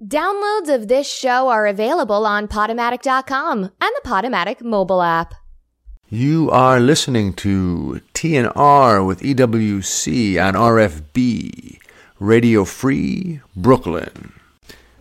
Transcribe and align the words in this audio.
Downloads 0.00 0.72
of 0.72 0.86
this 0.86 1.12
show 1.12 1.48
are 1.48 1.66
available 1.66 2.24
on 2.24 2.46
Podomatic.com 2.46 3.64
and 3.64 3.72
the 3.80 4.00
Podomatic 4.04 4.62
mobile 4.62 5.02
app. 5.02 5.34
You 6.08 6.48
are 6.52 6.78
listening 6.78 7.32
to 7.34 8.00
TNR 8.14 9.04
with 9.04 9.22
EWC 9.22 10.40
on 10.40 10.54
RFB, 10.54 11.80
Radio 12.20 12.64
Free 12.64 13.40
Brooklyn. 13.56 14.34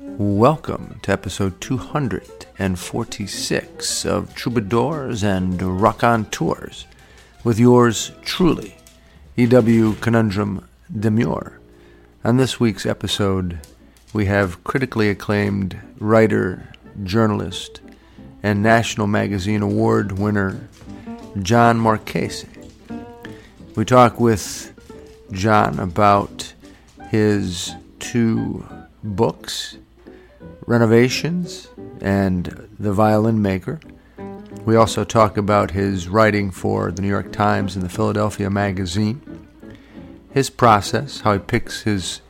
Welcome 0.01 0.99
to 1.03 1.11
episode 1.11 1.61
246 1.61 4.05
of 4.07 4.33
Troubadours 4.33 5.23
and 5.23 5.79
Raconteurs 5.79 6.87
with 7.43 7.59
yours 7.59 8.13
truly, 8.23 8.75
EW 9.35 9.93
Conundrum 10.01 10.67
Demure. 10.91 11.59
On 12.23 12.37
this 12.37 12.59
week's 12.59 12.87
episode, 12.87 13.59
we 14.13 14.25
have 14.25 14.63
critically 14.63 15.09
acclaimed 15.09 15.79
writer, 15.99 16.69
journalist, 17.03 17.81
and 18.41 18.63
National 18.63 19.07
Magazine 19.07 19.61
Award 19.61 20.13
winner 20.13 20.67
John 21.41 21.77
Marchese. 21.77 22.47
We 23.75 23.85
talk 23.85 24.19
with 24.19 24.73
John 25.31 25.79
about 25.79 26.53
his 27.09 27.75
two 27.99 28.65
books, 29.03 29.77
Renovations 30.65 31.67
and 32.01 32.67
The 32.79 32.93
Violin 32.93 33.41
Maker. 33.41 33.79
We 34.65 34.75
also 34.75 35.03
talk 35.03 35.37
about 35.37 35.71
his 35.71 36.07
writing 36.07 36.51
for 36.51 36.91
the 36.91 37.01
New 37.01 37.07
York 37.07 37.31
Times 37.31 37.75
and 37.75 37.83
the 37.83 37.89
Philadelphia 37.89 38.49
Magazine, 38.49 39.21
his 40.31 40.49
process, 40.49 41.21
how 41.21 41.33
he 41.33 41.39
picks 41.39 41.83
his 41.83 42.21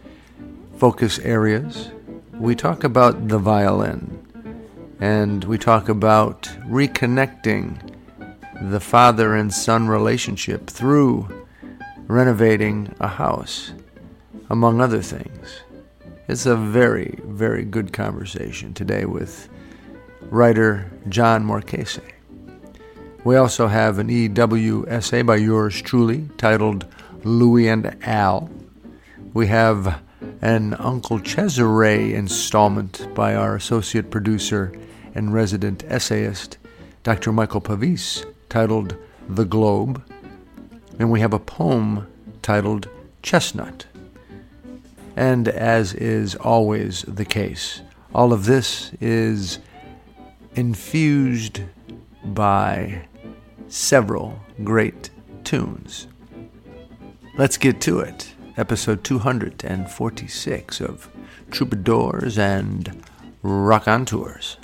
focus 0.78 1.18
areas. 1.20 1.90
We 2.34 2.56
talk 2.56 2.84
about 2.84 3.30
the 3.30 3.40
violin, 3.40 4.24
and 5.00 5.44
we 5.46 5.58
talk 5.58 5.90
about 5.90 6.44
reconnecting 6.68 7.96
the 8.62 8.80
father 8.80 9.36
and 9.36 9.52
son 9.52 9.88
relationship 9.88 10.68
through 10.68 11.46
renovating 12.08 12.94
a 13.00 13.08
house, 13.08 13.74
among 14.50 14.80
other 14.80 15.02
things. 15.02 15.62
It's 16.28 16.46
a 16.46 16.56
very, 16.56 17.20
very 17.24 17.64
good 17.66 17.92
conversation 17.92 18.74
today 18.74 19.06
with 19.06 19.50
writer 20.30 20.92
John 21.10 21.44
Marchese. 21.44 22.02
We 23.24 23.36
also 23.36 23.68
have 23.68 23.98
an 23.98 24.10
EW 24.10 24.86
essay 24.88 25.24
by 25.24 25.38
yours 25.38 25.82
truly 25.82 26.30
titled 26.38 26.86
Louie 27.24 27.68
and 27.68 27.98
Al. 28.04 28.50
We 29.34 29.48
have 29.48 30.02
an 30.42 30.74
Uncle 30.76 31.20
Cesare 31.20 32.14
installment 32.14 33.14
by 33.14 33.36
our 33.36 33.56
associate 33.56 34.10
producer 34.10 34.72
and 35.16 35.34
resident 35.34 35.84
essayist, 35.88 36.58
Dr. 37.04 37.32
Michael 37.32 37.62
Pavis, 37.62 38.26
titled 38.50 38.96
The 39.30 39.46
Globe. 39.46 40.04
And 41.00 41.12
we 41.12 41.20
have 41.20 41.34
a 41.34 41.40
poem 41.40 42.08
titled 42.42 42.90
Chestnut. 43.22 43.86
And 45.16 45.48
as 45.48 45.94
is 45.94 46.36
always 46.36 47.02
the 47.04 47.26
case, 47.26 47.82
all 48.14 48.34
of 48.34 48.46
this 48.46 48.92
is 49.02 49.60
infused 50.56 51.62
by 52.24 53.08
several 53.68 54.40
great 54.64 55.10
tunes. 55.44 56.08
Let's 57.38 57.58
get 57.58 57.82
to 57.82 58.00
it 58.00 58.34
episode 58.58 59.04
246 59.04 60.82
of 60.82 61.10
Troubadours 61.52 62.40
and 62.40 63.04
Raconteurs. 63.44 64.58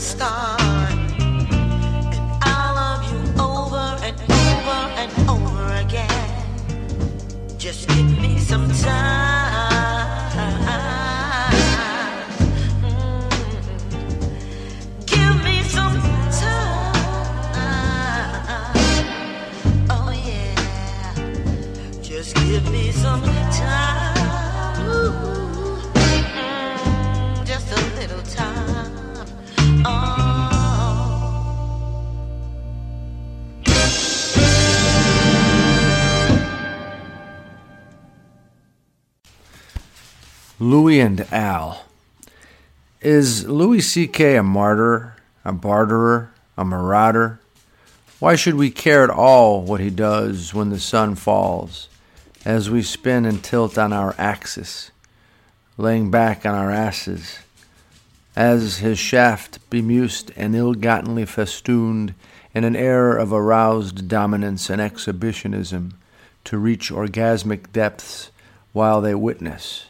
Start. 0.00 0.60
And 0.60 2.20
I'll 2.42 2.74
love 2.74 3.02
you 3.10 3.18
over 3.42 3.86
and 4.04 4.16
over 4.20 4.80
and 5.00 5.28
over 5.28 5.74
again. 5.74 7.58
Just 7.58 7.88
give 7.88 8.18
me 8.20 8.38
some 8.38 8.70
time. 8.70 9.27
Louis 40.68 41.00
and 41.00 41.26
Al. 41.32 41.86
Is 43.00 43.48
Louis 43.48 43.80
C.K. 43.80 44.36
a 44.36 44.42
martyr, 44.42 45.16
a 45.42 45.50
barterer, 45.50 46.30
a 46.58 46.64
marauder? 46.66 47.40
Why 48.18 48.36
should 48.36 48.56
we 48.56 48.70
care 48.70 49.02
at 49.02 49.08
all 49.08 49.62
what 49.62 49.80
he 49.80 49.88
does 49.88 50.52
when 50.52 50.68
the 50.68 50.78
sun 50.78 51.14
falls, 51.14 51.88
as 52.44 52.68
we 52.68 52.82
spin 52.82 53.24
and 53.24 53.42
tilt 53.42 53.78
on 53.78 53.94
our 53.94 54.14
axis, 54.18 54.90
laying 55.78 56.10
back 56.10 56.44
on 56.44 56.54
our 56.54 56.70
asses, 56.70 57.38
as 58.36 58.76
his 58.78 58.98
shaft 58.98 59.58
bemused 59.70 60.32
and 60.36 60.54
ill-gottenly 60.54 61.24
festooned 61.24 62.12
in 62.52 62.64
an 62.64 62.76
air 62.76 63.16
of 63.16 63.32
aroused 63.32 64.06
dominance 64.06 64.68
and 64.68 64.82
exhibitionism 64.82 65.94
to 66.44 66.58
reach 66.58 66.90
orgasmic 66.90 67.72
depths 67.72 68.30
while 68.74 69.00
they 69.00 69.14
witness, 69.14 69.86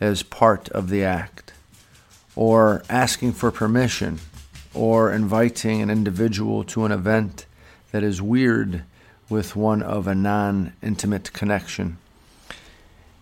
as 0.00 0.22
part 0.22 0.68
of 0.70 0.88
the 0.88 1.04
act, 1.04 1.52
or 2.34 2.82
asking 2.88 3.32
for 3.32 3.50
permission, 3.50 4.18
or 4.72 5.12
inviting 5.12 5.82
an 5.82 5.90
individual 5.90 6.64
to 6.64 6.84
an 6.84 6.92
event 6.92 7.46
that 7.92 8.02
is 8.02 8.22
weird 8.22 8.82
with 9.28 9.54
one 9.54 9.82
of 9.82 10.06
a 10.06 10.14
non 10.14 10.72
intimate 10.82 11.32
connection? 11.32 11.98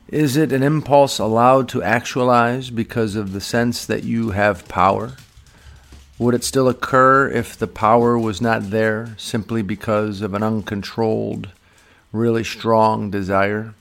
Is 0.08 0.38
it 0.38 0.52
an 0.52 0.62
impulse 0.62 1.18
allowed 1.18 1.68
to 1.70 1.82
actualize 1.82 2.70
because 2.70 3.14
of 3.14 3.32
the 3.32 3.42
sense 3.42 3.84
that 3.84 4.04
you 4.04 4.30
have 4.30 4.66
power? 4.66 5.16
Would 6.18 6.34
it 6.34 6.44
still 6.44 6.66
occur 6.66 7.28
if 7.28 7.56
the 7.56 7.66
power 7.66 8.18
was 8.18 8.40
not 8.40 8.70
there 8.70 9.14
simply 9.18 9.62
because 9.62 10.22
of 10.22 10.32
an 10.32 10.42
uncontrolled, 10.42 11.50
really 12.10 12.42
strong 12.42 13.10
desire? 13.10 13.74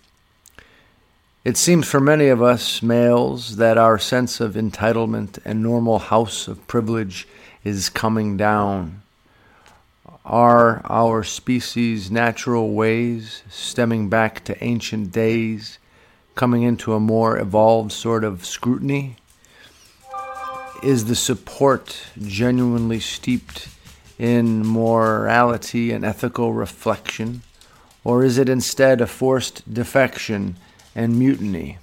It 1.47 1.55
seems 1.55 1.87
for 1.87 2.01
many 2.01 2.27
of 2.27 2.41
us 2.41 2.83
males 2.83 3.55
that 3.55 3.77
our 3.77 3.97
sense 3.97 4.41
of 4.41 4.55
entitlement 4.55 5.39
and 5.45 5.63
normal 5.63 5.97
house 5.97 6.45
of 6.49 6.67
privilege 6.67 7.25
is 7.63 7.87
coming 7.87 8.35
down. 8.35 9.01
Are 10.25 10.81
our 10.83 11.23
species' 11.23 12.11
natural 12.11 12.73
ways, 12.73 13.43
stemming 13.49 14.09
back 14.09 14.43
to 14.43 14.61
ancient 14.61 15.13
days, 15.13 15.79
coming 16.35 16.63
into 16.63 16.93
a 16.93 16.99
more 16.99 17.39
evolved 17.39 17.93
sort 17.93 18.25
of 18.25 18.45
scrutiny? 18.45 19.15
Is 20.83 21.05
the 21.05 21.15
support 21.15 21.97
genuinely 22.21 22.99
steeped 22.99 23.69
in 24.19 24.67
morality 24.67 25.93
and 25.93 26.03
ethical 26.03 26.51
reflection? 26.51 27.41
Or 28.03 28.25
is 28.25 28.37
it 28.37 28.49
instead 28.49 28.99
a 28.99 29.07
forced 29.07 29.73
defection 29.73 30.57
and 30.97 31.17
mutiny? 31.17 31.77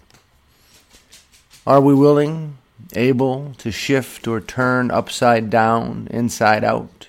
Are 1.64 1.80
we 1.80 1.94
willing, 1.94 2.58
able 2.94 3.54
to 3.58 3.70
shift 3.70 4.26
or 4.26 4.40
turn 4.40 4.90
upside 4.90 5.48
down, 5.48 6.08
inside 6.10 6.64
out? 6.64 7.08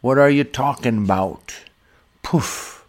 What 0.00 0.18
are 0.18 0.30
you 0.30 0.44
talking 0.44 0.98
about? 0.98 1.56
Poof! 2.22 2.86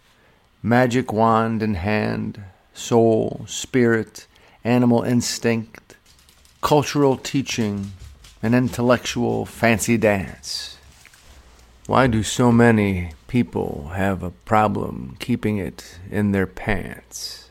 Magic 0.62 1.12
wand 1.12 1.63
in 1.63 1.74
hand, 1.74 2.44
soul, 2.75 3.44
spirit, 3.48 4.28
animal 4.63 5.01
instinct, 5.01 5.96
cultural 6.62 7.18
teaching, 7.18 7.92
an 8.44 8.54
intellectual 8.54 9.48
fancy 9.48 9.98
dance. 9.98 10.78
Why 11.88 12.06
do 12.06 12.22
so 12.22 12.51
many 12.51 13.13
people 13.28 13.90
have 13.96 14.22
a 14.22 14.30
problem 14.31 15.18
keeping 15.19 15.58
it 15.58 15.98
in 16.12 16.34
their 16.34 16.48
pants? 16.48 17.45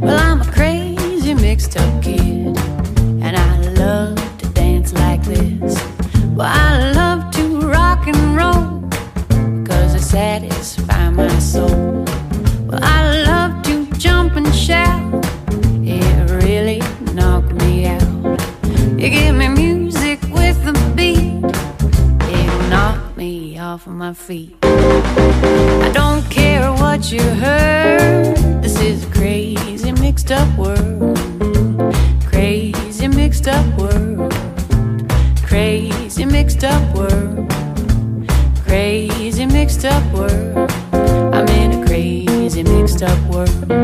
Well, 0.00 0.18
I'm 0.18 0.40
a 0.40 0.52
crazy 0.52 1.34
mixed 1.34 1.76
up 1.76 2.02
kid, 2.02 2.56
and 3.22 3.36
I 3.36 3.58
love 3.78 4.16
to 4.38 4.46
dance 4.50 4.92
like 4.92 5.22
this. 5.24 5.74
Well, 6.36 6.48
I 6.50 6.92
love 6.92 7.30
to 7.36 7.60
rock 7.60 8.06
and 8.06 8.36
roll, 8.36 8.88
cause 9.64 9.94
it 9.94 10.02
satisfies 10.02 11.12
my 11.16 11.38
soul. 11.38 11.83
Off 23.74 23.88
of 23.88 23.92
my 23.94 24.14
feet. 24.14 24.56
I 24.62 25.90
don't 25.92 26.22
care 26.30 26.70
what 26.74 27.10
you 27.10 27.20
heard. 27.20 28.36
This 28.62 28.80
is 28.80 29.02
a 29.02 29.10
crazy 29.10 29.90
mixed 29.90 30.30
up 30.30 30.48
world. 30.56 31.18
Crazy 32.24 33.08
mixed 33.08 33.48
up 33.48 33.66
world. 33.76 34.32
Crazy 35.44 36.24
mixed 36.24 36.62
up 36.62 36.84
world. 36.96 37.50
Crazy 38.64 39.44
mixed 39.44 39.84
up 39.84 40.04
world. 40.12 40.70
I'm 41.34 41.48
in 41.48 41.82
a 41.82 41.84
crazy 41.84 42.62
mixed 42.62 43.02
up 43.02 43.18
world. 43.28 43.83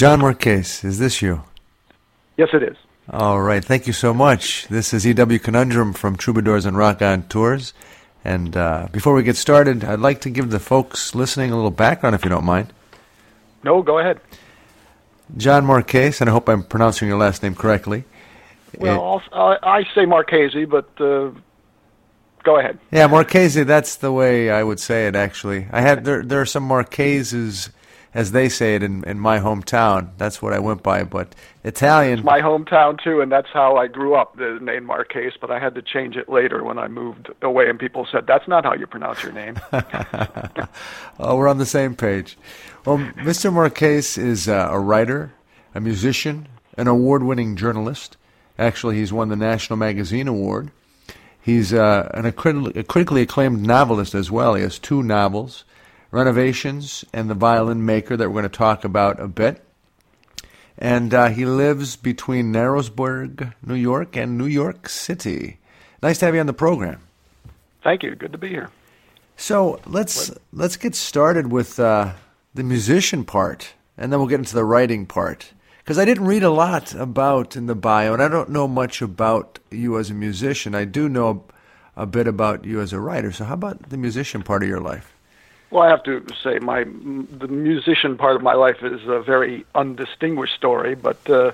John 0.00 0.20
Marquez, 0.20 0.82
is 0.82 0.98
this 0.98 1.20
you? 1.20 1.44
Yes, 2.38 2.48
it 2.54 2.62
is. 2.62 2.78
All 3.10 3.42
right, 3.42 3.62
thank 3.62 3.86
you 3.86 3.92
so 3.92 4.14
much. 4.14 4.66
This 4.68 4.94
is 4.94 5.04
EW 5.04 5.38
Conundrum 5.38 5.92
from 5.92 6.16
Troubadours 6.16 6.64
and 6.64 6.74
Raconteurs. 6.74 7.74
And 8.24 8.56
uh, 8.56 8.88
before 8.92 9.12
we 9.12 9.22
get 9.22 9.36
started, 9.36 9.84
I'd 9.84 10.00
like 10.00 10.22
to 10.22 10.30
give 10.30 10.48
the 10.48 10.58
folks 10.58 11.14
listening 11.14 11.50
a 11.50 11.54
little 11.54 11.70
background, 11.70 12.14
if 12.14 12.24
you 12.24 12.30
don't 12.30 12.46
mind. 12.46 12.72
No, 13.62 13.82
go 13.82 13.98
ahead. 13.98 14.18
John 15.36 15.66
Marquez, 15.66 16.22
and 16.22 16.30
I 16.30 16.32
hope 16.32 16.48
I'm 16.48 16.62
pronouncing 16.62 17.06
your 17.06 17.18
last 17.18 17.42
name 17.42 17.54
correctly. 17.54 18.04
Well, 18.78 19.20
I'll, 19.32 19.58
I 19.62 19.80
I 19.80 19.84
say 19.94 20.06
Marchese, 20.06 20.64
but 20.64 20.88
uh, 20.98 21.30
go 22.42 22.58
ahead. 22.58 22.78
Yeah, 22.90 23.06
Marchese, 23.06 23.64
that's 23.64 23.96
the 23.96 24.12
way 24.12 24.48
I 24.48 24.62
would 24.62 24.80
say 24.80 25.08
it, 25.08 25.14
actually. 25.14 25.66
I 25.70 25.82
had 25.82 26.06
There, 26.06 26.24
there 26.24 26.40
are 26.40 26.46
some 26.46 26.62
Marcheses, 26.62 27.68
as 28.12 28.32
they 28.32 28.48
say 28.48 28.74
it, 28.74 28.82
in, 28.82 29.04
in 29.04 29.20
my 29.20 29.38
hometown. 29.38 30.10
That's 30.18 30.42
what 30.42 30.52
I 30.52 30.58
went 30.58 30.82
by. 30.82 31.04
But 31.04 31.34
Italian, 31.62 32.24
My 32.24 32.40
hometown 32.40 33.02
too, 33.02 33.20
and 33.20 33.30
that's 33.30 33.48
how 33.52 33.76
I 33.76 33.86
grew 33.86 34.14
up. 34.14 34.36
The 34.36 34.58
name 34.60 34.84
Marchese, 34.84 35.36
but 35.40 35.50
I 35.50 35.58
had 35.58 35.74
to 35.76 35.82
change 35.82 36.16
it 36.16 36.28
later 36.28 36.64
when 36.64 36.78
I 36.78 36.88
moved 36.88 37.30
away, 37.42 37.68
and 37.68 37.78
people 37.78 38.06
said 38.10 38.26
that's 38.26 38.48
not 38.48 38.64
how 38.64 38.74
you 38.74 38.86
pronounce 38.86 39.22
your 39.22 39.32
name. 39.32 39.56
Oh, 41.22 41.36
we're 41.36 41.48
on 41.48 41.58
the 41.58 41.66
same 41.66 41.94
page. 41.94 42.38
Well, 42.86 42.96
Mr. 42.96 43.52
Marquez 43.52 44.16
is 44.16 44.48
uh, 44.48 44.68
a 44.70 44.80
writer, 44.80 45.34
a 45.74 45.80
musician, 45.80 46.48
an 46.78 46.88
award 46.88 47.22
winning 47.22 47.56
journalist. 47.56 48.16
Actually, 48.58 48.96
he's 48.96 49.12
won 49.12 49.28
the 49.28 49.36
National 49.36 49.76
Magazine 49.76 50.28
Award. 50.28 50.70
He's 51.38 51.74
uh, 51.74 52.10
an, 52.14 52.24
a, 52.24 52.32
crit- 52.32 52.74
a 52.74 52.82
critically 52.84 53.20
acclaimed 53.20 53.66
novelist 53.66 54.14
as 54.14 54.30
well. 54.30 54.54
He 54.54 54.62
has 54.62 54.78
two 54.78 55.02
novels 55.02 55.64
renovations 56.10 57.04
and 57.12 57.30
the 57.30 57.34
violin 57.34 57.84
maker 57.84 58.16
that 58.16 58.28
we're 58.28 58.40
going 58.40 58.50
to 58.50 58.56
talk 58.56 58.84
about 58.84 59.20
a 59.20 59.28
bit. 59.28 59.62
And 60.78 61.12
uh, 61.12 61.28
he 61.28 61.44
lives 61.44 61.96
between 61.96 62.52
Narrowsburg, 62.52 63.52
New 63.64 63.74
York, 63.74 64.16
and 64.16 64.38
New 64.38 64.46
York 64.46 64.88
City. 64.88 65.58
Nice 66.02 66.18
to 66.18 66.24
have 66.24 66.34
you 66.34 66.40
on 66.40 66.46
the 66.46 66.52
program. 66.52 67.02
Thank 67.82 68.02
you. 68.02 68.14
Good 68.14 68.32
to 68.32 68.38
be 68.38 68.48
here. 68.48 68.70
So 69.36 69.80
let's 69.86 70.30
let's 70.52 70.76
get 70.76 70.94
started 70.94 71.50
with 71.50 71.78
uh, 71.78 72.12
the 72.54 72.62
musician 72.62 73.24
part, 73.24 73.74
and 73.96 74.12
then 74.12 74.18
we'll 74.18 74.28
get 74.28 74.38
into 74.38 74.54
the 74.54 74.64
writing 74.64 75.06
part. 75.06 75.52
Because 75.78 75.98
I 75.98 76.04
didn't 76.04 76.26
read 76.26 76.42
a 76.42 76.50
lot 76.50 76.94
about 76.94 77.56
in 77.56 77.66
the 77.66 77.74
bio, 77.74 78.12
and 78.12 78.22
I 78.22 78.28
don't 78.28 78.50
know 78.50 78.68
much 78.68 79.02
about 79.02 79.58
you 79.70 79.98
as 79.98 80.10
a 80.10 80.14
musician. 80.14 80.74
I 80.74 80.84
do 80.84 81.08
know 81.08 81.44
a 81.96 82.06
bit 82.06 82.26
about 82.26 82.64
you 82.64 82.80
as 82.80 82.92
a 82.92 83.00
writer. 83.00 83.32
So 83.32 83.44
how 83.44 83.54
about 83.54 83.88
the 83.88 83.96
musician 83.96 84.42
part 84.42 84.62
of 84.62 84.68
your 84.68 84.80
life? 84.80 85.14
Well, 85.70 85.84
I 85.84 85.88
have 85.88 86.02
to 86.04 86.24
say, 86.42 86.58
my 86.58 86.82
the 86.84 87.48
musician 87.48 88.16
part 88.16 88.34
of 88.34 88.42
my 88.42 88.54
life 88.54 88.82
is 88.82 89.00
a 89.06 89.20
very 89.20 89.64
undistinguished 89.74 90.54
story, 90.56 90.96
but 90.96 91.30
uh, 91.30 91.52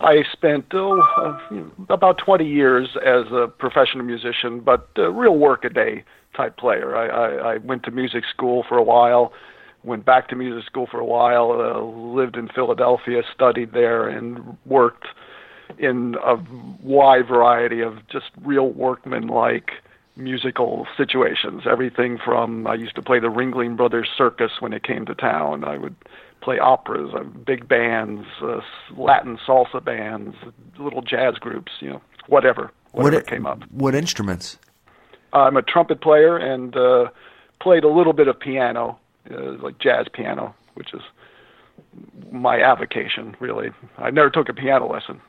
I 0.00 0.22
spent 0.32 0.66
oh, 0.72 1.00
uh, 1.00 1.92
about 1.92 2.18
20 2.18 2.46
years 2.46 2.96
as 2.96 3.26
a 3.32 3.48
professional 3.48 4.04
musician, 4.04 4.60
but 4.60 4.88
uh, 4.96 5.10
real 5.10 5.36
work-a-day 5.36 6.04
type 6.36 6.56
player. 6.56 6.94
I, 6.94 7.06
I, 7.06 7.54
I 7.54 7.56
went 7.58 7.82
to 7.84 7.90
music 7.90 8.24
school 8.30 8.64
for 8.68 8.78
a 8.78 8.82
while, 8.82 9.32
went 9.82 10.04
back 10.04 10.28
to 10.28 10.36
music 10.36 10.66
school 10.66 10.86
for 10.86 11.00
a 11.00 11.04
while, 11.04 11.50
uh, 11.52 11.80
lived 11.80 12.36
in 12.36 12.48
Philadelphia, 12.48 13.22
studied 13.34 13.72
there, 13.72 14.06
and 14.06 14.56
worked 14.66 15.06
in 15.78 16.16
a 16.22 16.36
wide 16.82 17.26
variety 17.26 17.80
of 17.80 18.06
just 18.08 18.26
real 18.42 18.68
workman-like 18.68 19.72
musical 20.16 20.86
situations. 20.96 21.62
Everything 21.70 22.18
from 22.22 22.66
I 22.66 22.74
used 22.74 22.94
to 22.96 23.02
play 23.02 23.20
the 23.20 23.28
Ringling 23.28 23.76
Brothers 23.76 24.08
Circus 24.16 24.52
when 24.60 24.72
it 24.72 24.82
came 24.82 25.06
to 25.06 25.14
town. 25.14 25.64
I 25.64 25.76
would 25.76 25.94
play 26.40 26.58
operas, 26.58 27.12
uh, 27.14 27.22
big 27.24 27.68
bands, 27.68 28.26
uh, 28.42 28.60
Latin 28.96 29.38
salsa 29.46 29.84
bands, 29.84 30.36
little 30.78 31.02
jazz 31.02 31.34
groups, 31.36 31.72
you 31.80 31.90
know, 31.90 32.02
whatever, 32.28 32.70
whatever 32.92 33.16
what, 33.16 33.26
came 33.26 33.46
up. 33.46 33.62
What 33.70 33.94
instruments? 33.94 34.58
I'm 35.32 35.56
a 35.56 35.62
trumpet 35.62 36.00
player 36.00 36.36
and 36.36 36.76
uh, 36.76 37.06
played 37.60 37.84
a 37.84 37.88
little 37.88 38.12
bit 38.12 38.28
of 38.28 38.38
piano, 38.38 38.98
uh, 39.30 39.52
like 39.62 39.78
jazz 39.78 40.06
piano, 40.12 40.54
which 40.74 40.94
is 40.94 41.02
my 42.30 42.60
avocation, 42.60 43.36
really. 43.40 43.70
I 43.98 44.10
never 44.10 44.30
took 44.30 44.48
a 44.48 44.54
piano 44.54 44.90
lesson. 44.90 45.20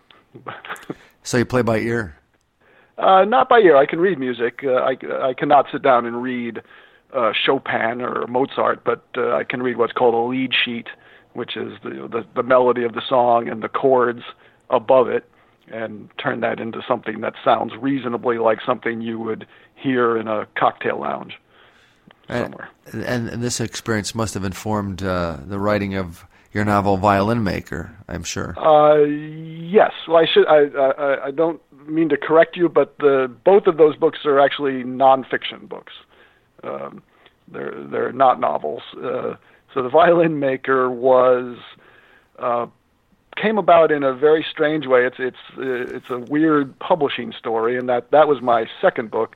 so 1.23 1.37
you 1.37 1.45
play 1.45 1.61
by 1.61 1.79
ear? 1.79 2.16
Uh, 2.97 3.25
not 3.25 3.47
by 3.47 3.59
ear. 3.59 3.77
I 3.77 3.85
can 3.85 3.99
read 3.99 4.17
music. 4.17 4.61
Uh, 4.63 4.73
I, 4.73 4.97
I 5.29 5.33
cannot 5.33 5.67
sit 5.71 5.83
down 5.83 6.05
and 6.05 6.21
read 6.23 6.61
uh, 7.13 7.31
Chopin 7.45 8.01
or 8.01 8.25
Mozart, 8.27 8.83
but 8.83 9.05
uh, 9.15 9.35
I 9.35 9.43
can 9.43 9.61
read 9.61 9.77
what's 9.77 9.93
called 9.93 10.13
a 10.13 10.29
lead 10.29 10.51
sheet, 10.53 10.87
which 11.33 11.55
is 11.55 11.73
the, 11.83 11.89
the 12.11 12.25
the 12.35 12.43
melody 12.43 12.83
of 12.83 12.93
the 12.93 13.01
song 13.07 13.47
and 13.47 13.61
the 13.61 13.69
chords 13.69 14.23
above 14.69 15.07
it, 15.07 15.29
and 15.67 16.09
turn 16.17 16.39
that 16.41 16.59
into 16.59 16.81
something 16.87 17.21
that 17.21 17.33
sounds 17.45 17.73
reasonably 17.79 18.39
like 18.39 18.59
something 18.65 19.01
you 19.01 19.19
would 19.19 19.45
hear 19.75 20.17
in 20.17 20.27
a 20.27 20.47
cocktail 20.57 20.99
lounge 20.99 21.39
somewhere. 22.27 22.69
And, 22.91 23.29
and 23.29 23.43
this 23.43 23.59
experience 23.59 24.15
must 24.15 24.33
have 24.33 24.43
informed 24.43 25.03
uh, 25.03 25.37
the 25.45 25.59
writing 25.59 25.95
of 25.95 26.25
your 26.51 26.65
novel 26.65 26.97
Violin 26.97 27.43
Maker, 27.43 27.95
I'm 28.07 28.23
sure. 28.23 28.57
Uh, 28.57 29.03
yes. 29.03 29.91
Well, 30.07 30.17
I 30.17 30.25
should. 30.25 30.47
I, 30.47 30.65
I 30.75 31.25
I 31.27 31.31
don't 31.31 31.61
mean 31.87 32.09
to 32.09 32.17
correct 32.17 32.55
you, 32.55 32.69
but 32.69 32.97
the 32.99 33.31
both 33.43 33.67
of 33.67 33.77
those 33.77 33.95
books 33.95 34.19
are 34.25 34.39
actually 34.39 34.83
nonfiction 34.83 35.67
books. 35.67 35.93
Um, 36.63 37.03
they're 37.47 37.83
they're 37.89 38.11
not 38.11 38.39
novels. 38.39 38.81
Uh, 38.95 39.35
so 39.73 39.83
the 39.83 39.89
Violin 39.89 40.39
Maker 40.39 40.89
was 40.89 41.57
uh, 42.39 42.67
came 43.35 43.57
about 43.57 43.91
in 43.91 44.03
a 44.03 44.13
very 44.13 44.45
strange 44.49 44.87
way. 44.87 45.05
It's 45.05 45.17
it's 45.19 45.37
uh, 45.57 45.95
it's 45.95 46.09
a 46.09 46.19
weird 46.19 46.77
publishing 46.79 47.33
story, 47.33 47.77
and 47.77 47.87
that 47.89 48.11
that 48.11 48.27
was 48.27 48.41
my 48.41 48.67
second 48.81 49.11
book. 49.11 49.35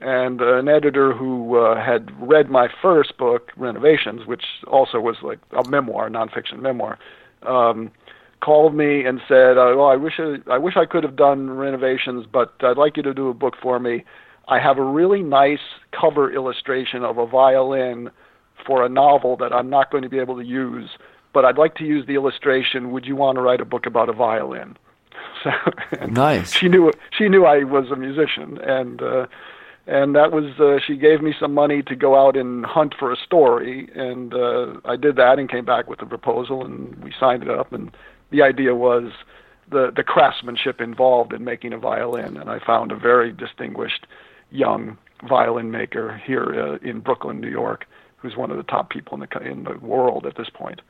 And 0.00 0.40
an 0.40 0.68
editor 0.68 1.12
who 1.12 1.56
uh, 1.56 1.80
had 1.80 2.10
read 2.20 2.50
my 2.50 2.68
first 2.82 3.16
book, 3.16 3.52
Renovations, 3.56 4.26
which 4.26 4.44
also 4.66 5.00
was 5.00 5.16
like 5.22 5.38
a 5.52 5.66
memoir, 5.68 6.10
nonfiction 6.10 6.60
memoir, 6.60 6.98
um, 7.42 7.92
called 8.40 8.74
me 8.74 9.04
and 9.04 9.20
said, 9.28 9.56
"Well, 9.56 9.86
I 9.86 9.96
wish 9.96 10.14
I, 10.18 10.36
I 10.50 10.58
wish 10.58 10.76
I 10.76 10.84
could 10.84 11.04
have 11.04 11.16
done 11.16 11.50
renovations, 11.50 12.26
but 12.30 12.54
I'd 12.60 12.76
like 12.76 12.96
you 12.96 13.02
to 13.02 13.14
do 13.14 13.28
a 13.28 13.34
book 13.34 13.54
for 13.60 13.78
me. 13.78 14.04
I 14.48 14.58
have 14.58 14.78
a 14.78 14.84
really 14.84 15.22
nice 15.22 15.60
cover 15.98 16.32
illustration 16.32 17.02
of 17.04 17.18
a 17.18 17.26
violin 17.26 18.10
for 18.66 18.84
a 18.84 18.88
novel 18.88 19.36
that 19.38 19.52
I'm 19.52 19.70
not 19.70 19.90
going 19.90 20.02
to 20.02 20.08
be 20.08 20.18
able 20.18 20.36
to 20.36 20.44
use, 20.44 20.90
but 21.32 21.44
I'd 21.44 21.58
like 21.58 21.74
to 21.76 21.84
use 21.84 22.06
the 22.06 22.14
illustration. 22.14 22.92
Would 22.92 23.06
you 23.06 23.16
want 23.16 23.36
to 23.36 23.42
write 23.42 23.60
a 23.60 23.64
book 23.64 23.86
about 23.86 24.08
a 24.08 24.12
violin?" 24.12 24.76
So 25.42 25.50
nice. 26.06 26.52
She 26.54 26.68
knew 26.68 26.90
she 27.10 27.28
knew 27.28 27.44
I 27.44 27.64
was 27.64 27.90
a 27.90 27.96
musician, 27.96 28.58
and 28.62 29.02
uh, 29.02 29.26
and 29.86 30.14
that 30.14 30.32
was 30.32 30.58
uh, 30.58 30.78
she 30.84 30.96
gave 30.96 31.20
me 31.20 31.34
some 31.38 31.52
money 31.52 31.82
to 31.82 31.94
go 31.94 32.16
out 32.16 32.36
and 32.36 32.64
hunt 32.64 32.94
for 32.98 33.12
a 33.12 33.16
story, 33.16 33.88
and 33.94 34.32
uh, 34.32 34.74
I 34.84 34.96
did 34.96 35.16
that 35.16 35.38
and 35.38 35.50
came 35.50 35.64
back 35.64 35.88
with 35.88 36.00
a 36.00 36.06
proposal, 36.06 36.64
and 36.64 36.96
we 37.04 37.12
signed 37.18 37.42
it 37.42 37.50
up 37.50 37.72
and 37.72 37.94
the 38.34 38.42
idea 38.42 38.74
was 38.74 39.12
the 39.70 39.92
the 39.94 40.02
craftsmanship 40.02 40.80
involved 40.80 41.32
in 41.32 41.44
making 41.44 41.72
a 41.72 41.78
violin, 41.78 42.36
and 42.36 42.50
I 42.50 42.58
found 42.58 42.90
a 42.90 42.96
very 42.96 43.32
distinguished 43.32 44.06
young 44.50 44.98
violin 45.28 45.70
maker 45.70 46.20
here 46.26 46.78
uh, 46.82 46.88
in 46.88 47.00
Brooklyn, 47.00 47.40
New 47.40 47.50
York, 47.50 47.86
who's 48.16 48.36
one 48.36 48.50
of 48.50 48.56
the 48.56 48.64
top 48.64 48.90
people 48.90 49.14
in 49.14 49.20
the 49.20 49.38
in 49.40 49.64
the 49.64 49.78
world 49.78 50.26
at 50.26 50.36
this 50.36 50.50
point, 50.50 50.80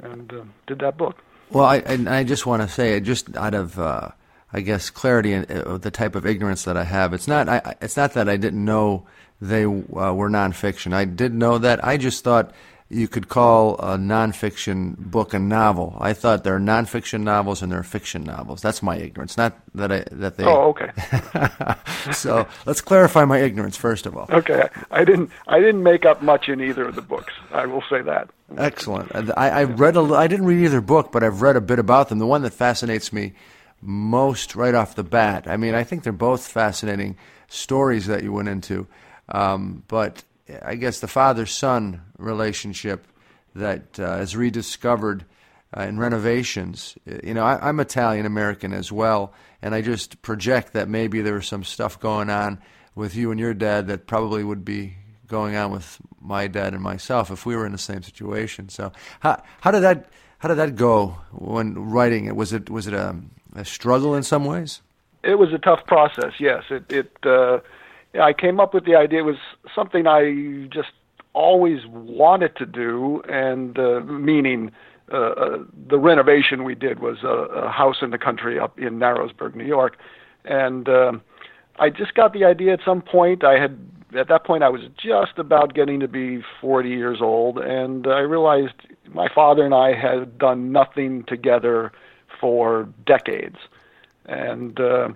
and 0.00 0.32
uh, 0.32 0.44
did 0.66 0.80
that 0.80 0.98
book. 0.98 1.16
Well, 1.50 1.64
I 1.64 1.78
and 1.78 2.08
I 2.08 2.24
just 2.24 2.44
want 2.44 2.62
to 2.62 2.68
say, 2.68 3.00
just 3.00 3.34
out 3.36 3.54
of 3.54 3.78
uh, 3.78 4.10
I 4.52 4.60
guess 4.60 4.90
clarity 4.90 5.32
and 5.32 5.50
uh, 5.50 5.78
the 5.78 5.90
type 5.90 6.14
of 6.14 6.26
ignorance 6.26 6.64
that 6.64 6.76
I 6.76 6.84
have, 6.84 7.14
it's 7.14 7.26
not 7.26 7.48
I, 7.48 7.74
it's 7.80 7.96
not 7.96 8.12
that 8.12 8.28
I 8.28 8.36
didn't 8.36 8.64
know 8.64 9.06
they 9.40 9.64
uh, 9.64 10.12
were 10.14 10.28
nonfiction. 10.28 10.92
I 10.92 11.06
did 11.06 11.32
know 11.32 11.56
that. 11.58 11.82
I 11.84 11.96
just 11.96 12.22
thought 12.22 12.52
you 12.92 13.08
could 13.08 13.28
call 13.28 13.76
a 13.76 13.96
nonfiction 13.96 14.98
book 14.98 15.32
a 15.32 15.38
novel. 15.38 15.96
I 15.98 16.12
thought 16.12 16.44
there 16.44 16.54
are 16.54 16.60
nonfiction 16.60 17.22
novels 17.22 17.62
and 17.62 17.72
there 17.72 17.78
are 17.78 17.84
fiction 17.84 18.22
novels. 18.22 18.60
That's 18.60 18.82
my 18.82 18.96
ignorance, 18.96 19.38
not 19.38 19.58
that 19.74 19.90
I 19.90 20.04
that 20.12 20.36
they. 20.36 20.44
Oh, 20.44 20.74
okay. 20.76 20.90
so 22.12 22.46
let's 22.66 22.82
clarify 22.82 23.24
my 23.24 23.38
ignorance 23.38 23.78
first 23.78 24.04
of 24.04 24.14
all. 24.16 24.26
Okay, 24.30 24.68
I 24.90 25.04
didn't 25.04 25.30
I 25.48 25.58
didn't 25.58 25.82
make 25.82 26.04
up 26.04 26.22
much 26.22 26.50
in 26.50 26.60
either 26.60 26.88
of 26.88 26.94
the 26.94 27.02
books. 27.02 27.32
I 27.50 27.64
will 27.64 27.82
say 27.88 28.02
that. 28.02 28.28
Excellent. 28.58 29.10
I, 29.38 29.48
I 29.48 29.64
read 29.64 29.96
a. 29.96 30.02
I 30.14 30.26
didn't 30.26 30.44
read 30.44 30.62
either 30.62 30.82
book, 30.82 31.12
but 31.12 31.24
I've 31.24 31.40
read 31.40 31.56
a 31.56 31.62
bit 31.62 31.78
about 31.78 32.10
them. 32.10 32.18
The 32.18 32.26
one 32.26 32.42
that 32.42 32.52
fascinates 32.52 33.10
me 33.10 33.32
most 33.80 34.54
right 34.54 34.74
off 34.74 34.94
the 34.94 35.02
bat. 35.02 35.48
I 35.48 35.56
mean, 35.56 35.74
I 35.74 35.82
think 35.82 36.02
they're 36.02 36.12
both 36.12 36.46
fascinating 36.46 37.16
stories 37.48 38.06
that 38.06 38.22
you 38.22 38.32
went 38.32 38.48
into, 38.48 38.86
um, 39.30 39.82
but 39.88 40.24
I 40.62 40.74
guess 40.74 41.00
the 41.00 41.08
father 41.08 41.46
son 41.46 42.02
relationship 42.18 43.06
that 43.54 43.98
uh, 43.98 44.16
is 44.16 44.36
rediscovered 44.36 45.24
uh, 45.76 45.82
in 45.82 45.98
renovations. 45.98 46.96
You 47.22 47.34
know, 47.34 47.44
I, 47.44 47.68
am 47.68 47.80
Italian 47.80 48.26
American 48.26 48.72
as 48.72 48.90
well, 48.90 49.32
and 49.60 49.74
I 49.74 49.82
just 49.82 50.20
project 50.22 50.72
that 50.72 50.88
maybe 50.88 51.22
there 51.22 51.34
was 51.34 51.46
some 51.46 51.64
stuff 51.64 51.98
going 51.98 52.30
on 52.30 52.58
with 52.94 53.14
you 53.14 53.30
and 53.30 53.40
your 53.40 53.54
dad 53.54 53.86
that 53.88 54.06
probably 54.06 54.44
would 54.44 54.64
be 54.64 54.96
going 55.28 55.56
on 55.56 55.70
with 55.70 55.98
my 56.20 56.46
dad 56.46 56.74
and 56.74 56.82
myself 56.82 57.30
if 57.30 57.46
we 57.46 57.56
were 57.56 57.64
in 57.64 57.72
the 57.72 57.78
same 57.78 58.02
situation. 58.02 58.68
So, 58.68 58.92
how 59.20 59.42
how 59.60 59.70
did 59.70 59.80
that 59.80 60.10
how 60.38 60.48
did 60.48 60.56
that 60.56 60.76
go 60.76 61.18
when 61.30 61.74
writing 61.74 62.26
it? 62.26 62.36
Was 62.36 62.52
it 62.52 62.68
was 62.68 62.86
it 62.86 62.94
a, 62.94 63.16
a 63.54 63.64
struggle 63.64 64.14
in 64.14 64.22
some 64.22 64.44
ways? 64.44 64.82
It 65.22 65.38
was 65.38 65.52
a 65.52 65.58
tough 65.58 65.86
process. 65.86 66.34
Yes, 66.38 66.64
it 66.70 66.90
it. 66.92 67.16
Uh, 67.22 67.60
I 68.20 68.32
came 68.32 68.60
up 68.60 68.74
with 68.74 68.84
the 68.84 68.94
idea. 68.94 69.20
It 69.20 69.24
was 69.24 69.36
something 69.74 70.06
I 70.06 70.66
just 70.68 70.90
always 71.34 71.86
wanted 71.86 72.56
to 72.56 72.66
do, 72.66 73.22
and 73.28 73.78
uh, 73.78 74.00
meaning 74.00 74.70
uh, 75.10 75.16
uh, 75.16 75.58
the 75.88 75.98
renovation 75.98 76.64
we 76.64 76.74
did 76.74 77.00
was 77.00 77.22
a, 77.22 77.26
a 77.26 77.70
house 77.70 77.96
in 78.02 78.10
the 78.10 78.18
country 78.18 78.58
up 78.58 78.78
in 78.78 78.98
Narrowsburg, 78.98 79.54
New 79.54 79.64
York, 79.66 79.96
and 80.44 80.88
uh, 80.88 81.12
I 81.78 81.90
just 81.90 82.14
got 82.14 82.32
the 82.32 82.44
idea 82.44 82.74
at 82.74 82.80
some 82.84 83.02
point. 83.02 83.44
I 83.44 83.58
had 83.58 83.78
at 84.14 84.28
that 84.28 84.44
point 84.44 84.62
I 84.62 84.68
was 84.68 84.82
just 84.96 85.38
about 85.38 85.74
getting 85.74 86.00
to 86.00 86.08
be 86.08 86.42
40 86.60 86.90
years 86.90 87.18
old, 87.20 87.58
and 87.58 88.06
I 88.06 88.20
realized 88.20 88.74
my 89.08 89.28
father 89.34 89.64
and 89.64 89.74
I 89.74 89.94
had 89.94 90.38
done 90.38 90.70
nothing 90.70 91.24
together 91.24 91.92
for 92.40 92.88
decades, 93.06 93.56
and 94.26 94.78
uh, 94.78 95.08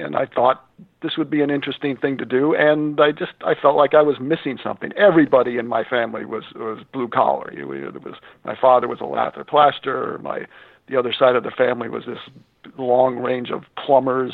and 0.00 0.16
I 0.16 0.26
thought 0.26 0.64
this 1.02 1.16
would 1.16 1.30
be 1.30 1.42
an 1.42 1.50
interesting 1.50 1.96
thing 1.96 2.18
to 2.18 2.24
do 2.24 2.54
and 2.54 3.00
i 3.00 3.12
just 3.12 3.32
i 3.44 3.54
felt 3.54 3.76
like 3.76 3.94
i 3.94 4.02
was 4.02 4.16
missing 4.18 4.58
something 4.62 4.92
everybody 4.96 5.56
in 5.56 5.66
my 5.66 5.84
family 5.84 6.24
was 6.24 6.42
was 6.56 6.82
blue 6.92 7.06
collar 7.06 7.52
it 7.52 7.64
was 8.02 8.14
my 8.44 8.56
father 8.60 8.88
was 8.88 8.98
a 9.00 9.04
lather 9.04 9.44
my 10.20 10.46
the 10.88 10.96
other 10.96 11.14
side 11.16 11.36
of 11.36 11.44
the 11.44 11.50
family 11.50 11.88
was 11.88 12.04
this 12.06 12.18
long 12.76 13.18
range 13.18 13.50
of 13.50 13.62
plumbers 13.76 14.32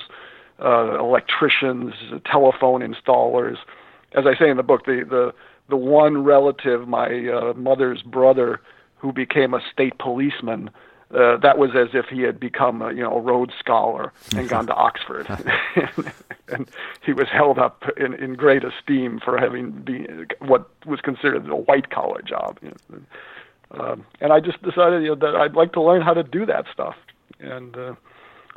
uh 0.64 0.98
electricians 0.98 1.92
telephone 2.24 2.80
installers 2.80 3.56
as 4.14 4.24
i 4.26 4.38
say 4.38 4.48
in 4.48 4.56
the 4.56 4.62
book 4.62 4.86
the 4.86 5.04
the 5.08 5.32
the 5.68 5.76
one 5.76 6.22
relative, 6.22 6.86
my 6.86 7.28
uh, 7.28 7.54
mother's 7.54 8.02
brother, 8.02 8.60
who 8.96 9.12
became 9.12 9.54
a 9.54 9.60
state 9.72 9.98
policeman. 9.98 10.70
Uh, 11.14 11.36
that 11.36 11.58
was 11.58 11.70
as 11.74 11.88
if 11.92 12.06
he 12.06 12.22
had 12.22 12.40
become 12.40 12.80
a 12.80 12.90
you 12.92 13.02
know 13.02 13.14
a 13.14 13.20
Rhodes 13.20 13.52
Scholar 13.58 14.12
and 14.34 14.48
gone 14.48 14.66
to 14.66 14.74
Oxford, 14.86 15.26
and 16.48 16.70
he 17.04 17.12
was 17.12 17.28
held 17.28 17.58
up 17.58 17.84
in, 17.98 18.14
in 18.14 18.34
great 18.34 18.62
esteem 18.64 19.20
for 19.22 19.36
having 19.36 19.72
been 19.72 20.26
what 20.40 20.70
was 20.86 21.00
considered 21.00 21.48
a 21.48 21.56
white 21.56 21.90
collar 21.90 22.22
job. 22.22 22.58
You 22.62 22.74
know. 22.88 22.98
Um, 23.72 24.04
and 24.20 24.32
I 24.32 24.40
just 24.40 24.62
decided 24.62 25.02
you 25.02 25.10
know, 25.10 25.14
that 25.14 25.34
I'd 25.34 25.54
like 25.54 25.72
to 25.72 25.82
learn 25.82 26.02
how 26.02 26.12
to 26.12 26.22
do 26.22 26.44
that 26.46 26.66
stuff, 26.72 26.94
and 27.40 27.76
uh, 27.76 27.94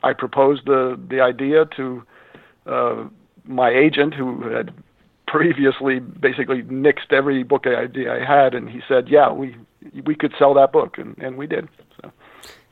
I 0.03 0.13
proposed 0.13 0.65
the 0.65 0.99
the 1.09 1.21
idea 1.21 1.65
to 1.77 2.03
uh, 2.65 3.03
my 3.45 3.69
agent, 3.69 4.13
who 4.13 4.49
had 4.49 4.73
previously 5.27 5.99
basically 5.99 6.63
nixed 6.63 7.11
every 7.11 7.43
book 7.43 7.65
idea 7.67 8.13
I 8.13 8.25
had, 8.25 8.53
and 8.53 8.69
he 8.69 8.81
said, 8.87 9.09
"Yeah, 9.09 9.31
we 9.31 9.55
we 10.05 10.15
could 10.15 10.33
sell 10.37 10.53
that 10.55 10.71
book," 10.71 10.97
and 10.97 11.17
and 11.17 11.37
we 11.37 11.47
did. 11.47 11.67
So, 12.01 12.11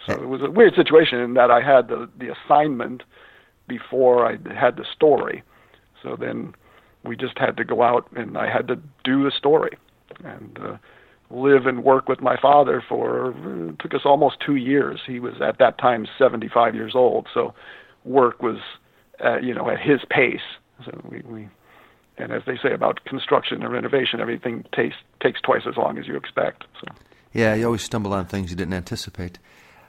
so 0.05 0.13
it 0.13 0.27
was 0.27 0.41
a 0.41 0.51
weird 0.51 0.75
situation 0.75 1.19
in 1.19 1.33
that 1.35 1.51
I 1.51 1.61
had 1.61 1.87
the 1.87 2.09
the 2.17 2.33
assignment 2.33 3.03
before 3.67 4.25
I 4.25 4.37
had 4.53 4.75
the 4.75 4.85
story. 4.93 5.43
So 6.01 6.15
then 6.19 6.53
we 7.05 7.15
just 7.15 7.37
had 7.37 7.57
to 7.57 7.63
go 7.63 7.81
out, 7.81 8.07
and 8.15 8.37
I 8.37 8.51
had 8.51 8.67
to 8.67 8.75
do 9.03 9.23
the 9.23 9.31
story, 9.31 9.77
and. 10.23 10.59
Uh, 10.59 10.77
live 11.33 11.65
and 11.65 11.83
work 11.83 12.07
with 12.07 12.21
my 12.21 12.37
father 12.39 12.83
for 12.87 13.31
it 13.69 13.79
took 13.79 13.93
us 13.93 14.01
almost 14.05 14.37
two 14.45 14.55
years. 14.55 15.01
He 15.05 15.19
was 15.19 15.33
at 15.41 15.57
that 15.57 15.77
time 15.79 16.05
75 16.17 16.75
years 16.75 16.93
old, 16.95 17.27
so 17.33 17.53
work 18.05 18.41
was 18.41 18.57
uh, 19.23 19.39
you 19.39 19.53
know 19.53 19.69
at 19.69 19.79
his 19.79 20.01
pace. 20.09 20.41
So 20.85 21.01
we, 21.09 21.21
we 21.21 21.49
and 22.17 22.31
as 22.31 22.43
they 22.45 22.57
say 22.61 22.73
about 22.73 23.03
construction 23.05 23.63
and 23.63 23.71
renovation, 23.71 24.19
everything 24.19 24.65
takes 24.75 24.95
takes 25.21 25.41
twice 25.41 25.63
as 25.67 25.75
long 25.75 25.97
as 25.97 26.07
you 26.07 26.15
expect. 26.15 26.65
So 26.79 26.93
yeah, 27.33 27.55
you 27.55 27.65
always 27.65 27.81
stumble 27.81 28.13
on 28.13 28.25
things 28.25 28.51
you 28.51 28.55
didn't 28.55 28.75
anticipate. 28.75 29.39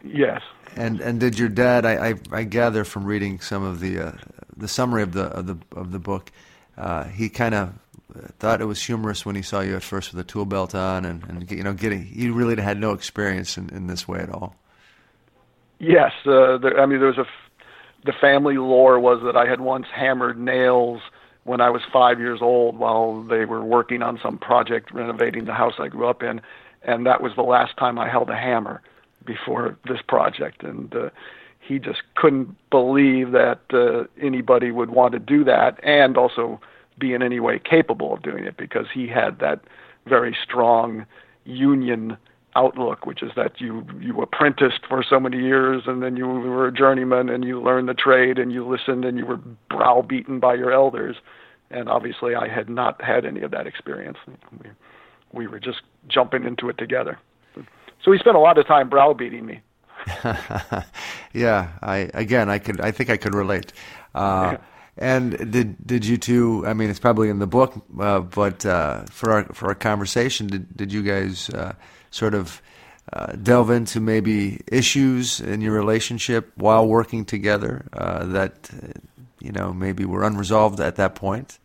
Yes. 0.04 0.42
And 0.76 1.00
and 1.00 1.18
did 1.20 1.38
your 1.38 1.48
dad? 1.48 1.86
I 1.86 2.08
I, 2.08 2.14
I 2.32 2.42
gather 2.44 2.84
from 2.84 3.04
reading 3.04 3.40
some 3.40 3.62
of 3.62 3.80
the 3.80 3.98
uh, 3.98 4.12
the 4.56 4.68
summary 4.68 5.02
of 5.02 5.12
the 5.12 5.24
of 5.24 5.46
the 5.46 5.58
of 5.74 5.92
the 5.92 5.98
book, 5.98 6.30
uh, 6.76 7.04
he 7.04 7.28
kind 7.28 7.54
of 7.54 7.72
thought 8.38 8.60
it 8.60 8.66
was 8.66 8.82
humorous 8.82 9.26
when 9.26 9.36
he 9.36 9.42
saw 9.42 9.60
you 9.60 9.76
at 9.76 9.82
first 9.82 10.12
with 10.12 10.20
a 10.20 10.24
tool 10.24 10.44
belt 10.44 10.74
on, 10.74 11.04
and, 11.04 11.24
and 11.24 11.50
you 11.50 11.62
know, 11.62 11.72
getting 11.72 12.04
he 12.04 12.28
really 12.28 12.60
had 12.60 12.78
no 12.78 12.92
experience 12.92 13.56
in, 13.56 13.68
in 13.70 13.86
this 13.86 14.06
way 14.06 14.20
at 14.20 14.30
all. 14.30 14.54
Yes, 15.78 16.12
uh, 16.26 16.58
there, 16.58 16.80
I 16.80 16.86
mean, 16.86 17.00
there 17.00 17.08
was 17.08 17.18
a 17.18 17.22
f- 17.22 17.64
the 18.04 18.12
family 18.20 18.56
lore 18.56 19.00
was 19.00 19.22
that 19.24 19.36
I 19.36 19.48
had 19.48 19.60
once 19.60 19.86
hammered 19.92 20.38
nails 20.38 21.00
when 21.44 21.60
I 21.60 21.70
was 21.70 21.82
five 21.92 22.18
years 22.18 22.40
old 22.40 22.78
while 22.78 23.22
they 23.22 23.44
were 23.44 23.64
working 23.64 24.02
on 24.02 24.18
some 24.22 24.38
project 24.38 24.92
renovating 24.92 25.44
the 25.44 25.54
house 25.54 25.74
I 25.78 25.88
grew 25.88 26.08
up 26.08 26.22
in, 26.22 26.40
and 26.82 27.06
that 27.06 27.20
was 27.20 27.32
the 27.34 27.42
last 27.42 27.76
time 27.76 27.98
I 27.98 28.08
held 28.08 28.30
a 28.30 28.36
hammer 28.36 28.82
before 29.24 29.76
this 29.86 30.00
project, 30.06 30.62
and 30.62 30.94
uh, 30.94 31.10
he 31.60 31.78
just 31.78 32.02
couldn't 32.14 32.54
believe 32.70 33.32
that 33.32 33.60
uh, 33.72 34.04
anybody 34.20 34.70
would 34.70 34.90
want 34.90 35.12
to 35.12 35.18
do 35.18 35.44
that, 35.44 35.78
and 35.82 36.16
also 36.16 36.60
be 36.98 37.12
in 37.12 37.22
any 37.22 37.40
way 37.40 37.58
capable 37.58 38.14
of 38.14 38.22
doing 38.22 38.44
it 38.44 38.56
because 38.56 38.86
he 38.92 39.08
had 39.08 39.38
that 39.40 39.60
very 40.06 40.36
strong 40.44 41.06
union 41.44 42.16
outlook, 42.56 43.04
which 43.04 43.22
is 43.22 43.32
that 43.36 43.60
you 43.60 43.84
you 44.00 44.20
apprenticed 44.20 44.80
for 44.88 45.02
so 45.08 45.18
many 45.18 45.38
years 45.38 45.82
and 45.86 46.02
then 46.02 46.16
you 46.16 46.26
were 46.26 46.68
a 46.68 46.72
journeyman 46.72 47.28
and 47.28 47.44
you 47.44 47.60
learned 47.60 47.88
the 47.88 47.94
trade 47.94 48.38
and 48.38 48.52
you 48.52 48.66
listened 48.66 49.04
and 49.04 49.18
you 49.18 49.26
were 49.26 49.40
browbeaten 49.70 50.38
by 50.40 50.54
your 50.54 50.72
elders. 50.72 51.16
And 51.70 51.88
obviously, 51.88 52.34
I 52.34 52.46
had 52.48 52.68
not 52.68 53.02
had 53.02 53.24
any 53.24 53.40
of 53.40 53.50
that 53.50 53.66
experience. 53.66 54.18
We, 54.62 54.70
we 55.32 55.46
were 55.48 55.58
just 55.58 55.80
jumping 56.06 56.44
into 56.44 56.68
it 56.68 56.78
together. 56.78 57.18
So 58.04 58.12
he 58.12 58.18
spent 58.18 58.36
a 58.36 58.40
lot 58.40 58.58
of 58.58 58.66
time 58.66 58.90
browbeating 58.90 59.44
me. 59.44 59.60
yeah, 61.32 61.70
I 61.80 62.10
again, 62.12 62.50
I 62.50 62.58
could, 62.58 62.80
I 62.80 62.90
think 62.90 63.08
I 63.08 63.16
could 63.16 63.34
relate. 63.34 63.72
Uh, 64.14 64.58
and 64.98 65.50
did 65.50 65.84
did 65.86 66.04
you 66.04 66.18
two? 66.18 66.64
I 66.66 66.74
mean, 66.74 66.90
it's 66.90 67.00
probably 67.00 67.30
in 67.30 67.38
the 67.38 67.46
book, 67.46 67.74
uh, 67.98 68.20
but 68.20 68.64
uh, 68.66 69.04
for 69.10 69.32
our 69.32 69.44
for 69.44 69.68
our 69.68 69.74
conversation, 69.74 70.46
did 70.46 70.76
did 70.76 70.92
you 70.92 71.02
guys 71.02 71.48
uh, 71.50 71.72
sort 72.10 72.34
of 72.34 72.60
uh, 73.12 73.32
delve 73.32 73.70
into 73.70 74.00
maybe 74.00 74.60
issues 74.70 75.40
in 75.40 75.62
your 75.62 75.72
relationship 75.72 76.52
while 76.56 76.86
working 76.86 77.24
together 77.24 77.86
uh, 77.94 78.24
that 78.26 78.70
you 79.40 79.50
know 79.50 79.72
maybe 79.72 80.04
were 80.04 80.22
unresolved 80.22 80.78
at 80.78 80.96
that 80.96 81.14
point? 81.14 81.58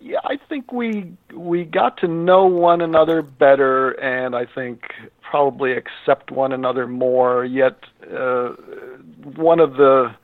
Yeah, 0.00 0.20
I 0.24 0.38
think 0.48 0.72
we 0.72 1.12
we 1.34 1.64
got 1.64 1.98
to 1.98 2.08
know 2.08 2.46
one 2.46 2.80
another 2.80 3.20
better, 3.20 3.90
and 3.90 4.34
I 4.34 4.46
think 4.46 4.82
probably 5.30 5.72
accept 5.72 6.30
one 6.30 6.52
another 6.52 6.86
more. 6.86 7.44
Yet, 7.44 7.78
uh, 8.12 8.50
one 9.36 9.60
of 9.60 9.74
the 9.74 10.14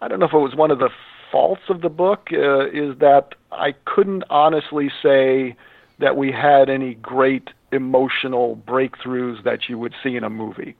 I 0.00 0.08
don't 0.08 0.18
know 0.18 0.26
if 0.26 0.34
it 0.34 0.38
was 0.38 0.54
one 0.54 0.70
of 0.70 0.78
the 0.78 0.90
faults 1.30 1.62
of 1.68 1.80
the 1.80 1.88
book 1.88 2.28
uh, 2.32 2.66
is 2.66 2.98
that 2.98 3.34
I 3.50 3.72
couldn't 3.84 4.24
honestly 4.28 4.90
say 5.02 5.56
that 5.98 6.16
we 6.16 6.32
had 6.32 6.68
any 6.68 6.94
great 6.94 7.50
emotional 7.70 8.60
breakthroughs 8.66 9.42
that 9.44 9.68
you 9.68 9.78
would 9.78 9.94
see 10.02 10.16
in 10.16 10.24
a 10.24 10.30
movie. 10.30 10.74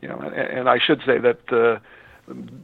You 0.00 0.08
know, 0.08 0.18
and, 0.18 0.34
and 0.34 0.68
I 0.68 0.78
should 0.78 1.02
say 1.04 1.18
that 1.18 1.52
uh, 1.52 1.80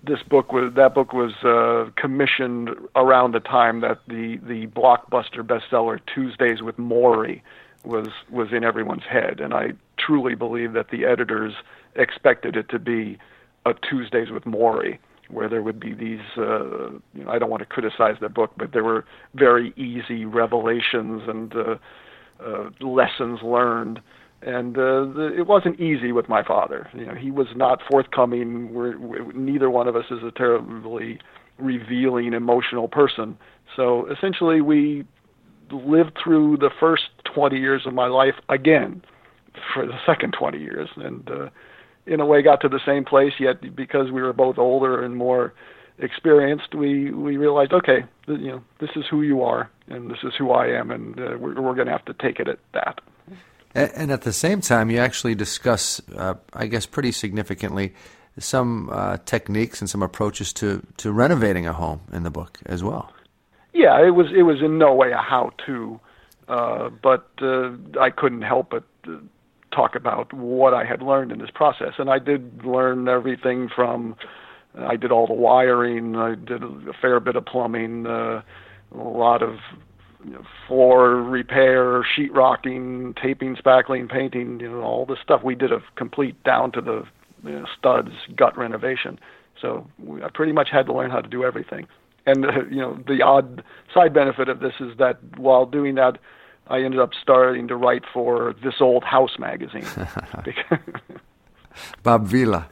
this 0.05 0.23
book 0.23 0.53
was 0.53 0.75
that 0.75 0.95
book 0.95 1.13
was 1.13 1.33
uh, 1.43 1.91
commissioned 2.01 2.71
around 2.95 3.33
the 3.33 3.41
time 3.41 3.81
that 3.81 3.99
the 4.07 4.37
the 4.37 4.67
blockbuster 4.69 5.43
bestseller 5.43 5.99
Tuesdays 6.15 6.63
with 6.63 6.77
Morrie 6.77 7.41
was 7.85 8.09
was 8.31 8.53
in 8.53 8.63
everyone's 8.65 9.05
head, 9.09 9.41
and 9.41 9.53
I 9.53 9.73
truly 9.99 10.35
believe 10.35 10.73
that 10.73 10.91
the 10.91 11.05
editors 11.05 11.55
expected 11.95 12.57
it 12.57 12.69
to 12.71 12.79
be 12.79 13.19
a 13.65 13.73
Tuesdays 13.89 14.31
with 14.31 14.45
Morrie 14.45 14.99
where 15.29 15.49
there 15.49 15.63
would 15.63 15.81
be 15.81 15.93
these 15.93 16.21
uh, 16.37 16.91
you 17.15 17.25
know, 17.25 17.31
I 17.31 17.39
don't 17.39 17.51
want 17.51 17.61
to 17.61 17.67
criticize 17.67 18.17
the 18.21 18.29
book, 18.29 18.53
but 18.57 18.73
there 18.73 18.85
were 18.85 19.05
very 19.35 19.73
easy 19.77 20.25
revelations 20.25 21.23
and 21.27 21.55
uh, 21.55 21.77
uh, 22.45 22.71
lessons 22.81 23.41
learned. 23.43 24.01
And 24.43 24.77
uh, 24.77 25.07
the, 25.17 25.35
it 25.37 25.47
wasn't 25.47 25.81
easy 25.81 26.13
with 26.13 26.29
my 26.29 26.45
father. 26.45 26.89
You 26.95 27.07
know, 27.07 27.15
he 27.15 27.31
was 27.31 27.49
not 27.57 27.81
forthcoming. 27.91 28.73
We're, 28.73 28.99
we, 28.99 29.19
neither 29.35 29.71
one 29.71 29.89
of 29.89 29.97
us 29.97 30.05
is 30.11 30.23
a 30.23 30.31
terribly 30.31 31.19
revealing, 31.59 32.35
emotional 32.35 32.87
person. 32.87 33.39
So 33.75 34.07
essentially, 34.11 34.61
we 34.61 35.05
lived 35.73 36.19
through 36.23 36.59
the 36.59 36.71
first 36.79 37.05
20 37.35 37.57
years 37.59 37.83
of 37.87 37.95
my 37.95 38.07
life 38.07 38.35
again 38.49 39.03
for 39.77 39.87
the 39.87 39.99
second 40.07 40.35
20 40.39 40.59
years, 40.59 40.89
and 40.97 41.31
uh, 41.31 41.49
in 42.07 42.21
a 42.21 42.27
way 42.27 42.43
got 42.43 42.61
to 42.63 42.69
the 42.69 42.81
same 42.87 43.05
place 43.05 43.35
yet 43.39 43.75
because 43.77 44.11
we 44.11 44.23
were 44.23 44.33
both 44.33 44.59
older 44.59 45.05
and 45.05 45.17
more 45.17 45.53
experienced 45.99 46.75
we 46.75 47.11
we 47.11 47.39
realized 47.39 47.73
okay 47.73 48.05
th- 48.27 48.39
you 48.39 48.51
know 48.51 48.63
this 48.81 48.91
is 48.97 49.05
who 49.11 49.23
you 49.23 49.43
are 49.43 49.71
and 49.89 50.11
this 50.11 50.19
is 50.23 50.33
who 50.37 50.51
I 50.51 50.67
am 50.67 50.91
and 50.91 51.19
uh, 51.19 51.37
we're 51.39 51.61
we're 51.61 51.75
going 51.75 51.87
to 51.87 51.93
have 51.93 52.05
to 52.07 52.15
take 52.15 52.39
it 52.39 52.49
at 52.49 52.59
that. 52.73 53.01
And, 53.75 54.11
at 54.11 54.23
the 54.23 54.33
same 54.33 54.63
time 54.63 54.91
you 54.91 54.99
actually 54.99 55.35
discuss 55.35 56.01
uh, 56.15 56.35
I 56.53 56.67
guess 56.67 56.87
pretty 56.87 57.13
significantly 57.13 57.95
some 58.39 58.91
uh, 58.91 59.17
techniques 59.25 59.81
and 59.81 59.89
some 59.89 60.03
approaches 60.03 60.53
to 60.55 60.87
to 60.99 61.13
renovating 61.13 61.67
a 61.67 61.73
home 61.73 62.01
in 62.13 62.23
the 62.25 62.31
book 62.31 62.59
as 62.67 62.83
well. 62.83 63.13
Yeah 63.73 64.07
it 64.07 64.11
was 64.11 64.27
it 64.35 64.43
was 64.43 64.61
in 64.61 64.79
no 64.79 64.93
way 64.95 65.13
a 65.13 65.19
how 65.19 65.53
to 65.65 65.99
uh, 66.49 66.91
but 66.91 67.31
uh, 67.41 67.71
I 67.99 68.11
couldn't 68.11 68.43
help 68.43 68.69
but 68.71 68.85
uh, 69.09 69.17
talk 69.77 69.95
about 69.95 70.33
what 70.33 70.75
I 70.75 70.85
had 70.85 71.03
learned 71.03 71.31
in 71.31 71.39
this 71.39 71.51
process. 71.55 71.93
And 71.99 72.09
I 72.11 72.19
did 72.19 72.65
learn 72.65 73.09
everything 73.09 73.69
from 73.75 74.17
I 74.79 74.97
did 74.97 75.11
all 75.11 75.27
the 75.27 75.33
wiring, 75.35 76.17
I 76.17 76.35
did 76.35 76.63
a 76.63 76.93
fair 77.01 77.19
bit 77.21 77.37
of 77.37 77.47
plumbing, 77.47 78.07
uh, 78.07 78.43
a 78.95 78.97
lot 78.97 79.43
of 79.43 79.57
you 80.25 80.33
know, 80.33 80.43
floor 80.67 81.23
repair, 81.23 82.03
sheetrocking, 82.03 83.17
taping, 83.21 83.57
spackling, 83.57 84.11
painting, 84.11 84.61
you 84.61 84.71
know, 84.71 84.83
all 84.83 85.07
this 85.07 85.19
stuff. 85.23 85.43
We 85.43 85.55
did 85.55 85.73
a 85.73 85.81
complete 85.97 86.43
down 86.45 86.73
to 86.73 86.81
the 86.81 87.05
you 87.45 87.53
know, 87.53 87.67
studs 87.79 88.11
gut 88.37 88.57
renovation. 88.59 89.19
So 89.61 89.87
we, 89.99 90.23
I 90.23 90.29
pretty 90.33 90.53
much 90.53 90.69
had 90.71 90.87
to 90.87 90.93
learn 90.93 91.11
how 91.11 91.21
to 91.21 91.29
do 91.29 91.45
everything. 91.45 91.87
And 92.27 92.45
uh, 92.45 92.65
you 92.71 92.81
know, 92.81 92.99
the 93.07 93.23
odd 93.23 93.63
side 93.95 94.13
benefit 94.13 94.49
of 94.49 94.61
this 94.61 94.75
is 94.81 94.99
that 94.99 95.21
while 95.39 95.65
doing 95.65 95.95
that, 95.95 96.19
I 96.69 96.83
ended 96.83 97.01
up 97.01 97.11
starting 97.21 97.69
to 97.69 97.77
write 97.77 98.03
for 98.13 98.55
This 98.63 98.75
Old 98.81 99.05
House 99.05 99.39
magazine. 99.39 99.87
Bob 102.03 102.27
Vila. 102.27 102.69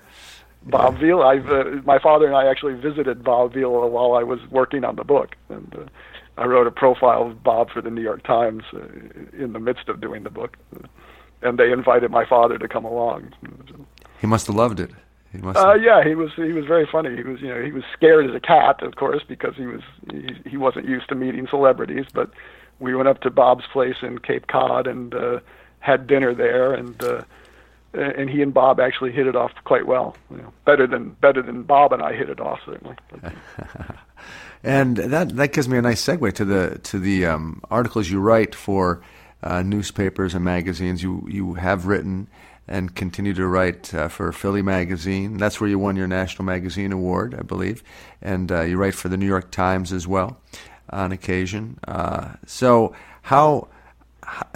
Bob 0.66 0.98
Vila. 0.98 1.26
I've 1.26 1.48
uh, 1.48 1.64
my 1.85 1.98
father 1.98 2.26
and 2.26 2.35
I 2.35 2.46
actually 2.50 2.74
visited 2.74 3.22
Bob 3.22 3.52
Vila 3.52 3.87
while 3.87 4.14
I 4.14 4.22
was 4.22 4.40
working 4.50 4.85
on 4.85 4.96
the 4.96 5.04
book, 5.04 5.37
and 5.48 5.74
uh, 5.74 6.40
I 6.40 6.46
wrote 6.46 6.66
a 6.66 6.70
profile 6.70 7.30
of 7.30 7.42
Bob 7.42 7.70
for 7.70 7.83
the 7.83 7.90
New 7.90 8.02
York 8.02 8.24
Times 8.24 8.62
uh, 8.72 8.78
in 9.38 9.52
the 9.52 9.61
midst 9.61 9.88
of 9.88 10.00
doing 10.00 10.24
the 10.24 10.30
book, 10.30 10.57
and 11.42 11.59
they 11.59 11.70
invited 11.70 12.11
my 12.11 12.24
father 12.24 12.59
to 12.59 12.66
come 12.66 12.85
along. 12.85 13.33
He 14.20 14.26
must 14.26 14.46
have 14.46 14.57
loved 14.57 14.80
it. 14.80 14.90
He 15.33 15.38
must. 15.38 15.59
Uh, 15.59 15.74
yeah, 15.74 16.02
he 16.02 16.14
was. 16.14 16.30
He 16.35 16.52
was 16.52 16.64
very 16.64 16.88
funny. 16.90 17.14
He 17.16 17.22
was. 17.22 17.40
You 17.40 17.48
know, 17.48 17.62
he 17.62 17.72
was 17.72 17.83
scared 17.92 18.28
as 18.28 18.35
a 18.35 18.40
cat, 18.40 18.83
of 18.83 18.96
course, 18.96 19.22
because 19.28 19.54
he 19.57 19.66
was. 19.66 19.83
He, 20.11 20.50
he 20.50 20.57
wasn't 20.57 20.88
used 20.88 21.09
to 21.11 21.14
meeting 21.14 21.46
celebrities, 21.50 22.07
but 22.14 22.30
we 22.78 22.94
went 22.94 23.08
up 23.08 23.20
to 23.22 23.30
Bob's 23.30 23.64
place 23.72 23.96
in 24.02 24.18
Cape 24.18 24.46
Cod 24.46 24.87
and 24.87 25.14
uh, 25.14 25.40
had 25.78 26.06
dinner 26.06 26.34
there, 26.34 26.72
and 26.72 27.02
uh, 27.02 27.22
and 27.94 28.28
he 28.28 28.42
and 28.42 28.52
Bob 28.52 28.80
actually 28.80 29.12
hit 29.12 29.26
it 29.26 29.37
off 29.37 29.52
quite 29.64 29.87
well. 29.87 30.16
You 30.30 30.38
know, 30.38 30.52
better 30.64 30.87
than 30.87 31.10
better 31.10 31.42
than 31.42 31.62
Bob 31.62 31.92
and 31.92 32.02
I 32.02 32.14
hit 32.14 32.28
it 32.28 32.40
off 32.40 32.60
certainly. 32.64 32.96
and 34.64 34.96
that 34.96 35.37
that 35.37 35.52
gives 35.52 35.68
me 35.68 35.78
a 35.78 35.82
nice 35.82 36.04
segue 36.04 36.32
to 36.34 36.44
the 36.44 36.78
to 36.84 36.98
the 36.98 37.26
um, 37.26 37.62
articles 37.70 38.10
you 38.10 38.20
write 38.20 38.54
for 38.54 39.02
uh, 39.42 39.62
newspapers 39.62 40.34
and 40.34 40.44
magazines. 40.44 41.02
You 41.02 41.26
you 41.30 41.54
have 41.54 41.87
written 41.87 42.28
and 42.66 42.94
continue 42.94 43.34
to 43.34 43.46
write 43.46 43.92
uh, 43.94 44.08
for 44.08 44.32
Philly 44.32 44.62
Magazine. 44.62 45.37
That's 45.37 45.60
where 45.60 45.68
you 45.68 45.78
won 45.78 45.96
your 45.96 46.06
National 46.06 46.46
Magazine 46.46 46.92
Award, 46.92 47.34
I 47.38 47.42
believe, 47.42 47.82
and 48.22 48.50
uh, 48.50 48.62
you 48.62 48.78
write 48.78 48.94
for 48.94 49.10
the 49.10 49.18
New 49.18 49.26
York 49.26 49.50
Times 49.50 49.92
as 49.92 50.08
well 50.08 50.40
on 50.94 51.12
occasion. 51.12 51.78
Uh, 51.87 52.33
so 52.46 52.94
how 53.22 53.68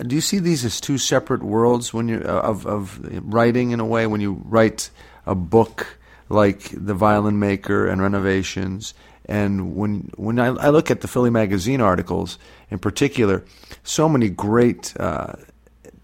do 0.06 0.14
you 0.14 0.20
see 0.20 0.38
these 0.38 0.64
as 0.64 0.80
two 0.80 0.98
separate 0.98 1.42
worlds 1.42 1.92
when 1.92 2.08
you 2.08 2.22
uh, 2.24 2.40
of 2.40 2.66
of 2.66 3.00
writing 3.22 3.70
in 3.72 3.80
a 3.80 3.86
way 3.86 4.06
when 4.06 4.20
you 4.20 4.42
write 4.44 4.90
a 5.26 5.34
book 5.34 5.98
like 6.28 6.70
The 6.72 6.94
Violin 6.94 7.38
Maker 7.38 7.86
and 7.86 8.00
Renovations 8.00 8.94
and 9.26 9.76
when 9.76 10.10
when 10.16 10.38
I, 10.38 10.46
I 10.46 10.68
look 10.70 10.90
at 10.90 11.00
the 11.00 11.08
Philly 11.08 11.30
Magazine 11.30 11.80
articles 11.80 12.38
in 12.70 12.78
particular 12.78 13.44
so 13.82 14.08
many 14.08 14.30
great 14.30 14.94
uh, 14.98 15.34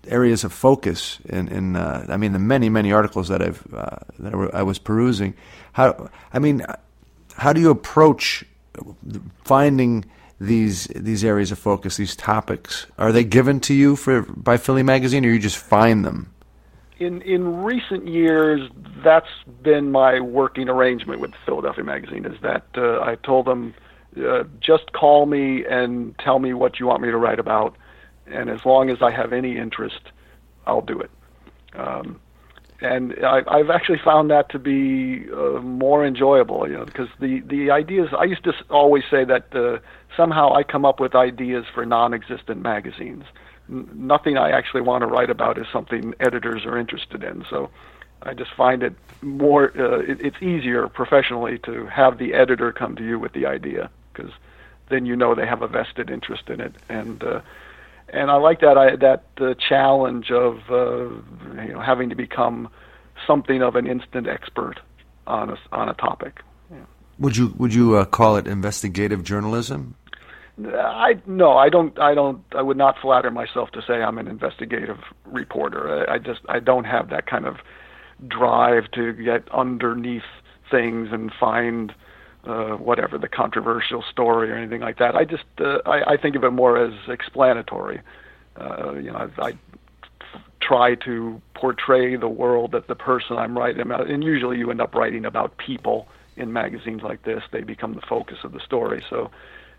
areas 0.06 0.44
of 0.44 0.52
focus 0.52 1.18
in, 1.26 1.48
in 1.48 1.76
uh, 1.76 2.06
I 2.08 2.16
mean 2.16 2.32
the 2.32 2.38
many 2.38 2.68
many 2.68 2.92
articles 2.92 3.28
that 3.28 3.40
I've 3.40 3.66
uh, 3.72 3.96
that 4.18 4.50
I 4.52 4.62
was 4.62 4.78
perusing 4.78 5.34
how 5.72 6.10
I 6.32 6.38
mean 6.38 6.66
how 7.36 7.52
do 7.52 7.60
you 7.60 7.70
approach 7.70 8.44
finding 9.44 10.04
these 10.40 10.86
these 10.94 11.24
areas 11.24 11.52
of 11.52 11.58
focus, 11.58 11.96
these 11.96 12.16
topics? 12.16 12.86
Are 12.98 13.12
they 13.12 13.24
given 13.24 13.60
to 13.60 13.74
you 13.74 13.96
for 13.96 14.22
by 14.22 14.56
Philly 14.56 14.82
Magazine, 14.82 15.24
or 15.24 15.30
you 15.30 15.38
just 15.38 15.58
find 15.58 16.04
them? 16.04 16.32
In 16.98 17.22
in 17.22 17.62
recent 17.62 18.06
years, 18.06 18.70
that's 19.02 19.28
been 19.62 19.90
my 19.90 20.20
working 20.20 20.68
arrangement 20.68 21.20
with 21.20 21.32
Philadelphia 21.44 21.84
Magazine. 21.84 22.24
Is 22.24 22.40
that 22.42 22.66
uh, 22.76 23.00
I 23.00 23.16
told 23.16 23.46
them, 23.46 23.74
uh, 24.16 24.44
just 24.60 24.92
call 24.92 25.26
me 25.26 25.64
and 25.66 26.16
tell 26.18 26.38
me 26.38 26.54
what 26.54 26.78
you 26.78 26.86
want 26.86 27.02
me 27.02 27.10
to 27.10 27.16
write 27.16 27.38
about, 27.38 27.76
and 28.26 28.48
as 28.50 28.64
long 28.64 28.90
as 28.90 29.02
I 29.02 29.10
have 29.10 29.32
any 29.32 29.56
interest, 29.56 30.00
I'll 30.66 30.82
do 30.82 31.00
it. 31.00 31.10
Um, 31.74 32.20
and 32.80 33.14
I, 33.24 33.42
I've 33.48 33.70
actually 33.70 34.00
found 34.04 34.30
that 34.30 34.50
to 34.50 34.58
be 34.58 35.26
uh, 35.32 35.60
more 35.60 36.04
enjoyable, 36.04 36.68
you 36.68 36.74
know, 36.74 36.84
because 36.84 37.08
the 37.20 37.40
the 37.40 37.70
ideas 37.70 38.08
I 38.16 38.24
used 38.24 38.44
to 38.44 38.52
always 38.68 39.04
say 39.10 39.24
that 39.24 39.54
uh, 39.54 39.78
somehow 40.16 40.54
I 40.54 40.62
come 40.62 40.84
up 40.84 41.00
with 41.00 41.14
ideas 41.14 41.64
for 41.72 41.84
non-existent 41.84 42.60
magazines. 42.62 43.24
N- 43.68 43.88
nothing 43.94 44.36
I 44.36 44.50
actually 44.50 44.82
want 44.82 45.02
to 45.02 45.06
write 45.06 45.30
about 45.30 45.58
is 45.58 45.66
something 45.72 46.14
editors 46.20 46.64
are 46.64 46.78
interested 46.78 47.22
in. 47.22 47.44
So 47.48 47.70
I 48.22 48.34
just 48.34 48.52
find 48.54 48.82
it 48.82 48.94
more 49.22 49.72
uh, 49.78 49.98
it, 50.00 50.20
it's 50.20 50.42
easier 50.42 50.88
professionally 50.88 51.58
to 51.60 51.86
have 51.86 52.18
the 52.18 52.34
editor 52.34 52.72
come 52.72 52.96
to 52.96 53.04
you 53.04 53.18
with 53.18 53.32
the 53.32 53.46
idea 53.46 53.90
because 54.12 54.32
then 54.88 55.06
you 55.06 55.16
know 55.16 55.34
they 55.34 55.46
have 55.46 55.62
a 55.62 55.68
vested 55.68 56.10
interest 56.10 56.48
in 56.48 56.60
it 56.60 56.74
and. 56.88 57.22
Uh, 57.22 57.40
and 58.10 58.30
I 58.30 58.36
like 58.36 58.60
that 58.60 58.78
I, 58.78 58.96
that 58.96 59.24
uh, 59.38 59.54
challenge 59.54 60.30
of 60.30 60.60
uh, 60.70 61.08
you 61.62 61.72
know 61.72 61.80
having 61.80 62.10
to 62.10 62.14
become 62.14 62.68
something 63.26 63.62
of 63.62 63.76
an 63.76 63.86
instant 63.86 64.28
expert 64.28 64.80
on 65.26 65.50
a 65.50 65.56
on 65.72 65.88
a 65.88 65.94
topic. 65.94 66.40
Yeah. 66.70 66.78
Would 67.18 67.36
you 67.36 67.54
would 67.56 67.74
you 67.74 67.96
uh, 67.96 68.04
call 68.04 68.36
it 68.36 68.46
investigative 68.46 69.24
journalism? 69.24 69.96
I 70.58 71.14
no, 71.26 71.56
I 71.56 71.68
don't. 71.68 71.98
I 71.98 72.14
don't. 72.14 72.42
I 72.52 72.62
would 72.62 72.76
not 72.76 72.96
flatter 73.00 73.30
myself 73.30 73.70
to 73.72 73.82
say 73.82 73.94
I'm 73.94 74.18
an 74.18 74.28
investigative 74.28 74.98
reporter. 75.24 76.06
I, 76.08 76.14
I 76.14 76.18
just 76.18 76.40
I 76.48 76.60
don't 76.60 76.84
have 76.84 77.10
that 77.10 77.26
kind 77.26 77.44
of 77.44 77.56
drive 78.28 78.90
to 78.92 79.12
get 79.12 79.48
underneath 79.52 80.22
things 80.70 81.08
and 81.10 81.32
find 81.38 81.92
uh, 82.44 82.76
whatever 82.76 83.18
the 83.18 83.28
controversial 83.28 84.04
story 84.10 84.50
or 84.50 84.54
anything 84.54 84.80
like 84.80 84.98
that. 84.98 85.16
I 85.16 85.24
just 85.24 85.44
uh, 85.58 85.78
I, 85.86 86.12
I 86.12 86.16
think 86.16 86.36
of 86.36 86.44
it 86.44 86.50
more 86.50 86.78
as 86.78 86.94
explanatory. 87.08 88.00
Uh, 88.56 88.94
you 88.94 89.10
know, 89.10 89.28
I, 89.38 89.48
I 89.48 89.52
try 90.60 90.94
to 90.94 91.42
portray 91.54 92.14
the 92.16 92.28
world 92.28 92.72
that 92.72 92.86
the 92.86 92.94
person 92.94 93.36
I'm 93.36 93.58
writing 93.58 93.80
about, 93.80 94.08
and 94.08 94.22
usually 94.22 94.58
you 94.58 94.70
end 94.70 94.80
up 94.80 94.94
writing 94.94 95.24
about 95.24 95.56
people 95.58 96.06
in 96.36 96.52
magazines 96.52 97.02
like 97.02 97.24
this. 97.24 97.42
They 97.50 97.62
become 97.62 97.94
the 97.94 98.02
focus 98.08 98.38
of 98.44 98.52
the 98.52 98.60
story. 98.60 99.04
So 99.10 99.30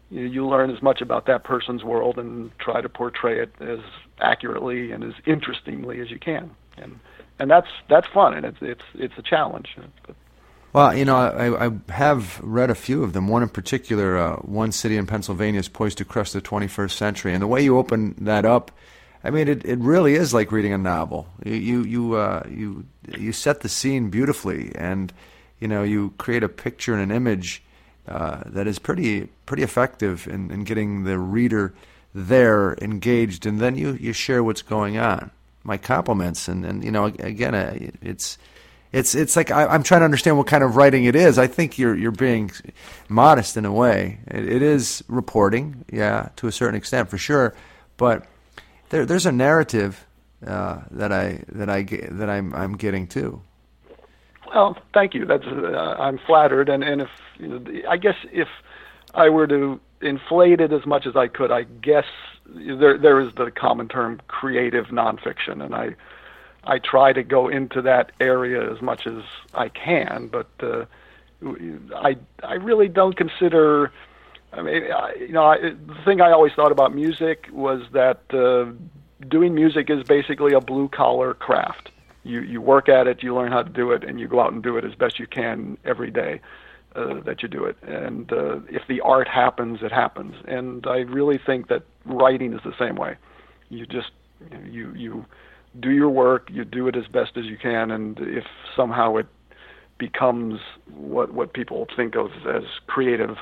you, 0.09 0.47
learn 0.47 0.69
as 0.69 0.81
much 0.81 1.01
about 1.01 1.25
that 1.25 1.43
person's 1.43 1.83
world 1.83 2.17
and 2.17 2.51
try 2.59 2.81
to 2.81 2.89
portray 2.89 3.39
it 3.39 3.51
as 3.59 3.79
accurately 4.19 4.91
and 4.91 5.03
as 5.03 5.13
interestingly 5.25 5.99
as 5.99 6.11
you 6.11 6.19
can. 6.19 6.51
And 6.77 6.99
and 7.37 7.51
that's 7.51 7.67
that's 7.89 8.07
fun 8.07 8.33
and 8.33 8.45
it's 8.45 8.57
it's 8.61 8.83
it's 8.93 9.17
a 9.17 9.21
challenge. 9.21 9.75
Well, 10.73 10.95
you 10.95 11.05
know, 11.05 11.15
I, 11.15 11.67
I 11.67 11.71
have 11.89 12.41
read 12.43 12.69
a 12.69 12.75
few 12.75 13.01
of 13.03 13.13
them. 13.13 13.29
One 13.29 13.41
in 13.41 13.47
particular, 13.47 14.17
uh, 14.17 14.35
one 14.37 14.73
city 14.73 14.97
in 14.97 15.07
Pennsylvania 15.07 15.61
is 15.61 15.69
poised 15.69 15.97
to 15.99 16.05
crush 16.05 16.33
the 16.33 16.41
21st 16.41 16.91
century, 16.91 17.33
and 17.33 17.41
the 17.41 17.47
way 17.47 17.63
you 17.63 17.77
open 17.77 18.13
that 18.19 18.43
up, 18.43 18.71
I 19.23 19.29
mean, 19.29 19.47
it, 19.47 19.63
it 19.63 19.79
really 19.79 20.15
is 20.15 20.33
like 20.33 20.51
reading 20.51 20.73
a 20.73 20.77
novel. 20.77 21.27
You 21.45 21.53
you 21.53 21.83
you, 21.83 22.15
uh, 22.15 22.43
you 22.49 22.85
you 23.17 23.31
set 23.31 23.61
the 23.61 23.69
scene 23.69 24.09
beautifully, 24.09 24.73
and 24.75 25.13
you 25.59 25.69
know 25.69 25.81
you 25.81 26.13
create 26.17 26.43
a 26.43 26.49
picture 26.49 26.93
and 26.93 27.01
an 27.01 27.15
image 27.15 27.63
uh, 28.07 28.43
that 28.45 28.67
is 28.67 28.79
pretty 28.79 29.29
pretty 29.45 29.63
effective 29.63 30.27
in, 30.27 30.51
in 30.51 30.63
getting 30.63 31.03
the 31.03 31.17
reader 31.17 31.73
there 32.13 32.75
engaged, 32.81 33.45
and 33.45 33.59
then 33.59 33.75
you, 33.77 33.93
you 33.93 34.13
share 34.13 34.43
what's 34.43 34.61
going 34.61 34.97
on. 34.97 35.31
My 35.63 35.77
compliments, 35.77 36.47
and, 36.47 36.65
and 36.65 36.83
you 36.83 36.91
know 36.91 37.05
again, 37.05 37.55
uh, 37.55 37.75
it's 38.01 38.37
it's 38.93 39.15
it's 39.15 39.35
like 39.35 39.51
I, 39.51 39.73
am 39.73 39.83
trying 39.83 40.01
to 40.01 40.05
understand 40.05 40.37
what 40.37 40.47
kind 40.47 40.63
of 40.63 40.75
writing 40.75 41.05
it 41.05 41.15
is. 41.15 41.37
I 41.37 41.47
think 41.47 41.77
you're 41.77 41.95
you're 41.95 42.11
being 42.11 42.51
modest 43.09 43.57
in 43.57 43.65
a 43.65 43.73
way. 43.73 44.19
It, 44.27 44.47
it 44.47 44.61
is 44.61 45.03
reporting, 45.07 45.83
yeah, 45.91 46.29
to 46.37 46.47
a 46.47 46.51
certain 46.51 46.75
extent 46.75 47.09
for 47.09 47.17
sure, 47.17 47.55
but 47.97 48.25
there 48.89 49.05
there's 49.05 49.25
a 49.25 49.31
narrative 49.31 50.05
uh, 50.45 50.81
that 50.91 51.11
I 51.11 51.43
that 51.49 51.69
I 51.69 51.83
that 51.83 52.29
I'm 52.29 52.53
I'm 52.53 52.77
getting 52.77 53.07
too. 53.07 53.41
Well, 54.55 54.77
thank 54.93 55.13
you. 55.13 55.25
That's 55.25 55.45
uh, 55.45 55.95
I'm 55.99 56.17
flattered, 56.17 56.69
and 56.69 56.81
and 56.81 57.01
if 57.01 57.09
you 57.37 57.47
know, 57.49 57.81
I 57.89 57.97
guess 57.97 58.15
if 58.31 58.47
I 59.13 59.27
were 59.27 59.47
to 59.47 59.81
inflate 60.01 60.61
it 60.61 60.71
as 60.71 60.85
much 60.85 61.05
as 61.05 61.17
I 61.17 61.27
could, 61.27 61.51
I 61.51 61.63
guess 61.63 62.05
there 62.47 62.97
there 62.97 63.19
is 63.19 63.33
the 63.35 63.51
common 63.51 63.89
term 63.89 64.21
creative 64.29 64.85
nonfiction, 64.87 65.61
and 65.61 65.75
I 65.75 65.95
I 66.63 66.79
try 66.79 67.11
to 67.11 67.21
go 67.21 67.49
into 67.49 67.81
that 67.81 68.13
area 68.21 68.71
as 68.71 68.81
much 68.81 69.05
as 69.05 69.23
I 69.53 69.67
can, 69.67 70.29
but 70.31 70.47
uh, 70.63 70.85
I 71.93 72.15
I 72.41 72.53
really 72.53 72.87
don't 72.87 73.17
consider. 73.17 73.91
I 74.53 74.61
mean, 74.61 74.83
I, 74.89 75.15
you 75.19 75.33
know, 75.33 75.43
I, 75.47 75.57
the 75.57 75.97
thing 76.05 76.21
I 76.21 76.31
always 76.31 76.53
thought 76.53 76.71
about 76.71 76.95
music 76.95 77.49
was 77.51 77.81
that 77.91 78.21
uh, 78.33 78.71
doing 79.27 79.53
music 79.53 79.89
is 79.89 80.03
basically 80.03 80.53
a 80.53 80.61
blue 80.61 80.87
collar 80.87 81.33
craft. 81.33 81.91
You 82.25 82.41
you 82.41 82.59
work 82.59 82.89
at 82.89 83.07
it, 83.07 83.23
you 83.23 83.35
learn 83.35 83.51
how 83.51 83.61
to 83.61 83.69
do 83.69 83.91
it, 83.91 84.03
and 84.03 84.19
you 84.19 84.27
go 84.27 84.41
out 84.41 84.51
and 84.51 84.61
do 84.61 84.77
it 84.77 84.83
as 84.83 84.95
best 84.95 85.19
you 85.19 85.27
can 85.27 85.77
every 85.85 86.09
day 86.09 86.41
uh, 86.95 87.21
that 87.21 87.43
you 87.43 87.47
do 87.47 87.65
it. 87.65 87.77
And 87.83 88.31
uh, 88.33 88.59
if 88.69 88.81
the 88.87 88.99
art 89.01 89.27
happens, 89.27 89.79
it 89.83 89.91
happens. 89.91 90.35
And 90.47 90.85
I 90.87 90.99
really 90.99 91.39
think 91.45 91.67
that 91.67 91.83
writing 92.03 92.53
is 92.53 92.61
the 92.65 92.73
same 92.79 92.95
way. 92.95 93.15
You 93.69 93.85
just 93.85 94.11
you 94.65 94.91
you 94.95 95.25
do 95.79 95.91
your 95.91 96.09
work, 96.09 96.49
you 96.51 96.65
do 96.65 96.87
it 96.87 96.95
as 96.95 97.07
best 97.07 97.37
as 97.37 97.45
you 97.45 97.57
can, 97.57 97.91
and 97.91 98.17
if 98.19 98.45
somehow 98.75 99.17
it 99.17 99.27
becomes 99.97 100.59
what 100.93 101.33
what 101.33 101.53
people 101.53 101.87
think 101.95 102.15
of 102.15 102.31
as 102.47 102.63
creative 102.87 103.37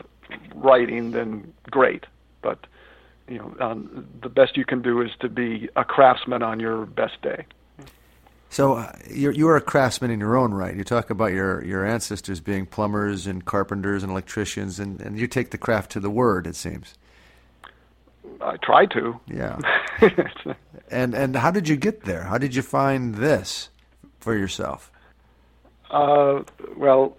writing, 0.56 1.12
then 1.12 1.54
great. 1.72 2.06
But 2.41 2.60
you 3.28 3.38
know, 3.38 3.56
um, 3.60 4.08
the 4.22 4.30
best 4.30 4.58
you 4.58 4.65
can 4.65 4.82
do 4.82 5.02
is 5.02 5.12
to 5.22 5.30
be 5.30 5.69
a 5.76 5.86
craftsman 5.86 6.43
on 6.43 6.60
your 6.60 6.86
best 6.86 7.22
day. 7.22 7.46
So 8.54 8.76
uh, 8.76 8.92
you're 9.10 9.32
you 9.32 9.50
are 9.50 9.56
a 9.56 9.62
craftsman 9.62 10.12
in 10.12 10.20
your 10.20 10.38
own 10.38 10.54
right. 10.54 10.76
You 10.76 10.84
talk 10.84 11.10
about 11.10 11.32
your, 11.32 11.66
your 11.66 11.84
ancestors 11.84 12.39
being 12.39 12.68
plumbers 12.68 13.26
and 13.26 13.44
carpenters 13.44 14.04
and 14.04 14.12
electricians, 14.12 14.80
and, 14.80 15.02
and 15.02 15.18
you 15.18 15.26
take 15.26 15.50
the 15.50 15.58
craft 15.58 15.92
to 15.94 16.00
the 16.00 16.12
word. 16.12 16.46
It 16.46 16.56
seems. 16.56 16.94
I 18.42 18.58
try 18.58 18.86
to. 18.86 19.20
Yeah. 19.26 19.58
and 20.92 21.16
and 21.16 21.36
how 21.36 21.50
did 21.50 21.68
you 21.68 21.76
get 21.76 22.04
there? 22.04 22.26
How 22.26 22.38
did 22.38 22.54
you 22.54 22.62
find 22.62 23.16
this 23.16 23.70
for 24.20 24.38
yourself? 24.38 24.92
Uh, 25.89 26.44
well, 26.78 27.18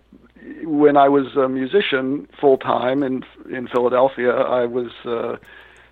when 0.63 0.97
I 0.97 1.09
was 1.09 1.35
a 1.35 1.49
musician 1.49 2.29
full 2.41 2.59
time 2.59 3.03
in 3.03 3.25
in 3.51 3.67
Philadelphia, 3.67 4.31
I 4.31 4.67
was 4.67 4.93
uh, 5.05 5.39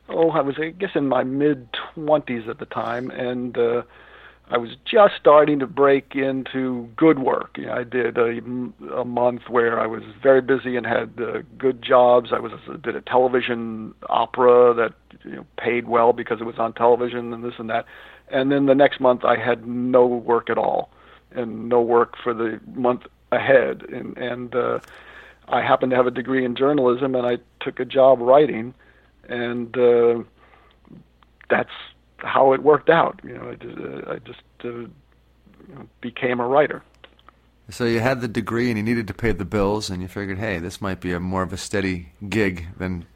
oh 0.09 0.31
I 0.31 0.41
was 0.41 0.55
I 0.61 0.69
guess 0.69 0.91
in 0.95 1.09
my 1.09 1.25
mid 1.25 1.67
twenties 1.95 2.49
at 2.49 2.61
the 2.61 2.67
time, 2.67 3.11
and 3.11 3.59
uh, 3.59 3.83
I 4.51 4.59
was 4.59 4.71
just 4.85 5.15
starting 5.19 5.61
to 5.61 5.67
break 5.67 6.15
into 6.15 6.89
good 6.97 7.19
work. 7.19 7.57
You 7.57 7.67
know, 7.67 7.75
I 7.75 7.85
did 7.85 8.19
a, 8.19 8.39
a 8.95 9.05
month 9.05 9.49
where 9.49 9.81
I 9.81 9.87
was 9.87 10.03
very 10.23 10.43
busy 10.43 10.77
and 10.77 10.85
had 10.85 11.19
uh, 11.19 11.39
good 11.57 11.81
jobs. 11.81 12.33
I 12.33 12.39
was 12.39 12.53
did 12.83 12.95
a 12.97 13.01
television 13.01 13.95
opera 14.11 14.75
that 14.75 14.93
you 15.25 15.37
know, 15.37 15.47
paid 15.57 15.89
well 15.89 16.13
because 16.13 16.41
it 16.41 16.45
was 16.45 16.59
on 16.59 16.75
television 16.75 17.33
and 17.33 17.43
this 17.43 17.55
and 17.59 17.71
that. 17.71 17.87
And 18.29 18.53
then 18.53 18.67
the 18.67 18.75
next 18.75 19.01
month 19.01 19.25
I 19.25 19.37
had 19.37 19.67
no 19.67 20.07
work 20.07 20.51
at 20.51 20.59
all 20.59 20.91
and 21.31 21.69
no 21.69 21.81
work 21.81 22.17
for 22.23 22.35
the 22.35 22.61
month 22.75 23.03
ahead. 23.31 23.83
And 23.91 24.19
and 24.19 24.55
uh, 24.55 24.81
I 25.49 25.63
happened 25.63 25.91
to 25.91 25.97
have 25.97 26.07
a 26.07 26.11
degree 26.11 26.45
in 26.45 26.57
journalism 26.57 27.15
and 27.15 27.27
I 27.27 27.39
took 27.61 27.81
a 27.81 27.85
job 27.85 28.21
writing, 28.21 28.75
and 29.29 29.77
uh, 29.79 30.23
that's 31.49 31.71
how 32.23 32.53
it 32.53 32.63
worked 32.63 32.91
out. 32.91 33.21
You 33.25 33.35
know, 33.35 33.51
I 33.51 33.55
just, 33.55 33.79
uh, 33.79 34.13
I 34.13 34.19
just 34.19 34.43
uh, 34.65 34.69
you 34.69 34.91
know, 35.75 35.89
became 36.01 36.41
a 36.41 36.47
writer. 36.47 36.83
So 37.71 37.85
you 37.85 38.01
had 38.01 38.21
the 38.21 38.29
degree 38.29 38.69
and 38.69 38.77
you 38.77 38.83
needed 38.83 39.07
to 39.09 39.15
pay 39.15 39.33
the 39.33 39.45
bills, 39.45 39.89
and 39.89 40.03
you 40.03 40.09
figured, 40.09 40.39
hey, 40.39 40.59
this 40.59 40.81
might 40.81 41.01
be 41.01 41.13
a 41.13 41.21
more 41.21 41.43
of 41.43 41.53
a 41.53 41.57
steady 41.57 42.13
gig 42.29 42.67
than 42.77 43.07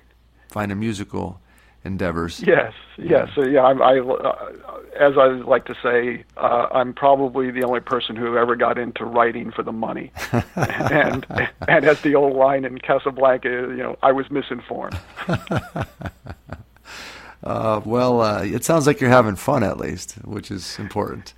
find 0.48 0.72
a 0.72 0.76
musical 0.76 1.40
endeavors. 1.84 2.40
Yes, 2.40 2.72
yes. 2.96 3.28
So 3.34 3.46
yeah, 3.46 3.62
I, 3.62 3.72
I 3.72 4.00
uh, 4.00 4.52
as 4.98 5.16
I 5.16 5.26
like 5.26 5.64
to 5.66 5.74
say, 5.82 6.24
uh, 6.36 6.68
I'm 6.72 6.92
probably 6.92 7.50
the 7.50 7.64
only 7.64 7.80
person 7.80 8.16
who 8.16 8.36
ever 8.36 8.56
got 8.56 8.78
into 8.78 9.04
writing 9.04 9.52
for 9.52 9.62
the 9.62 9.72
money. 9.72 10.12
and 10.56 11.26
and 11.68 11.84
as 11.84 12.00
the 12.02 12.14
old 12.14 12.36
line 12.36 12.64
in 12.64 12.78
Casablanca, 12.78 13.48
you 13.48 13.76
know, 13.76 13.96
I 14.02 14.12
was 14.12 14.30
misinformed. 14.30 14.98
Uh, 17.46 17.80
well, 17.84 18.20
uh, 18.20 18.42
it 18.42 18.64
sounds 18.64 18.88
like 18.88 19.00
you're 19.00 19.08
having 19.08 19.36
fun 19.36 19.62
at 19.62 19.78
least, 19.78 20.14
which 20.24 20.50
is 20.50 20.78
important. 20.80 21.32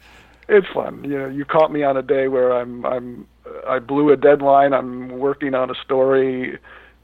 It's 0.49 0.67
fun. 0.69 1.05
You 1.05 1.19
know, 1.19 1.29
you 1.29 1.45
caught 1.45 1.71
me 1.71 1.83
on 1.83 1.99
a 1.99 2.03
day 2.03 2.29
where 2.29 2.53
I'm 2.53 2.87
I'm 2.87 3.27
I 3.67 3.79
blew 3.79 4.11
a 4.11 4.17
deadline. 4.17 4.73
I'm 4.73 5.11
working 5.19 5.55
on 5.55 5.71
a 5.71 5.75
story 5.75 6.59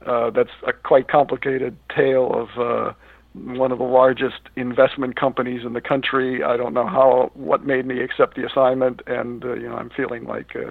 uh, 0.06 0.30
that's 0.30 0.50
a 0.66 0.72
quite 0.72 1.08
complicated 1.08 1.76
tale 1.94 2.32
of 2.32 2.58
uh, 2.58 2.92
one 3.34 3.72
of 3.72 3.78
the 3.78 3.84
largest 3.84 4.40
investment 4.56 5.16
companies 5.16 5.66
in 5.66 5.74
the 5.74 5.82
country. 5.82 6.42
I 6.42 6.56
don't 6.56 6.72
know 6.72 6.86
how 6.86 7.30
what 7.34 7.66
made 7.66 7.84
me 7.84 8.00
accept 8.00 8.36
the 8.36 8.46
assignment, 8.46 9.02
and 9.06 9.44
uh, 9.44 9.52
you 9.52 9.68
know, 9.68 9.76
I'm 9.76 9.90
feeling 9.90 10.24
like. 10.24 10.56
Uh, 10.56 10.70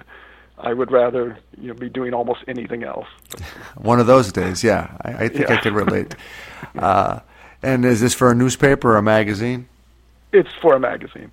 I 0.56 0.72
would 0.72 0.92
rather 0.92 1.36
you 1.60 1.68
know 1.68 1.74
be 1.74 1.88
doing 1.88 2.14
almost 2.14 2.40
anything 2.46 2.84
else. 2.84 3.08
One 3.76 3.98
of 3.98 4.06
those 4.06 4.30
days, 4.30 4.62
yeah. 4.62 4.96
I, 5.02 5.24
I 5.24 5.28
think 5.28 5.48
Yeah. 5.48 5.54
I 5.54 5.56
can 5.58 5.74
relate. 5.74 6.14
Uh, 6.78 7.20
and 7.64 7.84
is 7.84 8.00
this 8.00 8.14
for 8.14 8.30
a 8.30 8.34
newspaper 8.34 8.92
or 8.92 8.96
a 8.98 9.02
magazine? 9.02 9.68
It's 10.32 10.50
for 10.60 10.74
a 10.74 10.80
magazine. 10.80 11.30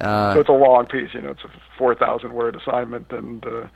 Uh, 0.00 0.34
so 0.34 0.40
it's 0.40 0.48
a 0.48 0.52
long 0.52 0.86
piece. 0.86 1.12
You 1.12 1.22
know, 1.22 1.30
it's 1.30 1.44
a 1.44 1.50
four 1.76 1.94
thousand 1.94 2.32
word 2.32 2.54
assignment, 2.56 3.10
and 3.10 3.44
uh, 3.44 3.66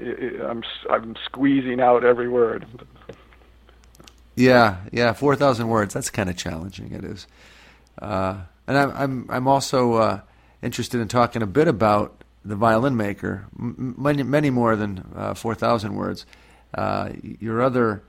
i 0.00 0.02
i 0.02 0.48
I'm 0.48 0.62
I'm 0.90 1.16
squeezing 1.26 1.80
out 1.80 2.04
every 2.04 2.28
word. 2.28 2.66
Yeah, 4.34 4.78
yeah, 4.92 5.12
four 5.12 5.36
thousand 5.36 5.68
words. 5.68 5.94
That's 5.94 6.10
kind 6.10 6.30
of 6.30 6.36
challenging. 6.36 6.92
It 6.92 7.04
is, 7.04 7.26
uh, 8.00 8.38
and 8.66 8.78
I'm 8.78 8.90
I'm 8.96 9.26
I'm 9.28 9.48
also 9.48 9.94
uh, 9.94 10.20
interested 10.62 11.00
in 11.00 11.08
talking 11.08 11.42
a 11.42 11.46
bit 11.46 11.68
about 11.68 12.24
the 12.44 12.56
violin 12.56 12.96
maker. 12.96 13.46
M- 13.58 13.94
many 13.98 14.22
many 14.22 14.50
more 14.50 14.74
than 14.74 15.04
uh, 15.14 15.34
four 15.34 15.54
thousand 15.54 15.94
words. 15.96 16.24
Uh, 16.72 17.10
your 17.22 17.62
other 17.62 18.02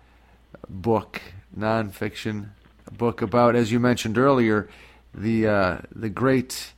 book, 0.70 1.22
nonfiction 1.58 2.50
book 2.98 3.22
about, 3.22 3.56
as 3.56 3.72
you 3.72 3.80
mentioned 3.80 4.18
earlier, 4.18 4.70
the 5.14 5.48
uh, 5.48 5.78
the 5.96 6.10
great 6.10 6.74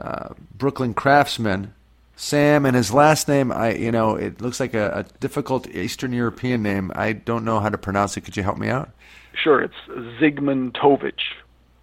uh, 0.00 0.30
Brooklyn 0.56 0.94
craftsman. 0.94 1.74
Sam 2.16 2.66
and 2.66 2.74
his 2.74 2.92
last 2.92 3.28
name, 3.28 3.52
I 3.52 3.74
you 3.74 3.92
know, 3.92 4.16
it 4.16 4.40
looks 4.40 4.58
like 4.58 4.74
a, 4.74 4.90
a 4.90 5.18
difficult 5.20 5.68
Eastern 5.68 6.12
European 6.12 6.62
name. 6.62 6.90
I 6.94 7.12
don't 7.12 7.44
know 7.44 7.60
how 7.60 7.68
to 7.68 7.78
pronounce 7.78 8.16
it. 8.16 8.22
Could 8.22 8.36
you 8.36 8.42
help 8.42 8.58
me 8.58 8.68
out? 8.68 8.90
Sure, 9.34 9.60
it's 9.60 9.76
Zygmunt 10.20 10.72
Tovich. 10.72 11.20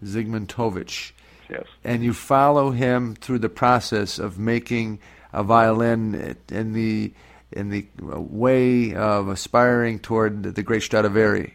Zygmuntowicz. 0.03 1.11
Yes. 1.49 1.65
And 1.83 2.03
you 2.03 2.13
follow 2.13 2.71
him 2.71 3.15
through 3.15 3.39
the 3.39 3.49
process 3.49 4.19
of 4.19 4.38
making 4.38 4.99
a 5.31 5.43
violin 5.43 6.35
in 6.49 6.73
the 6.73 7.13
in 7.51 7.69
the 7.69 7.88
way 7.97 8.93
of 8.93 9.29
aspiring 9.29 9.99
toward 9.99 10.43
the 10.43 10.63
great 10.63 10.83
Stradivari. 10.83 11.53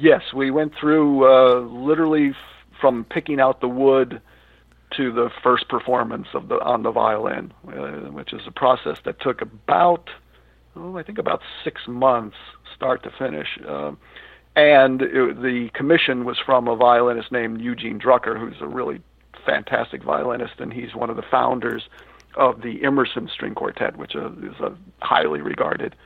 Yes, 0.00 0.22
we 0.32 0.52
went 0.52 0.74
through 0.78 1.26
uh, 1.26 1.60
literally 1.60 2.28
f- 2.30 2.36
from 2.80 3.04
picking 3.04 3.40
out 3.40 3.60
the 3.60 3.68
wood 3.68 4.22
to 4.96 5.12
the 5.12 5.28
first 5.42 5.68
performance 5.68 6.28
of 6.34 6.48
the 6.48 6.60
on 6.60 6.84
the 6.84 6.92
violin, 6.92 7.52
uh, 7.66 8.10
which 8.12 8.32
is 8.32 8.42
a 8.46 8.52
process 8.52 8.98
that 9.04 9.20
took 9.20 9.42
about 9.42 10.08
oh, 10.76 10.96
I 10.96 11.02
think 11.02 11.18
about 11.18 11.40
six 11.64 11.82
months, 11.88 12.36
start 12.74 13.02
to 13.02 13.10
finish. 13.10 13.58
Um 13.66 13.98
and 14.54 15.02
it, 15.02 15.42
the 15.42 15.70
commission 15.74 16.24
was 16.24 16.38
from 16.38 16.68
a 16.68 16.76
violinist 16.76 17.30
named 17.32 17.60
Eugene 17.60 17.98
Drucker, 17.98 18.38
who's 18.38 18.60
a 18.60 18.66
really 18.66 19.00
fantastic 19.44 20.02
violinist, 20.02 20.54
and 20.60 20.72
he's 20.72 20.94
one 20.94 21.10
of 21.10 21.16
the 21.16 21.22
founders 21.22 21.88
of 22.36 22.62
the 22.62 22.84
Emerson 22.84 23.28
String 23.32 23.54
Quartet, 23.54 23.96
which 23.96 24.14
is 24.14 24.32
is 24.44 24.60
a 24.60 24.72
highly 25.00 25.40
regarded, 25.40 25.96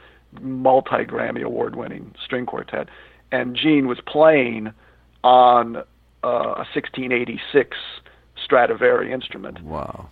multi 0.40 1.05
Grammy 1.05 1.42
award 1.42 1.76
winning 1.76 2.14
string 2.24 2.46
quartet. 2.46 2.88
And 3.33 3.57
Gene 3.57 3.88
was 3.88 3.99
playing 4.07 4.73
on 5.25 5.77
uh, 5.77 6.29
a 6.29 6.66
1686 6.75 7.77
Stradivari 8.45 9.12
instrument. 9.12 9.62
Wow. 9.62 10.09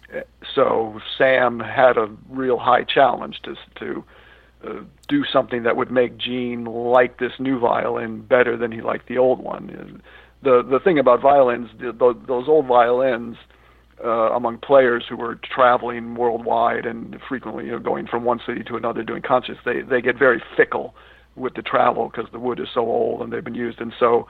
So 0.55 1.01
Sam 1.17 1.61
had 1.61 1.97
a 1.97 2.09
real 2.29 2.59
high 2.59 2.85
challenge 2.85 3.41
to 3.43 3.55
to 3.79 4.05
uh, 4.67 4.83
do 5.09 5.25
something 5.25 5.63
that 5.63 5.77
would 5.77 5.91
make 5.91 6.17
Gene 6.17 6.65
like 6.65 7.19
this 7.19 7.33
new 7.39 7.59
violin 7.59 8.23
better 8.23 8.57
than 8.57 8.73
he 8.73 8.83
liked 8.83 9.09
the 9.09 9.19
old 9.19 9.41
one. 9.41 10.03
The 10.43 10.63
the 10.63 10.79
thing 10.81 10.99
about 10.99 11.21
violins, 11.21 11.71
the, 11.79 11.93
the, 11.93 12.15
those 12.27 12.47
old 12.49 12.67
violins, 12.67 13.37
uh, 14.05 14.33
among 14.33 14.59
players 14.59 15.05
who 15.09 15.17
were 15.17 15.37
traveling 15.37 16.15
worldwide 16.15 16.87
and 16.87 17.19
frequently 17.29 17.67
you 17.67 17.73
know, 17.73 17.79
going 17.79 18.07
from 18.07 18.25
one 18.25 18.41
city 18.47 18.63
to 18.65 18.77
another 18.77 19.03
doing 19.03 19.23
concerts, 19.23 19.61
they 19.65 19.81
they 19.81 20.01
get 20.01 20.19
very 20.19 20.43
fickle 20.57 20.95
with 21.37 21.55
the 21.55 21.63
travel 21.63 22.09
because 22.09 22.31
the 22.33 22.39
wood 22.39 22.61
is 22.61 22.69
so 22.73 22.81
old 22.81 23.23
and 23.23 23.33
they've 23.33 23.45
been 23.45 23.55
used, 23.55 23.81
and 23.81 23.93
so 23.99 24.27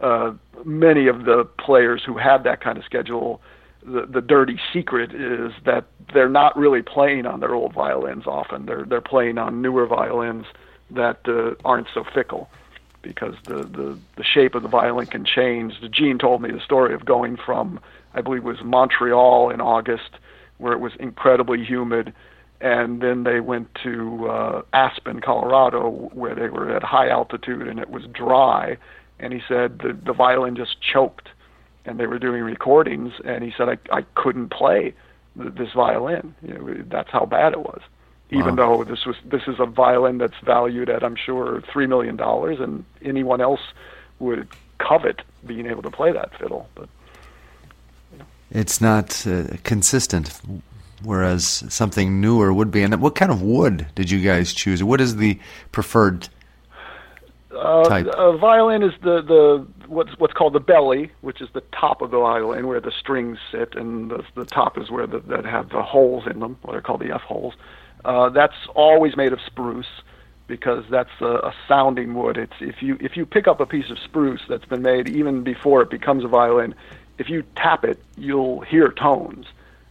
uh, 0.00 0.32
many 0.64 1.06
of 1.06 1.24
the 1.24 1.44
players 1.58 2.02
who 2.04 2.18
have 2.18 2.44
that 2.44 2.60
kind 2.60 2.76
of 2.76 2.84
schedule, 2.84 3.40
the, 3.82 4.06
the 4.06 4.20
dirty 4.20 4.58
secret 4.72 5.14
is 5.14 5.52
that 5.64 5.84
they're 6.12 6.28
not 6.28 6.56
really 6.56 6.82
playing 6.82 7.26
on 7.26 7.40
their 7.40 7.54
old 7.54 7.72
violins 7.72 8.26
often. 8.26 8.66
They're 8.66 8.84
they're 8.84 9.00
playing 9.00 9.38
on 9.38 9.62
newer 9.62 9.86
violins 9.86 10.46
that 10.90 11.20
uh, 11.26 11.54
aren't 11.64 11.88
so 11.94 12.04
fickle 12.04 12.50
because 13.02 13.34
the, 13.44 13.62
the 13.64 13.98
the 14.16 14.24
shape 14.24 14.54
of 14.54 14.62
the 14.62 14.68
violin 14.68 15.06
can 15.06 15.24
change. 15.24 15.74
Gene 15.90 16.18
told 16.18 16.42
me 16.42 16.50
the 16.50 16.60
story 16.60 16.94
of 16.94 17.04
going 17.04 17.36
from 17.36 17.80
I 18.14 18.20
believe 18.20 18.42
it 18.42 18.46
was 18.46 18.62
Montreal 18.62 19.50
in 19.50 19.60
August 19.60 20.10
where 20.58 20.72
it 20.72 20.80
was 20.80 20.92
incredibly 20.98 21.62
humid 21.64 22.12
and 22.60 23.00
then 23.00 23.24
they 23.24 23.40
went 23.40 23.74
to 23.82 24.28
uh, 24.28 24.62
Aspen, 24.72 25.20
Colorado, 25.20 25.90
where 26.12 26.34
they 26.34 26.48
were 26.48 26.74
at 26.74 26.82
high 26.82 27.08
altitude 27.08 27.68
and 27.68 27.78
it 27.78 27.90
was 27.90 28.04
dry. 28.06 28.76
And 29.18 29.32
he 29.32 29.42
said 29.48 29.78
the 29.78 29.92
the 29.92 30.12
violin 30.12 30.56
just 30.56 30.80
choked, 30.80 31.28
and 31.84 31.98
they 31.98 32.06
were 32.06 32.18
doing 32.18 32.42
recordings. 32.42 33.12
And 33.24 33.42
he 33.44 33.52
said 33.56 33.68
I 33.68 33.78
I 33.90 34.02
couldn't 34.14 34.50
play 34.50 34.94
th- 35.40 35.54
this 35.54 35.72
violin. 35.72 36.34
You 36.42 36.54
know, 36.54 36.84
that's 36.88 37.10
how 37.10 37.24
bad 37.26 37.52
it 37.52 37.60
was. 37.60 37.80
Even 38.30 38.56
though 38.56 38.84
this 38.84 39.06
was 39.06 39.16
this 39.24 39.42
is 39.46 39.60
a 39.60 39.66
violin 39.66 40.18
that's 40.18 40.38
valued 40.44 40.88
at 40.90 41.04
I'm 41.04 41.16
sure 41.16 41.62
three 41.72 41.86
million 41.86 42.16
dollars, 42.16 42.58
and 42.60 42.84
anyone 43.02 43.40
else 43.40 43.60
would 44.18 44.48
covet 44.78 45.22
being 45.46 45.66
able 45.66 45.82
to 45.82 45.90
play 45.90 46.12
that 46.12 46.36
fiddle. 46.38 46.68
But 46.74 46.88
It's 48.50 48.80
not 48.80 49.26
uh, 49.26 49.44
consistent, 49.62 50.40
whereas 51.02 51.64
something 51.68 52.20
newer 52.20 52.52
would 52.52 52.70
be. 52.70 52.82
And 52.82 53.00
what 53.00 53.14
kind 53.14 53.30
of 53.30 53.42
wood 53.42 53.86
did 53.94 54.10
you 54.10 54.20
guys 54.20 54.52
choose? 54.52 54.82
What 54.82 55.00
is 55.00 55.16
the 55.16 55.38
preferred 55.72 56.28
Uh, 57.52 57.84
type? 57.84 58.06
A 58.06 58.36
violin 58.36 58.82
is 58.82 58.92
the 59.02 59.22
the 59.22 59.66
what's 59.86 60.18
what's 60.18 60.34
called 60.34 60.52
the 60.52 60.60
belly, 60.60 61.10
which 61.22 61.40
is 61.40 61.48
the 61.52 61.62
top 61.72 62.02
of 62.02 62.10
the 62.10 62.18
violin 62.18 62.66
where 62.66 62.80
the 62.80 62.90
strings 62.90 63.38
sit, 63.50 63.74
and 63.74 64.10
the, 64.10 64.24
the 64.34 64.44
top 64.44 64.76
is 64.76 64.90
where 64.90 65.06
the, 65.06 65.20
that 65.20 65.44
have 65.44 65.70
the 65.70 65.82
holes 65.82 66.26
in 66.26 66.40
them, 66.40 66.58
what 66.62 66.76
are 66.76 66.82
called 66.82 67.00
the 67.00 67.14
F 67.14 67.22
holes. 67.22 67.54
Uh, 68.04 68.28
that's 68.28 68.56
always 68.74 69.16
made 69.16 69.32
of 69.32 69.40
spruce 69.40 70.02
because 70.46 70.84
that's 70.90 71.10
a, 71.20 71.34
a 71.50 71.54
sounding 71.66 72.14
wood. 72.14 72.36
It's 72.36 72.52
if 72.60 72.82
you 72.82 72.98
if 73.00 73.16
you 73.16 73.24
pick 73.24 73.48
up 73.48 73.58
a 73.60 73.66
piece 73.66 73.90
of 73.90 73.98
spruce 73.98 74.42
that's 74.48 74.66
been 74.66 74.82
made 74.82 75.08
even 75.08 75.42
before 75.42 75.80
it 75.82 75.90
becomes 75.90 76.24
a 76.24 76.28
violin, 76.28 76.74
if 77.18 77.30
you 77.30 77.42
tap 77.56 77.84
it, 77.84 77.98
you'll 78.16 78.60
hear 78.60 78.88
tones. 78.92 79.46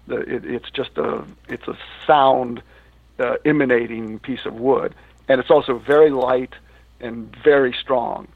It, 0.07 0.45
it's 0.45 0.69
just 0.71 0.97
a 0.97 1.23
it's 1.49 1.67
a 1.67 1.77
sound 2.05 2.61
uh, 3.19 3.35
emanating 3.45 4.19
piece 4.19 4.45
of 4.45 4.53
wood, 4.55 4.93
and 5.27 5.39
it's 5.39 5.49
also 5.49 5.79
very 5.79 6.11
light 6.11 6.53
and 6.99 7.35
very 7.43 7.75
strong. 7.79 8.27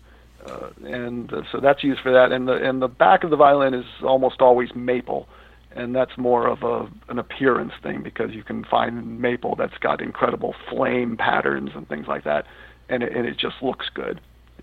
Uh, 0.45 0.69
and 0.85 1.33
uh, 1.33 1.41
so 1.51 1.59
that's 1.59 1.83
used 1.83 2.01
for 2.01 2.11
that. 2.11 2.31
And 2.31 2.47
the 2.47 2.53
and 2.53 2.81
the 2.81 2.87
back 2.87 3.23
of 3.23 3.29
the 3.29 3.35
violin 3.35 3.73
is 3.73 3.85
almost 4.03 4.41
always 4.41 4.73
maple, 4.73 5.27
and 5.71 5.93
that's 5.93 6.17
more 6.17 6.47
of 6.47 6.63
a 6.63 6.89
an 7.09 7.19
appearance 7.19 7.73
thing 7.83 8.01
because 8.01 8.31
you 8.31 8.43
can 8.43 8.63
find 8.63 9.19
maple 9.19 9.55
that's 9.55 9.77
got 9.77 10.01
incredible 10.01 10.55
flame 10.69 11.17
patterns 11.17 11.71
and 11.75 11.87
things 11.87 12.07
like 12.07 12.23
that, 12.23 12.45
and 12.87 13.03
it, 13.03 13.15
and 13.15 13.27
it 13.27 13.37
just 13.37 13.61
looks 13.61 13.89
good 13.93 14.21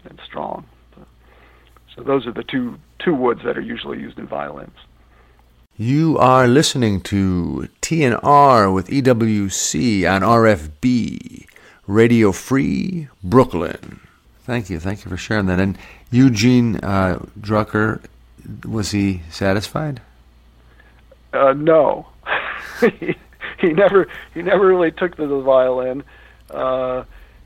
and 0.09 0.21
strong. 0.25 0.65
So 1.95 2.03
those 2.03 2.27
are 2.27 2.33
the 2.33 2.45
two 2.45 2.79
two 2.99 3.15
woods 3.15 3.41
that 3.45 3.57
are 3.57 3.63
usually 3.63 3.99
used 3.99 4.19
in 4.19 4.27
violins. 4.27 4.77
You 5.79 6.17
are 6.17 6.49
listening 6.49 7.03
to 7.03 7.69
TNR 7.83 8.73
with 8.73 8.89
EWC 8.89 10.11
on 10.11 10.23
RFB, 10.23 11.45
Radio 11.87 12.33
Free 12.33 13.09
Brooklyn. 13.23 14.01
Thank 14.45 14.71
you. 14.71 14.81
Thank 14.81 15.05
you 15.05 15.11
for 15.11 15.19
sharing 15.19 15.45
that. 15.47 15.61
And 15.61 15.77
Eugene 16.11 16.77
uh, 16.77 17.19
Drucker, 17.39 18.01
was 18.65 18.93
he 18.93 19.21
satisfied? 19.29 20.01
Uh, 21.35 21.53
no, 21.53 22.07
he, 22.81 23.15
he 23.61 23.75
never 23.75 24.09
he 24.33 24.41
never 24.41 24.67
really 24.67 24.93
took 24.93 25.17
to 25.17 25.27
the 25.27 25.41
violin, 25.41 26.05
uh, 26.53 27.05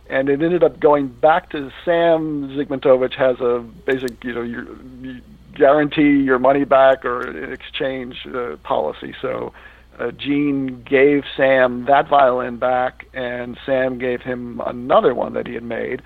and 0.08 0.28
it 0.28 0.40
ended 0.40 0.62
up 0.62 0.78
going 0.78 1.08
back 1.08 1.50
to 1.50 1.72
Sam 1.84 2.50
Zygmuntowicz 2.50 3.14
has 3.14 3.40
a 3.40 3.58
basic 3.86 4.22
you 4.22 4.34
know 4.34 4.42
your, 4.42 4.66
you 5.02 5.20
guarantee 5.60 6.12
your 6.30 6.38
money 6.38 6.64
back 6.64 7.04
or 7.04 7.18
exchange 7.52 8.14
uh, 8.26 8.56
policy. 8.72 9.12
So 9.24 9.52
uh, 9.98 10.10
Gene 10.24 10.82
gave 10.96 11.22
Sam 11.36 11.84
that 11.86 12.08
violin 12.08 12.56
back, 12.58 13.06
and 13.12 13.58
Sam 13.66 13.98
gave 13.98 14.20
him 14.22 14.60
another 14.64 15.12
one 15.14 15.32
that 15.34 15.46
he 15.46 15.54
had 15.54 15.62
made, 15.80 15.98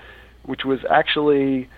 which 0.51 0.65
was 0.65 0.81
actually 0.91 1.69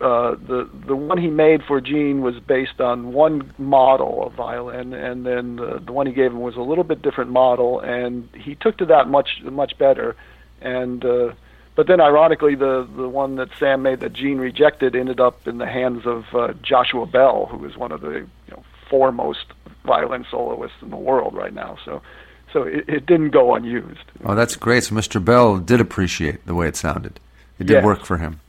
uh, 0.00 0.32
the 0.50 0.68
the 0.86 0.96
one 1.10 1.18
he 1.18 1.30
made 1.46 1.60
for 1.68 1.80
Gene 1.80 2.20
was 2.20 2.34
based 2.56 2.80
on 2.80 3.12
one 3.12 3.52
model 3.58 4.26
of 4.26 4.32
violin, 4.34 4.92
and 4.92 5.24
then 5.24 5.56
the, 5.56 5.70
the 5.86 5.92
one 5.92 6.06
he 6.06 6.12
gave 6.12 6.32
him 6.32 6.40
was 6.40 6.56
a 6.56 6.66
little 6.70 6.84
bit 6.84 7.00
different 7.00 7.30
model, 7.30 7.80
and 7.80 8.28
he 8.34 8.54
took 8.54 8.76
to 8.78 8.86
that 8.86 9.08
much 9.08 9.30
much 9.62 9.72
better. 9.78 10.16
And 10.60 11.04
uh, 11.04 11.32
but 11.78 11.86
then, 11.86 12.00
ironically, 12.00 12.56
the 12.56 12.88
the 12.96 13.08
one 13.08 13.36
that 13.36 13.50
Sam 13.56 13.82
made 13.82 14.00
that 14.00 14.12
Gene 14.12 14.38
rejected 14.38 14.96
ended 14.96 15.20
up 15.20 15.46
in 15.46 15.58
the 15.58 15.66
hands 15.66 16.06
of 16.06 16.24
uh, 16.34 16.52
Joshua 16.60 17.06
Bell, 17.06 17.46
who 17.46 17.64
is 17.64 17.76
one 17.76 17.92
of 17.92 18.00
the 18.00 18.10
you 18.10 18.28
know, 18.50 18.64
foremost 18.90 19.44
violin 19.84 20.26
soloists 20.28 20.78
in 20.82 20.90
the 20.90 20.96
world 20.96 21.34
right 21.34 21.54
now. 21.54 21.78
So. 21.84 22.02
So 22.50 22.62
it, 22.62 22.88
it 22.88 23.04
didn't 23.04 23.30
go 23.30 23.54
unused. 23.54 24.06
Oh, 24.24 24.34
that's 24.34 24.56
great. 24.56 24.82
So 24.84 24.94
Mr. 24.94 25.22
Bell 25.22 25.58
did 25.58 25.82
appreciate 25.82 26.46
the 26.46 26.54
way 26.54 26.66
it 26.66 26.76
sounded. 26.76 27.20
It 27.58 27.66
did 27.66 27.74
Yes. 27.74 27.84
work 27.84 28.06
for 28.06 28.16
him. 28.16 28.40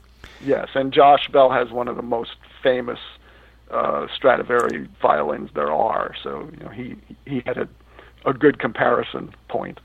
Yes, 0.42 0.68
and 0.74 0.90
Josh 0.90 1.28
Bell 1.28 1.50
has 1.50 1.70
one 1.70 1.86
of 1.86 1.96
the 1.96 2.02
most 2.02 2.36
famous 2.62 2.98
uh, 3.70 4.06
Stradivari 4.16 4.88
violins 5.02 5.50
there 5.54 5.70
are. 5.70 6.14
So 6.22 6.48
you 6.58 6.64
know 6.64 6.70
he 6.70 6.96
he 7.26 7.42
had 7.44 7.58
a 7.58 7.68
a 8.24 8.32
good 8.32 8.58
comparison 8.58 9.34
point. 9.48 9.78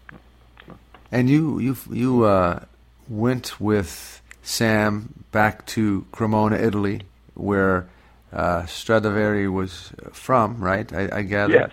And 1.12 1.30
you 1.30 1.60
you 1.60 1.76
you 1.92 2.24
uh, 2.24 2.64
went 3.08 3.60
with 3.60 4.22
Sam 4.42 5.26
back 5.32 5.66
to 5.68 6.06
Cremona, 6.12 6.58
Italy, 6.58 7.02
where 7.34 7.88
uh, 8.32 8.66
Stradivari 8.66 9.48
was 9.48 9.92
from, 10.12 10.60
right? 10.64 10.92
I, 10.94 11.10
I 11.18 11.22
gather. 11.24 11.54
Yes, 11.54 11.72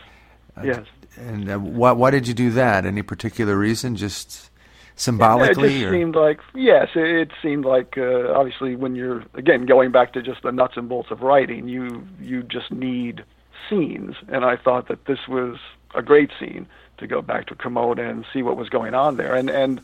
Uh, 0.56 0.62
yes. 0.64 0.86
And 1.16 1.50
uh, 1.50 1.58
why 1.58 1.92
why 1.92 2.10
did 2.10 2.26
you 2.26 2.34
do 2.34 2.50
that? 2.52 2.86
Any 2.86 3.02
particular 3.02 3.56
reason? 3.56 3.96
Just 3.96 4.50
symbolically? 4.96 5.68
it 5.68 5.80
just 5.80 5.84
or 5.84 5.92
seemed 5.92 6.14
like 6.16 6.40
yes, 6.54 6.88
it, 6.94 7.04
it 7.04 7.30
seemed 7.42 7.64
like 7.64 7.98
uh, 7.98 8.32
obviously 8.32 8.76
when 8.76 8.94
you're 8.94 9.22
again 9.34 9.66
going 9.66 9.90
back 9.90 10.12
to 10.14 10.22
just 10.22 10.42
the 10.42 10.52
nuts 10.52 10.76
and 10.76 10.88
bolts 10.88 11.10
of 11.10 11.20
writing, 11.20 11.68
you 11.68 12.06
you 12.20 12.42
just 12.42 12.70
need 12.70 13.24
scenes, 13.68 14.14
and 14.28 14.44
I 14.44 14.56
thought 14.56 14.88
that 14.88 15.04
this 15.04 15.28
was 15.28 15.58
a 15.94 16.02
great 16.02 16.30
scene 16.40 16.66
to 16.98 17.06
go 17.06 17.20
back 17.20 17.46
to 17.46 17.54
Cremona 17.54 18.08
and 18.08 18.24
see 18.32 18.42
what 18.42 18.56
was 18.56 18.68
going 18.68 18.94
on 18.94 19.16
there, 19.16 19.34
and 19.34 19.50
and 19.50 19.80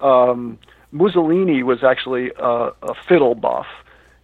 um, 0.00 0.58
Mussolini 0.92 1.62
was 1.62 1.82
actually 1.82 2.30
a, 2.36 2.72
a 2.82 2.94
fiddle 2.94 3.34
buff, 3.34 3.66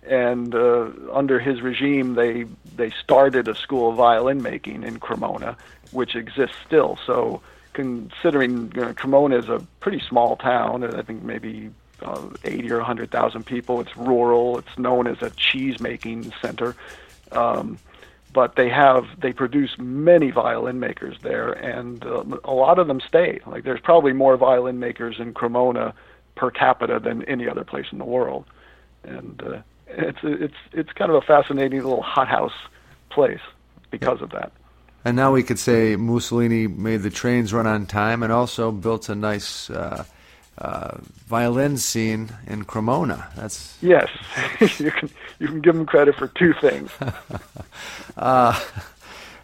and 0.07 0.55
uh, 0.55 0.91
under 1.13 1.41
his 1.41 1.61
regime, 1.63 2.15
they 2.15 2.45
they 2.77 2.91
started 2.91 3.49
a 3.49 3.55
school 3.55 3.91
of 3.91 3.97
violin 3.97 4.43
making 4.43 4.85
in 4.85 5.01
Cremona, 5.01 5.57
which 5.91 6.15
exists 6.15 6.57
still. 6.67 6.99
So, 7.07 7.41
considering 7.73 8.71
you 8.75 8.83
know, 8.83 8.93
Cremona 8.95 9.39
is 9.39 9.49
a 9.49 9.67
pretty 9.81 10.01
small 10.01 10.37
town, 10.37 10.85
and 10.85 10.95
I 10.95 11.03
think 11.03 11.23
maybe 11.23 11.71
uh, 12.03 12.29
80 12.45 12.73
or 12.73 12.77
100,000 12.79 13.45
people. 13.45 13.81
It's 13.81 13.97
rural. 13.97 14.59
It's 14.59 14.79
known 14.79 15.07
as 15.07 15.21
a 15.23 15.31
cheese 15.31 15.81
making 15.81 16.33
center. 16.41 16.77
Um, 17.33 17.79
but 18.33 18.57
they 18.57 18.69
have 18.69 19.07
they 19.19 19.33
produce 19.33 19.77
many 19.79 20.31
violin 20.31 20.79
makers 20.79 21.17
there, 21.23 21.51
and 21.53 22.05
uh, 22.05 22.25
a 22.45 22.53
lot 22.53 22.79
of 22.79 22.87
them 22.87 23.01
stay. 23.01 23.41
Like 23.47 23.65
there's 23.65 23.81
probably 23.81 24.13
more 24.13 24.37
violin 24.37 24.79
makers 24.79 25.19
in 25.19 25.33
Cremona 25.33 25.95
per 26.39 26.51
capita 26.51 26.99
than 27.01 27.23
any 27.25 27.49
other 27.49 27.65
place 27.65 27.87
in 27.93 27.99
the 27.99 28.05
world, 28.05 28.45
and 29.05 29.43
uh, 29.43 29.59
it's 29.89 30.19
it's 30.23 30.55
it's 30.73 30.93
kind 30.93 31.11
of 31.11 31.17
a 31.17 31.27
fascinating 31.27 31.83
little 31.83 32.03
hothouse 32.03 32.59
place 33.11 33.41
because 33.91 34.23
of 34.23 34.31
that. 34.31 34.53
and 35.05 35.17
now 35.17 35.33
we 35.33 35.43
could 35.43 35.59
say 35.59 35.97
Mussolini 35.97 36.67
made 36.67 37.03
the 37.03 37.11
trains 37.11 37.53
run 37.53 37.67
on 37.67 37.87
time, 37.87 38.23
and 38.23 38.33
also 38.33 38.71
built 38.71 39.09
a 39.09 39.15
nice 39.15 39.69
uh, 39.69 40.05
uh, 40.59 40.99
violin 41.27 41.77
scene 41.77 42.31
in 42.47 42.65
Cremona. 42.65 43.29
That's 43.37 43.77
Yes, 43.83 44.09
you 44.79 44.91
can 44.91 45.11
you 45.41 45.49
can 45.49 45.61
give 45.61 45.75
them 45.75 45.87
credit 45.87 46.15
for 46.15 46.29
two 46.29 46.55
things. 46.61 46.91
Uh, 48.17 48.59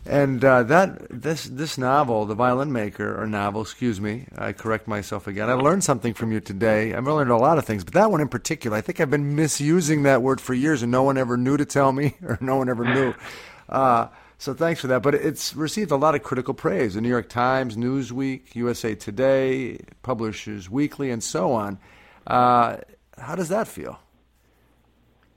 and 0.07 0.45
uh, 0.45 0.63
that 0.65 1.07
this 1.09 1.45
this 1.45 1.79
novel, 1.79 2.27
The 2.27 2.35
Violin 2.35 2.73
Maker, 2.73 3.21
or 3.21 3.27
novel, 3.27 3.63
excuse 3.63 4.01
me, 4.01 4.27
I 4.37 4.53
correct 4.53 4.87
myself 4.87 5.27
again. 5.27 5.49
I 5.49 5.55
learned 5.55 5.83
something 5.83 6.13
from 6.13 6.31
you 6.31 6.41
today. 6.41 6.93
I've 6.93 7.07
learned 7.07 7.31
a 7.31 7.37
lot 7.37 7.57
of 7.57 7.65
things, 7.65 7.85
but 7.85 7.95
that 7.95 8.11
one 8.11 8.21
in 8.21 8.29
particular, 8.29 8.77
I 8.77 8.81
think 8.83 9.01
I've 9.01 9.11
been 9.11 9.35
misusing 9.35 10.03
that 10.03 10.21
word 10.21 10.41
for 10.41 10.53
years, 10.53 10.83
and 10.83 10.93
no 10.93 11.03
one 11.03 11.17
ever 11.17 11.37
knew 11.37 11.57
to 11.57 11.65
tell 11.65 11.93
me, 11.93 12.17
or 12.23 12.39
no 12.41 12.57
one 12.57 12.69
ever 12.69 12.85
knew. 12.85 13.15
Uh, 13.67 14.09
so 14.37 14.53
thanks 14.53 14.79
for 14.83 14.89
that. 14.89 15.03
But 15.03 15.15
it's 15.15 15.57
received 15.57 15.91
a 15.91 15.97
lot 15.97 16.15
of 16.15 16.23
critical 16.23 16.53
praise. 16.53 16.95
The 16.95 17.01
New 17.01 17.09
York 17.09 17.31
Times, 17.31 17.79
Newsweek, 17.79 18.55
USA 18.55 18.95
Today, 18.95 19.79
Publishers 20.03 20.69
Weekly, 20.69 21.11
and 21.11 21.25
so 21.25 21.53
on. 21.53 21.79
Uh, 22.27 22.77
how 23.17 23.35
does 23.35 23.49
that 23.49 23.67
feel? 23.67 23.99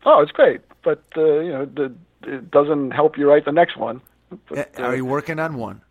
Oh, 0.06 0.21
it's 0.21 0.34
great, 0.34 0.60
but 0.84 1.03
uh, 1.15 1.39
you 1.39 1.51
know 1.51 1.65
the, 1.65 1.93
it 2.23 2.51
doesn't 2.51 2.91
help 2.91 3.17
you 3.17 3.30
write 3.30 3.45
the 3.45 3.51
next 3.53 3.77
one. 3.77 4.01
But, 4.50 4.80
Uh, 4.80 4.84
Are 4.84 4.96
you 4.96 5.06
working 5.06 5.40
on 5.40 5.56
one? 5.58 5.82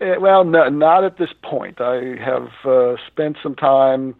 Eh, 0.00 0.16
well, 0.16 0.44
no, 0.44 0.68
not 0.68 1.04
at 1.04 1.16
this 1.18 1.30
point. 1.42 1.80
I 1.80 2.16
have 2.24 2.48
uh, 2.64 2.96
spent 3.06 3.36
some 3.42 3.54
time 3.56 4.14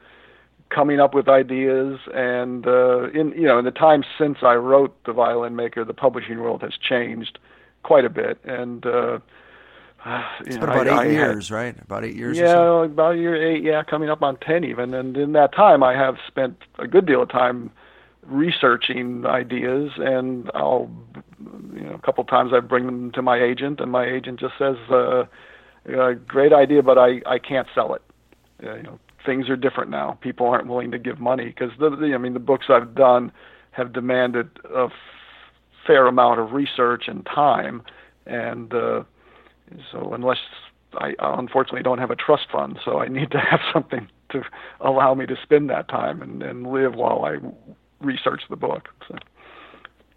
coming 0.70 1.00
up 1.00 1.14
with 1.14 1.28
ideas, 1.28 1.98
and 2.14 2.66
uh, 2.66 3.08
in 3.10 3.32
you 3.32 3.46
know 3.46 3.58
in 3.58 3.64
the 3.64 3.70
time 3.70 4.04
since 4.18 4.38
I 4.42 4.54
wrote 4.54 4.94
The 5.04 5.12
Violin 5.12 5.54
Maker, 5.56 5.84
the 5.84 5.94
publishing 5.94 6.40
world 6.40 6.62
has 6.62 6.72
changed 6.76 7.38
quite 7.84 8.04
a 8.04 8.10
bit, 8.10 8.38
and 8.44 8.84
uh, 8.84 9.18
It's 10.40 10.56
been 10.56 10.66
know, 10.66 10.72
about 10.72 10.86
eight 10.88 10.92
I, 10.92 11.00
I 11.02 11.04
had- 11.06 11.12
years, 11.12 11.50
right? 11.50 11.76
About 11.80 12.04
eight 12.04 12.16
years. 12.16 12.36
yeah, 12.38 12.52
so? 12.54 12.82
about 12.82 13.14
a 13.14 13.18
year 13.18 13.36
eight, 13.36 13.62
yeah, 13.62 13.82
coming 13.84 14.10
up 14.10 14.22
on 14.22 14.36
ten 14.38 14.64
even. 14.64 14.94
And 14.94 15.16
in 15.16 15.32
that 15.32 15.52
time, 15.54 15.82
I 15.82 15.94
have 15.94 16.16
spent 16.26 16.56
a 16.78 16.86
good 16.88 17.06
deal 17.06 17.22
of 17.22 17.28
time 17.30 17.70
researching 18.28 19.26
ideas, 19.26 19.90
and 19.96 20.50
I'll, 20.54 20.90
you 21.74 21.82
know, 21.82 21.94
a 21.94 21.98
couple 21.98 22.24
times 22.24 22.52
I 22.54 22.60
bring 22.60 22.86
them 22.86 23.10
to 23.12 23.22
my 23.22 23.42
agent, 23.42 23.80
and 23.80 23.90
my 23.90 24.06
agent 24.06 24.40
just 24.40 24.54
says, 24.58 24.76
uh, 24.90 25.24
uh, 25.96 26.12
"Great 26.26 26.52
idea, 26.52 26.82
but 26.82 26.98
I 26.98 27.20
I 27.26 27.38
can't 27.38 27.66
sell 27.74 27.94
it." 27.94 28.02
Uh, 28.62 28.74
you 28.76 28.82
know, 28.82 28.98
things 29.24 29.48
are 29.48 29.56
different 29.56 29.90
now. 29.90 30.18
People 30.20 30.46
aren't 30.46 30.68
willing 30.68 30.90
to 30.90 30.98
give 30.98 31.18
money 31.20 31.46
because 31.46 31.70
the, 31.78 31.90
the 31.90 32.14
I 32.14 32.18
mean 32.18 32.34
the 32.34 32.40
books 32.40 32.66
I've 32.68 32.94
done 32.94 33.32
have 33.72 33.92
demanded 33.92 34.50
a 34.74 34.84
f- 34.84 34.92
fair 35.86 36.06
amount 36.06 36.40
of 36.40 36.52
research 36.52 37.04
and 37.08 37.24
time, 37.26 37.82
and 38.26 38.72
uh, 38.74 39.02
so 39.92 40.12
unless 40.14 40.38
I 40.94 41.14
unfortunately 41.20 41.82
don't 41.82 41.98
have 41.98 42.10
a 42.10 42.16
trust 42.16 42.46
fund, 42.50 42.78
so 42.84 42.98
I 42.98 43.08
need 43.08 43.30
to 43.30 43.38
have 43.38 43.60
something 43.72 44.08
to 44.30 44.42
allow 44.80 45.14
me 45.14 45.26
to 45.26 45.36
spend 45.42 45.70
that 45.70 45.88
time 45.88 46.20
and, 46.20 46.42
and 46.42 46.66
live 46.66 46.94
while 46.94 47.24
I 47.24 47.36
research 48.00 48.42
the 48.48 48.56
book. 48.56 48.88
So 49.08 49.16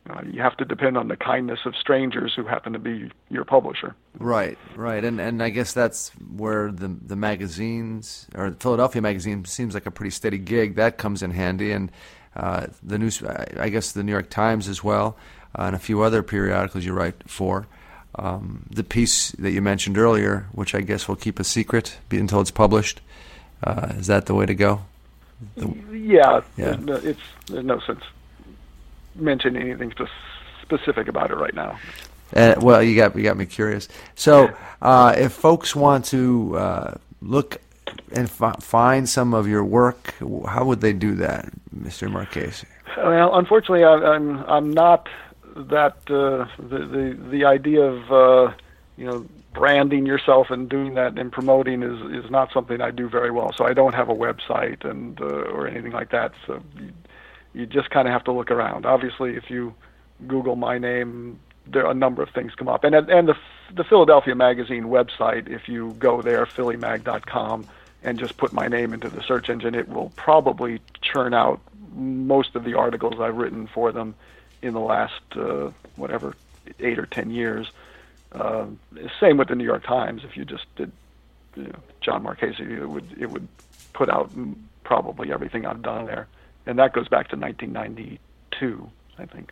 uh, 0.10 0.22
you 0.30 0.42
have 0.42 0.58
to 0.58 0.66
depend 0.66 0.98
on 0.98 1.08
the 1.08 1.16
kindness 1.16 1.60
of 1.66 1.76
strangers 1.76 2.34
who 2.36 2.44
happen 2.44 2.74
to 2.74 2.80
be 2.80 3.12
your 3.30 3.46
publisher. 3.46 3.96
Right, 4.18 4.58
right, 4.76 5.04
and 5.04 5.22
and 5.22 5.44
I 5.44 5.50
guess 5.50 5.74
that's 5.74 6.10
where 6.36 6.72
the 6.72 6.88
the 6.88 7.16
magazines 7.16 8.28
or 8.36 8.50
the 8.50 8.56
Philadelphia 8.56 9.02
magazine 9.02 9.46
seems 9.46 9.74
like 9.74 9.86
a 9.86 9.92
pretty 9.92 10.10
steady 10.10 10.40
gig. 10.40 10.76
That 10.76 10.98
comes 10.98 11.22
in 11.22 11.32
handy, 11.32 11.72
and 11.72 11.92
uh, 12.36 12.68
the 12.82 12.98
news, 12.98 13.22
I 13.24 13.70
guess 13.70 13.92
the 13.92 14.04
New 14.04 14.12
York 14.12 14.30
Times 14.30 14.68
as 14.68 14.84
well, 14.84 15.18
uh, 15.58 15.64
and 15.64 15.76
a 15.76 15.80
few 15.80 16.02
other 16.02 16.24
periodicals 16.24 16.84
you 16.84 16.94
write 16.94 17.30
for. 17.30 17.68
Um, 18.16 18.66
the 18.70 18.84
piece 18.84 19.32
that 19.34 19.52
you 19.52 19.62
mentioned 19.62 19.98
earlier, 19.98 20.48
which 20.52 20.76
I 20.76 20.82
guess 20.82 21.08
we'll 21.08 21.16
keep 21.16 21.40
a 21.40 21.46
secret 21.46 21.98
until 22.10 22.42
it's 22.42 22.52
published, 22.52 23.00
uh, 23.64 23.94
is 23.98 24.08
that 24.08 24.26
the 24.26 24.34
way 24.34 24.46
to 24.46 24.56
go? 24.56 24.82
Yeah, 25.92 26.42
Yeah. 26.58 26.76
no- 26.80 26.96
it's 26.96 27.20
there's 27.48 27.66
no 27.66 27.80
sense 27.82 28.02
mentioning 29.16 29.64
anything 29.64 29.94
specific 30.62 31.08
about 31.08 31.32
it 31.32 31.36
right 31.36 31.54
now. 31.54 31.78
Uh, 32.36 32.56
well, 32.62 32.82
you 32.82 32.96
got 32.96 33.16
you 33.16 33.24
got 33.24 33.38
me 33.38 33.46
curious. 33.46 33.90
So, 34.16 34.52
uh, 34.82 35.14
if 35.18 35.34
folks 35.34 35.76
want 35.76 36.06
to 36.06 36.58
uh, 36.58 36.94
look 37.22 37.58
and 38.14 38.30
fi- 38.30 38.56
find 38.62 39.08
some 39.10 39.34
of 39.34 39.48
your 39.48 39.66
work, 39.66 40.14
how 40.48 40.64
would 40.66 40.80
they 40.82 40.94
do 40.94 41.16
that, 41.16 41.50
Mr. 41.78 42.10
Marchese? 42.10 42.66
Well, 42.98 43.36
unfortunately, 43.36 43.84
I, 43.84 43.94
I'm 44.14 44.38
I'm 44.46 44.72
not 44.74 45.10
that 45.56 45.98
uh, 46.10 46.46
the 46.58 46.80
the 46.88 47.18
the 47.32 47.46
idea 47.46 47.82
of 47.84 48.12
uh, 48.12 48.54
you 48.98 49.06
know 49.08 49.26
branding 49.54 50.06
yourself 50.06 50.50
and 50.50 50.70
doing 50.70 50.94
that 50.96 51.18
and 51.18 51.32
promoting 51.32 51.84
is 51.84 52.24
is 52.24 52.32
not 52.32 52.52
something 52.54 52.82
I 52.82 52.92
do 52.92 53.10
very 53.10 53.32
well. 53.32 53.52
So 53.56 53.66
I 53.66 53.74
don't 53.74 53.94
have 53.94 54.10
a 54.10 54.16
website 54.16 54.86
and 54.86 55.20
uh, 55.22 55.26
or 55.26 55.68
anything 55.68 55.92
like 55.92 56.12
that. 56.12 56.32
So 56.48 56.62
you, 56.80 56.92
you 57.54 57.66
just 57.66 57.90
kind 57.90 58.08
of 58.08 58.14
have 58.14 58.24
to 58.26 58.32
look 58.32 58.52
around. 58.52 58.86
Obviously, 58.86 59.36
if 59.36 59.50
you 59.50 59.74
Google 60.28 60.56
my 60.56 60.78
name, 60.78 61.40
there 61.68 61.86
are 61.86 61.92
a 61.92 61.96
number 61.96 62.22
of 62.22 62.30
things 62.30 62.54
come 62.56 62.68
up. 62.68 62.84
And 62.84 62.96
and 62.96 63.28
the 63.28 63.36
the 63.76 63.84
Philadelphia 63.84 64.36
Magazine 64.36 64.86
website, 64.86 65.50
if 65.50 65.68
you 65.68 65.96
go 66.00 66.22
there, 66.22 66.46
phillymag.com, 66.46 67.68
and 68.04 68.20
just 68.20 68.38
put 68.38 68.54
my 68.54 68.68
name 68.68 68.94
into 68.94 69.10
the 69.10 69.22
search 69.22 69.50
engine, 69.50 69.76
it 69.76 69.88
will 69.90 70.12
probably 70.16 70.80
churn 71.02 71.34
out 71.34 71.60
most 71.94 72.56
of 72.56 72.64
the 72.64 72.74
articles 72.76 73.20
I've 73.20 73.36
written 73.36 73.68
for 73.68 73.92
them 73.92 74.16
in 74.62 74.74
the 74.74 74.80
last 74.80 75.22
uh, 75.36 75.72
whatever 75.96 76.36
eight 76.80 77.00
or 77.00 77.06
ten 77.06 77.32
years. 77.32 77.72
Uh, 78.32 78.68
same 79.20 79.38
with 79.38 79.50
the 79.50 79.56
New 79.56 79.66
York 79.66 79.86
Times. 79.86 80.24
If 80.24 80.38
you 80.38 80.46
just 80.46 80.66
did 80.76 80.92
you 81.56 81.64
know, 81.64 81.80
John 82.02 82.24
Marchese, 82.24 82.64
it 82.64 82.90
would 82.90 83.16
it 83.20 83.30
would 83.30 83.48
put 83.94 84.10
out 84.10 84.32
probably 84.84 85.32
everything 85.32 85.66
I've 85.66 85.82
done 85.82 86.06
there, 86.06 86.28
and 86.66 86.80
that 86.80 86.94
goes 86.94 87.08
back 87.08 87.30
to 87.30 87.36
1992, 87.36 88.90
I 89.18 89.26
think. 89.26 89.52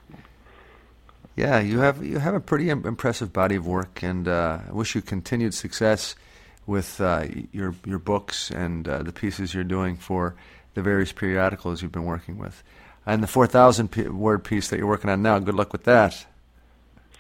Yeah, 1.36 1.60
you 1.60 1.80
have 1.80 2.04
you 2.04 2.20
have 2.20 2.36
a 2.36 2.40
pretty 2.40 2.70
impressive 2.70 3.32
body 3.34 3.56
of 3.56 3.66
work, 3.66 4.02
and 4.04 4.28
uh, 4.28 4.60
I 4.68 4.72
wish 4.72 4.96
you 4.96 5.02
continued 5.02 5.54
success 5.54 6.16
with 6.66 7.02
uh, 7.02 7.28
your 7.52 7.76
your 7.86 8.00
books 8.00 8.52
and 8.52 8.88
uh, 8.88 9.04
the 9.04 9.12
pieces 9.12 9.54
you're 9.54 9.64
doing 9.64 9.96
for 9.96 10.36
the 10.74 10.82
various 10.82 11.12
periodicals 11.12 11.82
you've 11.82 11.92
been 11.92 12.06
working 12.06 12.38
with. 12.38 12.64
And 13.06 13.24
the 13.24 13.28
4,000 13.28 13.90
p- 13.90 14.08
word 14.08 14.44
piece 14.44 14.70
that 14.70 14.78
you're 14.78 14.88
working 14.88 15.10
on 15.10 15.24
now, 15.24 15.40
good 15.40 15.56
luck 15.56 15.72
with 15.72 15.86
that. 15.86 16.26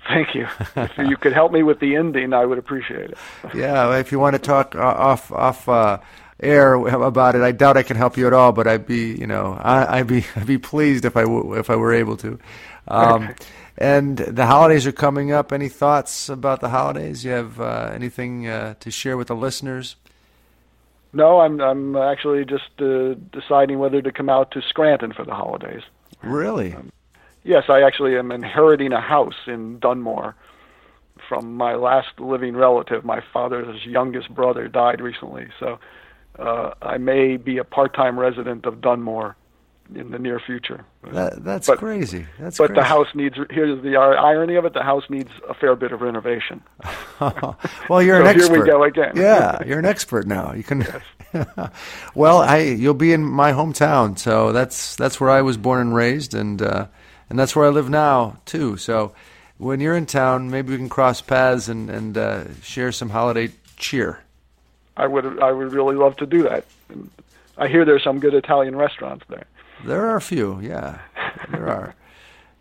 Thank 0.09 0.35
you. 0.35 0.47
if 0.75 0.97
you 0.97 1.15
could 1.17 1.33
help 1.33 1.51
me 1.51 1.63
with 1.63 1.79
the 1.79 1.95
ending, 1.95 2.33
I 2.33 2.45
would 2.45 2.57
appreciate 2.57 3.11
it. 3.11 3.17
yeah, 3.55 3.97
if 3.97 4.11
you 4.11 4.19
want 4.19 4.33
to 4.33 4.39
talk 4.39 4.75
uh, 4.75 4.79
off 4.79 5.31
off 5.31 5.69
uh, 5.69 5.99
air 6.41 6.73
about 6.73 7.35
it, 7.35 7.41
I 7.41 7.51
doubt 7.51 7.77
I 7.77 7.83
can 7.83 7.95
help 7.95 8.17
you 8.17 8.25
at 8.27 8.33
all. 8.33 8.51
But 8.51 8.67
I'd 8.67 8.85
be, 8.87 9.13
you 9.13 9.27
know, 9.27 9.53
I, 9.61 9.99
I'd 9.99 10.07
be 10.07 10.25
I'd 10.35 10.47
be 10.47 10.57
pleased 10.57 11.05
if 11.05 11.15
I 11.15 11.21
w- 11.21 11.53
if 11.53 11.69
I 11.69 11.75
were 11.75 11.93
able 11.93 12.17
to. 12.17 12.39
Um, 12.87 13.23
Okay. 13.23 13.33
And 13.81 14.17
the 14.17 14.45
holidays 14.45 14.85
are 14.87 14.91
coming 14.91 15.31
up. 15.31 15.53
Any 15.53 15.69
thoughts 15.69 16.27
about 16.27 16.59
the 16.59 16.67
holidays? 16.67 17.23
You 17.23 17.31
have 17.31 17.61
uh, 17.61 17.91
anything 17.93 18.45
uh, 18.45 18.73
to 18.81 18.91
share 18.91 19.15
with 19.15 19.27
the 19.27 19.35
listeners? 19.37 19.95
No, 21.13 21.39
I'm 21.39 21.61
I'm 21.61 21.95
actually 21.95 22.43
just 22.43 22.69
uh, 22.81 23.13
deciding 23.31 23.79
whether 23.79 24.01
to 24.01 24.11
come 24.11 24.27
out 24.29 24.51
to 24.51 24.61
Scranton 24.61 25.13
for 25.13 25.23
the 25.23 25.33
holidays. 25.33 25.83
Really? 26.21 26.75
Yes, 27.43 27.65
I 27.69 27.81
actually 27.81 28.17
am 28.17 28.31
inheriting 28.31 28.91
a 28.93 29.01
house 29.01 29.35
in 29.47 29.79
Dunmore 29.79 30.35
from 31.27 31.55
my 31.55 31.75
last 31.75 32.19
living 32.19 32.55
relative. 32.55 33.05
My 33.05 33.21
father's 33.33 33.85
youngest 33.85 34.29
brother 34.33 34.67
died 34.67 34.99
recently, 35.01 35.47
so 35.59 35.79
uh, 36.37 36.71
I 36.81 36.97
may 36.97 37.37
be 37.37 37.57
a 37.57 37.63
part-time 37.63 38.19
resident 38.19 38.65
of 38.65 38.81
Dunmore 38.81 39.35
in 39.95 40.11
the 40.11 40.19
near 40.19 40.39
future. 40.39 40.85
That, 41.11 41.43
that's 41.43 41.67
But- 41.67 41.79
crazy. 41.79 42.27
That's 42.39 42.57
but 42.57 42.67
crazy. 42.67 42.79
the 42.81 42.85
house 42.85 43.07
needs. 43.15 43.35
Here's 43.49 43.81
the 43.83 43.95
irony 43.95 44.55
of 44.55 44.65
it: 44.65 44.73
the 44.73 44.83
house 44.83 45.03
needs 45.09 45.31
a 45.49 45.53
fair 45.53 45.75
bit 45.75 45.91
of 45.91 46.01
renovation. 46.01 46.61
well, 47.89 48.01
you're 48.01 48.19
an 48.21 48.25
So 48.27 48.33
here 48.33 48.41
expert. 48.43 48.61
we 48.61 48.67
go 48.69 48.83
again. 48.83 49.13
Yeah, 49.15 49.63
you're 49.65 49.79
an 49.79 49.85
expert 49.85 50.27
now. 50.27 50.53
You 50.53 50.63
can. 50.63 50.85
well, 52.15 52.39
I 52.39 52.57
you'll 52.59 52.93
be 52.93 53.13
in 53.13 53.23
my 53.23 53.51
hometown, 53.53 54.17
so 54.19 54.51
that's 54.51 54.95
that's 54.95 55.19
where 55.19 55.29
I 55.29 55.41
was 55.41 55.57
born 55.57 55.79
and 55.79 55.95
raised, 55.95 56.33
and 56.35 56.61
uh, 56.61 56.87
and 57.29 57.37
that's 57.37 57.55
where 57.55 57.65
I 57.65 57.69
live 57.69 57.89
now 57.89 58.37
too. 58.45 58.77
So 58.77 59.13
when 59.57 59.79
you're 59.79 59.95
in 59.95 60.05
town, 60.05 60.49
maybe 60.49 60.71
we 60.71 60.77
can 60.77 60.89
cross 60.89 61.21
paths 61.21 61.67
and 61.67 61.89
and 61.89 62.17
uh, 62.17 62.53
share 62.61 62.91
some 62.91 63.09
holiday 63.09 63.51
cheer. 63.77 64.21
I 64.97 65.07
would. 65.07 65.39
I 65.41 65.51
would 65.51 65.71
really 65.71 65.95
love 65.95 66.17
to 66.17 66.25
do 66.25 66.43
that. 66.43 66.65
I 67.57 67.67
hear 67.67 67.85
there's 67.85 68.03
some 68.03 68.19
good 68.19 68.33
Italian 68.33 68.75
restaurants 68.75 69.25
there. 69.29 69.45
There 69.85 70.05
are 70.07 70.17
a 70.17 70.21
few, 70.21 70.59
yeah, 70.59 70.99
there 71.51 71.67
are. 71.67 71.95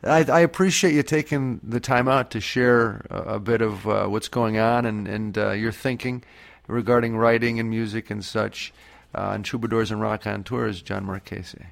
I, 0.05 0.25
I 0.31 0.41
appreciate 0.41 0.95
you 0.95 1.03
taking 1.03 1.61
the 1.64 1.81
time 1.81 2.07
out 2.07 2.31
to 2.31 2.41
share 2.41 3.05
a, 3.11 3.35
a 3.35 3.41
bit 3.41 3.61
of 3.61 3.89
uh, 3.89 4.07
what's 4.07 4.29
going 4.29 4.59
on 4.59 4.87
and 4.87 5.09
and 5.09 5.37
uh, 5.37 5.51
your 5.51 5.73
thinking 5.73 6.23
regarding 6.69 7.16
writing 7.16 7.59
and 7.59 7.69
music 7.71 8.11
and 8.11 8.25
such 8.25 8.73
uh, 9.14 9.23
on 9.23 9.43
Troubadours 9.43 9.91
and 9.91 10.01
Raconteurs, 10.01 10.83
John 10.83 11.05
Marchese. 11.05 11.66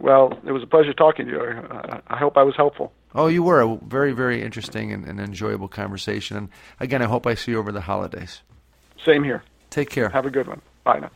Well, 0.00 0.38
it 0.46 0.52
was 0.52 0.62
a 0.62 0.66
pleasure 0.66 0.92
talking 0.92 1.26
to 1.26 1.32
you. 1.32 1.40
I, 1.40 2.00
I 2.08 2.16
hope 2.16 2.36
I 2.36 2.42
was 2.42 2.54
helpful. 2.56 2.92
Oh, 3.14 3.28
you 3.28 3.42
were 3.42 3.60
a 3.60 3.76
very, 3.86 4.12
very 4.12 4.42
interesting 4.42 4.92
and, 4.92 5.04
and 5.06 5.18
enjoyable 5.18 5.68
conversation. 5.68 6.36
And 6.36 6.48
again, 6.80 7.02
I 7.02 7.06
hope 7.06 7.26
I 7.26 7.34
see 7.34 7.52
you 7.52 7.58
over 7.58 7.72
the 7.72 7.80
holidays. 7.80 8.42
Same 9.04 9.24
here. 9.24 9.42
Take 9.70 9.90
care. 9.90 10.10
Have 10.10 10.26
a 10.26 10.30
good 10.30 10.46
one. 10.46 10.60
Bye 10.84 11.00
now. 11.00 11.10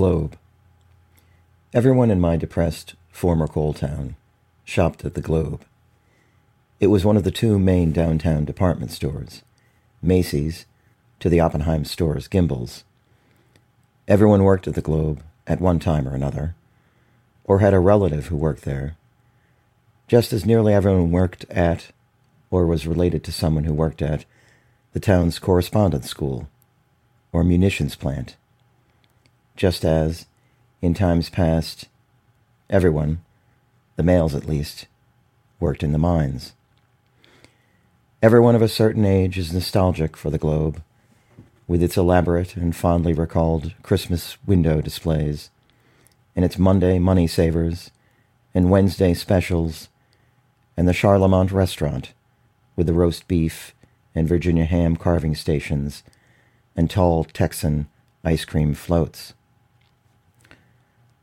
Globe. 0.00 0.38
Everyone 1.74 2.10
in 2.10 2.18
my 2.18 2.38
depressed 2.38 2.94
former 3.10 3.46
coal 3.46 3.74
town 3.74 4.16
shopped 4.64 5.04
at 5.04 5.12
the 5.12 5.20
Globe. 5.20 5.62
It 6.80 6.86
was 6.86 7.04
one 7.04 7.18
of 7.18 7.24
the 7.24 7.30
two 7.30 7.58
main 7.58 7.92
downtown 7.92 8.46
department 8.46 8.92
stores, 8.92 9.42
Macy's 10.00 10.64
to 11.18 11.28
the 11.28 11.40
Oppenheim 11.40 11.84
store's 11.84 12.28
Gimbels. 12.28 12.84
Everyone 14.08 14.42
worked 14.42 14.66
at 14.66 14.74
the 14.74 14.80
Globe 14.80 15.22
at 15.46 15.60
one 15.60 15.78
time 15.78 16.08
or 16.08 16.14
another, 16.14 16.54
or 17.44 17.58
had 17.58 17.74
a 17.74 17.78
relative 17.78 18.28
who 18.28 18.36
worked 18.38 18.62
there, 18.62 18.96
just 20.08 20.32
as 20.32 20.46
nearly 20.46 20.72
everyone 20.72 21.10
worked 21.10 21.44
at 21.50 21.88
or 22.50 22.64
was 22.64 22.86
related 22.86 23.22
to 23.24 23.32
someone 23.32 23.64
who 23.64 23.74
worked 23.74 24.00
at 24.00 24.24
the 24.94 25.00
town's 25.00 25.38
correspondence 25.38 26.08
school 26.08 26.48
or 27.34 27.44
munitions 27.44 27.96
plant, 27.96 28.36
just 29.56 29.84
as, 29.84 30.26
in 30.80 30.94
times 30.94 31.28
past, 31.28 31.88
everyone, 32.68 33.22
the 33.96 34.02
males 34.02 34.34
at 34.34 34.46
least, 34.46 34.86
worked 35.58 35.82
in 35.82 35.92
the 35.92 35.98
mines. 35.98 36.54
Everyone 38.22 38.54
of 38.54 38.62
a 38.62 38.68
certain 38.68 39.04
age 39.04 39.38
is 39.38 39.52
nostalgic 39.52 40.16
for 40.16 40.30
the 40.30 40.38
globe, 40.38 40.82
with 41.66 41.82
its 41.82 41.96
elaborate 41.96 42.56
and 42.56 42.74
fondly 42.74 43.12
recalled 43.12 43.74
Christmas 43.82 44.36
window 44.46 44.80
displays, 44.80 45.50
and 46.34 46.44
its 46.44 46.58
Monday 46.58 46.98
money 46.98 47.26
savers, 47.26 47.90
and 48.54 48.70
Wednesday 48.70 49.14
specials, 49.14 49.88
and 50.76 50.88
the 50.88 50.92
Charlemont 50.92 51.52
restaurant, 51.52 52.12
with 52.76 52.86
the 52.86 52.92
roast 52.92 53.28
beef 53.28 53.74
and 54.14 54.26
Virginia 54.26 54.64
ham 54.64 54.96
carving 54.96 55.34
stations, 55.34 56.02
and 56.76 56.90
tall 56.90 57.24
Texan 57.24 57.88
ice 58.24 58.44
cream 58.44 58.74
floats. 58.74 59.34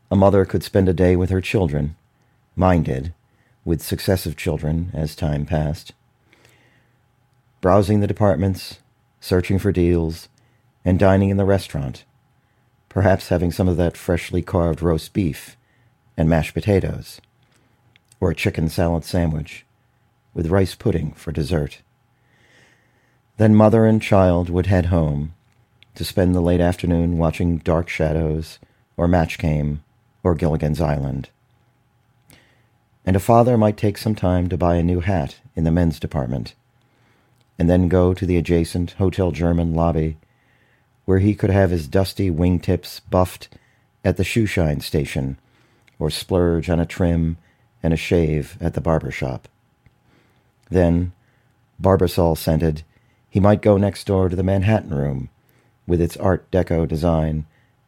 A 0.09 0.15
mother 0.15 0.45
could 0.45 0.63
spend 0.63 0.87
a 0.87 0.93
day 0.93 1.17
with 1.17 1.29
her 1.31 1.41
children, 1.41 1.97
mine 2.55 2.83
did, 2.83 3.13
with 3.65 3.81
successive 3.81 4.37
children 4.37 4.89
as 4.93 5.15
time 5.15 5.45
passed, 5.45 5.91
browsing 7.59 7.99
the 7.99 8.07
departments, 8.07 8.79
searching 9.19 9.59
for 9.59 9.73
deals, 9.73 10.29
and 10.85 10.97
dining 10.97 11.29
in 11.29 11.35
the 11.35 11.43
restaurant, 11.43 12.05
perhaps 12.87 13.27
having 13.27 13.51
some 13.51 13.67
of 13.67 13.75
that 13.75 13.97
freshly 13.97 14.41
carved 14.41 14.81
roast 14.81 15.11
beef 15.11 15.57
and 16.15 16.29
mashed 16.29 16.53
potatoes, 16.53 17.19
or 18.21 18.31
a 18.31 18.35
chicken 18.35 18.69
salad 18.69 19.03
sandwich 19.03 19.65
with 20.33 20.47
rice 20.47 20.73
pudding 20.73 21.11
for 21.11 21.33
dessert. 21.33 21.81
Then 23.35 23.53
mother 23.53 23.85
and 23.85 24.01
child 24.01 24.49
would 24.49 24.67
head 24.67 24.85
home 24.85 25.33
to 25.95 26.05
spend 26.05 26.33
the 26.33 26.41
late 26.41 26.61
afternoon 26.61 27.17
watching 27.17 27.57
Dark 27.57 27.89
Shadows 27.89 28.59
or 28.95 29.09
Match 29.09 29.37
Game 29.37 29.83
or 30.27 30.35
Gilligan's 30.35 30.81
Island. 30.81 31.29
And 33.05 33.15
a 33.15 33.21
father 33.21 33.57
might 33.57 33.77
take 33.77 33.97
some 33.97 34.13
time 34.13 34.49
to 34.49 34.57
buy 34.57 34.75
a 34.75 34.83
new 34.83 34.99
hat 34.99 35.37
in 35.55 35.63
the 35.63 35.71
men's 35.71 36.01
department 36.01 36.53
and 37.57 37.69
then 37.69 37.87
go 37.87 38.13
to 38.13 38.25
the 38.25 38.35
adjacent 38.35 38.91
Hotel 38.91 39.31
Jermyn 39.31 39.73
lobby 39.73 40.17
where 41.05 41.19
he 41.19 41.33
could 41.33 41.49
have 41.49 41.69
his 41.69 41.87
dusty 41.87 42.29
wingtips 42.29 42.99
buffed 43.09 43.47
at 44.03 44.17
the 44.17 44.23
shoeshine 44.23 44.81
station 44.81 45.39
or 45.97 46.09
splurge 46.09 46.69
on 46.69 46.81
a 46.81 46.85
trim 46.85 47.37
and 47.81 47.93
a 47.93 47.97
shave 47.97 48.57
at 48.59 48.73
the 48.73 48.81
barber 48.81 49.11
shop. 49.11 49.47
Then, 50.69 51.13
Barbasol 51.81 52.37
scented, 52.37 52.83
he 53.29 53.39
might 53.39 53.61
go 53.61 53.77
next 53.77 54.05
door 54.05 54.27
to 54.27 54.35
the 54.35 54.43
Manhattan 54.43 54.93
Room 54.93 55.29
with 55.87 56.01
its 56.01 56.17
Art 56.17 56.51
Deco 56.51 56.85
design 56.85 57.45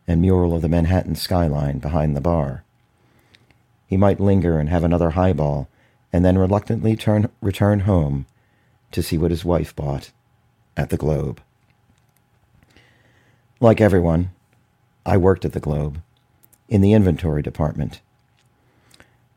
and 0.10 0.22
mural 0.22 0.55
of 0.55 0.64
the 0.64 0.68
Manhattan 0.68 1.14
skyline 1.14 1.78
behind 1.78 2.18
the 2.18 2.22
bar. 2.22 2.64
He 3.86 3.95
might 3.95 4.20
linger 4.20 4.57
and 4.57 4.68
have 4.68 4.84
another 4.84 5.12
highball 5.12 5.70
and 6.12 6.26
then 6.26 6.36
reluctantly 6.36 6.95
turn, 6.95 7.30
return 7.41 7.82
home 7.82 8.26
to 8.91 9.03
see 9.03 9.20
what 9.20 9.30
his 9.30 9.45
wife 9.45 9.76
bought 9.76 10.12
at 10.76 10.89
the 10.89 10.97
Globe. 10.97 11.39
Like 13.60 13.80
everyone, 13.80 14.32
I 15.05 15.16
worked 15.18 15.45
at 15.45 15.53
the 15.53 15.60
Globe, 15.60 16.01
in 16.68 16.82
the 16.82 16.93
inventory 16.93 17.43
department. 17.43 18.01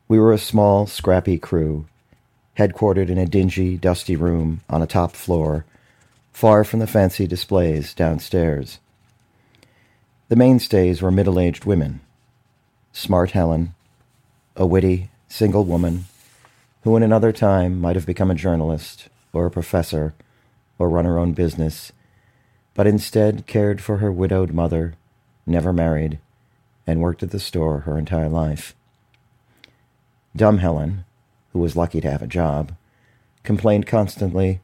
We 0.09 0.19
were 0.19 0.33
a 0.33 0.39
small, 0.39 0.87
scrappy 0.87 1.37
crew, 1.39 1.85
headquartered 2.57 3.11
in 3.11 3.19
a 3.19 3.27
dingy, 3.27 3.77
dusty 3.77 4.17
room 4.17 4.63
on 4.71 4.81
a 4.81 4.87
top 4.87 5.13
floor, 5.13 5.67
far 6.33 6.65
from 6.65 6.81
the 6.81 6.87
fancy 6.87 7.27
displays 7.27 7.93
downstairs. 7.93 8.79
The 10.33 10.37
mainstays 10.37 11.03
were 11.03 11.11
middle 11.11 11.39
aged 11.39 11.67
women 11.67 12.01
Smart 12.91 13.33
Helen, 13.33 13.75
a 14.57 14.65
witty, 14.65 15.11
single 15.29 15.67
woman 15.67 16.07
who 16.85 16.97
in 16.97 17.03
another 17.03 17.33
time 17.33 17.79
might 17.79 17.97
have 17.97 18.07
become 18.07 18.31
a 18.31 18.35
journalist 18.35 19.11
or 19.35 19.45
a 19.45 19.51
professor 19.51 20.15
or 20.79 20.89
run 20.89 21.05
her 21.05 21.19
own 21.19 21.35
business, 21.35 21.93
but 22.73 22.87
instead 22.87 23.47
cared 23.47 23.83
for 23.83 23.99
her 23.99 24.11
widowed 24.11 24.55
mother, 24.55 24.95
never 25.45 25.71
married, 25.71 26.19
and 26.87 27.03
worked 27.03 27.23
at 27.23 27.31
the 27.31 27.39
store 27.39 27.81
her 27.81 27.99
entire 27.99 28.31
life. 28.31 28.75
Dumb 30.35 30.57
Helen, 30.57 31.05
who 31.53 31.59
was 31.59 31.77
lucky 31.77 32.01
to 32.01 32.11
have 32.11 32.23
a 32.23 32.27
job, 32.27 32.73
complained 33.43 33.87
constantly, 33.87 34.61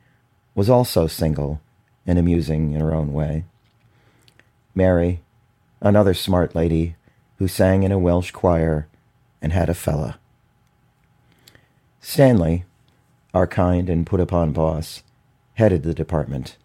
was 0.54 0.70
also 0.70 1.06
single 1.06 1.60
and 2.06 2.18
amusing 2.18 2.72
in 2.72 2.80
her 2.80 2.94
own 2.94 3.12
way. 3.12 3.44
Mary, 4.74 5.20
another 5.80 6.14
smart 6.14 6.54
lady 6.54 6.96
who 7.38 7.48
sang 7.48 7.82
in 7.82 7.92
a 7.92 7.98
Welsh 7.98 8.30
choir 8.30 8.88
and 9.40 9.52
had 9.52 9.68
a 9.68 9.74
fella. 9.74 10.18
Stanley, 12.00 12.64
our 13.34 13.46
kind 13.46 13.88
and 13.88 14.06
put 14.06 14.20
upon 14.20 14.52
boss, 14.52 15.02
headed 15.54 15.82
the 15.82 15.94
department. 15.94 16.56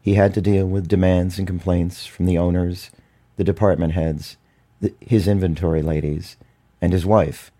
He 0.00 0.14
had 0.14 0.34
to 0.34 0.40
deal 0.40 0.66
with 0.66 0.88
demands 0.88 1.38
and 1.38 1.46
complaints 1.46 2.06
from 2.06 2.26
the 2.26 2.38
owners, 2.38 2.90
the 3.36 3.44
department 3.44 3.94
heads, 3.94 4.36
the, 4.80 4.94
his 5.00 5.26
inventory 5.26 5.82
ladies, 5.82 6.36
and 6.80 6.92
his 6.92 7.04
wife, 7.06 7.50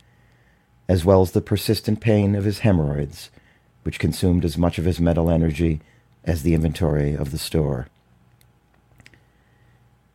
as 0.88 1.04
well 1.04 1.22
as 1.22 1.32
the 1.32 1.40
persistent 1.40 2.00
pain 2.00 2.34
of 2.34 2.44
his 2.44 2.60
hemorrhoids, 2.60 3.30
which 3.82 3.98
consumed 3.98 4.44
as 4.44 4.56
much 4.56 4.78
of 4.78 4.84
his 4.84 5.00
mental 5.00 5.30
energy 5.30 5.80
as 6.24 6.42
the 6.42 6.54
inventory 6.54 7.14
of 7.14 7.30
the 7.30 7.38
store. 7.38 7.88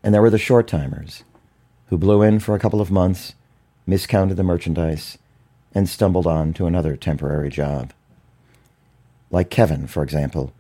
And 0.04 0.14
there 0.14 0.22
were 0.22 0.30
the 0.30 0.38
short 0.38 0.68
timers, 0.68 1.24
who 1.88 1.98
blew 1.98 2.22
in 2.22 2.40
for 2.40 2.56
a 2.56 2.60
couple 2.60 2.82
of 2.82 2.92
months, 2.92 3.36
miscounted 3.88 4.36
the 4.36 4.44
merchandise, 4.44 5.18
and 5.74 5.88
stumbled 5.88 6.28
on 6.28 6.54
to 6.54 6.66
another 6.66 6.96
temporary 6.96 7.50
job. 7.50 7.94
Like 9.32 9.50
Kevin, 9.50 9.88
for 9.88 10.04
example, 10.04 10.54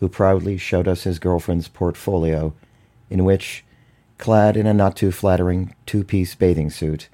who 0.00 0.08
proudly 0.08 0.58
showed 0.58 0.88
us 0.88 1.04
his 1.04 1.18
girlfriend's 1.18 1.68
portfolio, 1.68 2.52
in 3.08 3.24
which, 3.24 3.64
clad 4.18 4.56
in 4.56 4.66
a 4.66 4.74
not 4.74 4.96
too 4.96 5.12
flattering 5.12 5.74
two 5.86 6.02
piece 6.02 6.34
bathing 6.34 6.70
suit, 6.70 7.08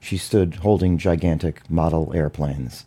she 0.00 0.16
stood 0.16 0.56
holding 0.56 0.98
gigantic 0.98 1.68
model 1.70 2.12
airplanes. 2.14 2.84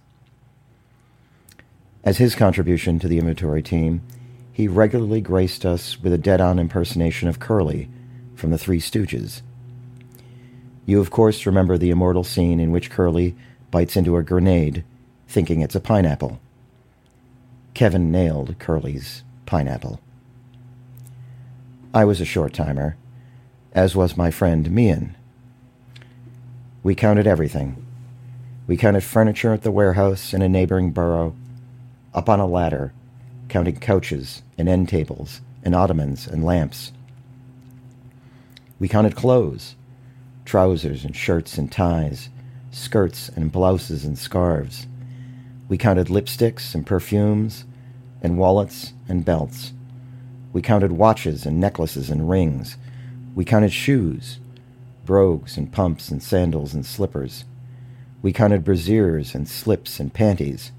As 2.03 2.17
his 2.17 2.35
contribution 2.35 2.99
to 2.99 3.07
the 3.07 3.17
inventory 3.17 3.63
team, 3.63 4.01
he 4.51 4.67
regularly 4.67 5.21
graced 5.21 5.65
us 5.65 5.99
with 5.99 6.13
a 6.13 6.17
dead 6.17 6.41
on 6.41 6.59
impersonation 6.59 7.27
of 7.27 7.39
Curly 7.39 7.89
from 8.37 8.51
the 8.51 8.57
Three 8.57 8.79
Stooges. 8.79 9.41
You, 10.85 11.01
of 11.01 11.11
course, 11.11 11.45
remember 11.45 11.77
the 11.77 11.89
immortal 11.89 12.23
scene 12.23 12.59
in 12.59 12.71
which 12.71 12.91
Curly 12.91 13.35
bites 13.71 13.97
into 13.97 14.15
a 14.15 14.23
grenade, 14.23 14.83
thinking 15.27 15.61
it's 15.61 15.75
a 15.75 15.81
pineapple. 15.81 16.39
Kevin 17.73 18.11
nailed 18.11 18.57
Curly's 18.59 19.23
pineapple. 19.45 19.99
I 21.93 22.05
was 22.05 22.21
a 22.21 22.25
short 22.25 22.53
timer, 22.53 22.95
as 23.73 23.95
was 23.95 24.15
my 24.15 24.31
friend 24.31 24.69
Meehan. 24.71 25.15
We 26.83 26.95
counted 26.95 27.27
everything. 27.27 27.85
We 28.67 28.77
counted 28.77 29.03
furniture 29.03 29.53
at 29.53 29.63
the 29.63 29.71
warehouse 29.71 30.33
in 30.33 30.41
a 30.41 30.49
neighboring 30.49 30.91
borough, 30.91 31.35
up 32.13 32.29
on 32.29 32.39
a 32.39 32.47
ladder, 32.47 32.93
counting 33.49 33.77
couches 33.77 34.43
and 34.57 34.69
end 34.69 34.89
tables 34.89 35.41
and 35.63 35.73
ottomans 35.73 36.27
and 36.27 36.45
lamps. 36.45 36.91
We 38.79 38.87
counted 38.87 39.15
clothes, 39.15 39.75
trousers 40.45 41.03
and 41.03 41.15
shirts 41.15 41.57
and 41.57 41.71
ties, 41.71 42.29
skirts 42.71 43.29
and 43.29 43.51
blouses 43.51 44.05
and 44.05 44.17
scarves. 44.17 44.87
We 45.67 45.77
counted 45.77 46.07
lipsticks 46.07 46.73
and 46.75 46.85
perfumes, 46.85 47.65
and 48.21 48.37
wallets 48.37 48.93
and 49.07 49.25
belts. 49.25 49.73
We 50.53 50.61
counted 50.61 50.91
watches 50.91 51.45
and 51.45 51.59
necklaces 51.59 52.09
and 52.09 52.29
rings. 52.29 52.77
We 53.35 53.45
counted 53.45 53.73
shoes, 53.73 54.39
brogues 55.05 55.57
and 55.57 55.71
pumps 55.71 56.09
and 56.09 56.21
sandals 56.21 56.73
and 56.73 56.85
slippers. 56.85 57.45
We 58.21 58.33
counted 58.33 58.63
brassieres 58.63 59.35
and 59.35 59.47
slips 59.47 59.99
and 59.99 60.13
panties. 60.13 60.71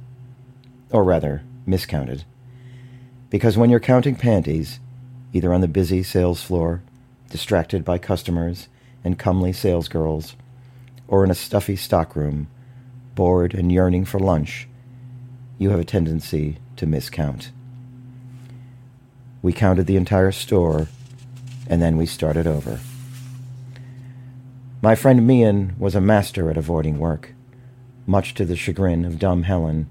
Or 0.91 1.05
rather, 1.05 1.43
miscounted. 1.67 2.25
Because 3.31 3.57
when 3.57 3.71
you're 3.71 3.81
counting 3.81 4.17
panties, 4.17 4.81
either 5.33 5.53
on 5.53 5.61
the 5.61 5.69
busy 5.69 6.03
sales 6.03 6.43
floor, 6.43 6.83
distracted 7.31 7.85
by 7.85 7.99
customers 7.99 8.69
and 9.05 9.19
comely 9.19 9.53
salesgirls, 9.53 10.35
or 11.07 11.25
in 11.25 11.31
a 11.31 11.35
stuffy 11.35 11.77
stockroom, 11.77 12.49
bored 13.15 13.55
and 13.55 13.73
yearning 13.73 14.05
for 14.05 14.19
lunch, 14.19 14.69
you 15.59 15.71
have 15.71 15.81
a 15.81 15.85
tendency 15.85 16.59
to 16.77 16.87
miscount. 16.87 17.51
We 19.43 19.53
counted 19.53 19.87
the 19.87 19.97
entire 19.97 20.33
store, 20.33 20.89
and 21.69 21.81
then 21.81 21.97
we 21.97 22.07
started 22.07 22.47
over. 22.47 22.81
My 24.81 24.95
friend 24.95 25.27
Meehan 25.27 25.75
was 25.79 25.95
a 25.95 26.01
master 26.01 26.51
at 26.51 26.57
avoiding 26.57 26.99
work, 26.99 27.35
much 28.07 28.35
to 28.35 28.45
the 28.45 28.57
chagrin 28.57 29.05
of 29.05 29.19
dumb 29.19 29.43
Helen 29.43 29.89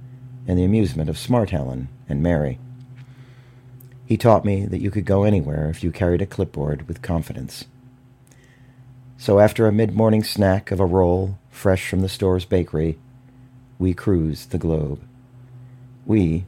and 0.47 0.57
the 0.57 0.63
amusement 0.63 1.09
of 1.09 1.17
smart 1.17 1.49
Helen 1.49 1.89
and 2.07 2.23
Mary. 2.23 2.59
He 4.07 4.15
taught 4.15 4.45
me 4.45 4.65
that 4.65 4.79
you 4.79 4.89
could 4.89 5.03
go 5.03 5.25
anywhere 5.25 5.69
if 5.69 5.83
you 5.83 5.91
carried 5.91 6.21
a 6.21 6.25
clipboard 6.25 6.87
with 6.87 7.01
confidence. 7.01 7.65
So 9.17 9.39
after 9.39 9.67
a 9.67 9.73
mid-morning 9.73 10.23
snack 10.23 10.71
of 10.71 10.79
a 10.79 10.85
roll 10.85 11.37
fresh 11.51 11.89
from 11.89 11.99
the 11.99 12.07
store's 12.07 12.45
bakery, 12.45 12.97
we 13.77 13.93
cruised 13.93 14.51
the 14.51 14.57
globe. 14.57 15.01
We, 16.05 16.45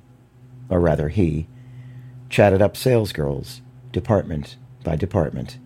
or 0.70 0.80
rather 0.80 1.10
he, 1.10 1.48
chatted 2.30 2.62
up 2.62 2.76
salesgirls, 2.76 3.60
department 3.92 4.56
by 4.86 4.96
department. 4.96 5.58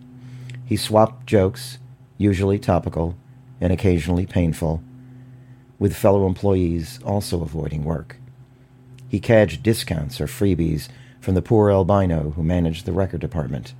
He 0.66 0.76
swapped 0.76 1.26
jokes, 1.26 1.78
usually 2.18 2.58
topical 2.58 3.14
and 3.60 3.72
occasionally 3.72 4.26
painful, 4.26 4.82
with 5.78 5.94
fellow 5.94 6.26
employees 6.26 6.98
also 7.04 7.42
avoiding 7.42 7.84
work. 7.84 8.16
He 9.08 9.20
cadged 9.20 9.62
discounts 9.62 10.20
or 10.20 10.26
freebies 10.26 10.88
from 11.24 11.34
the 11.34 11.42
poor 11.42 11.70
albino 11.70 12.30
who 12.30 12.42
managed 12.42 12.84
the 12.84 12.92
record 12.92 13.20
department. 13.20 13.74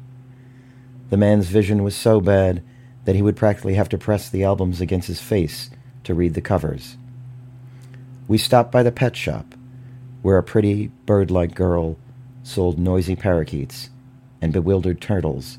The 1.11 1.16
man's 1.18 1.49
vision 1.49 1.84
was 1.84 1.95
so 1.95 2.20
bad 2.20 2.62
that 3.05 3.14
he 3.14 3.22
would 3.22 3.36
practically 3.36 3.74
have 3.74 3.90
to 3.90 3.99
press 3.99 4.30
the 4.30 4.42
albums 4.42 4.80
against 4.80 5.09
his 5.09 5.20
face 5.20 5.70
to 6.05 6.14
read 6.14 6.34
the 6.34 6.40
covers. 6.40 6.97
We 8.26 8.38
stopped 8.38 8.72
by 8.72 8.82
the 8.82 8.90
pet 8.90 9.14
shop, 9.14 9.55
where 10.22 10.38
a 10.38 10.42
pretty 10.42 10.88
bird-like 11.05 11.55
girl 11.55 11.99
sold 12.42 12.78
noisy 12.78 13.14
parakeets 13.14 13.90
and 14.40 14.53
bewildered 14.53 15.01
turtles 15.03 15.59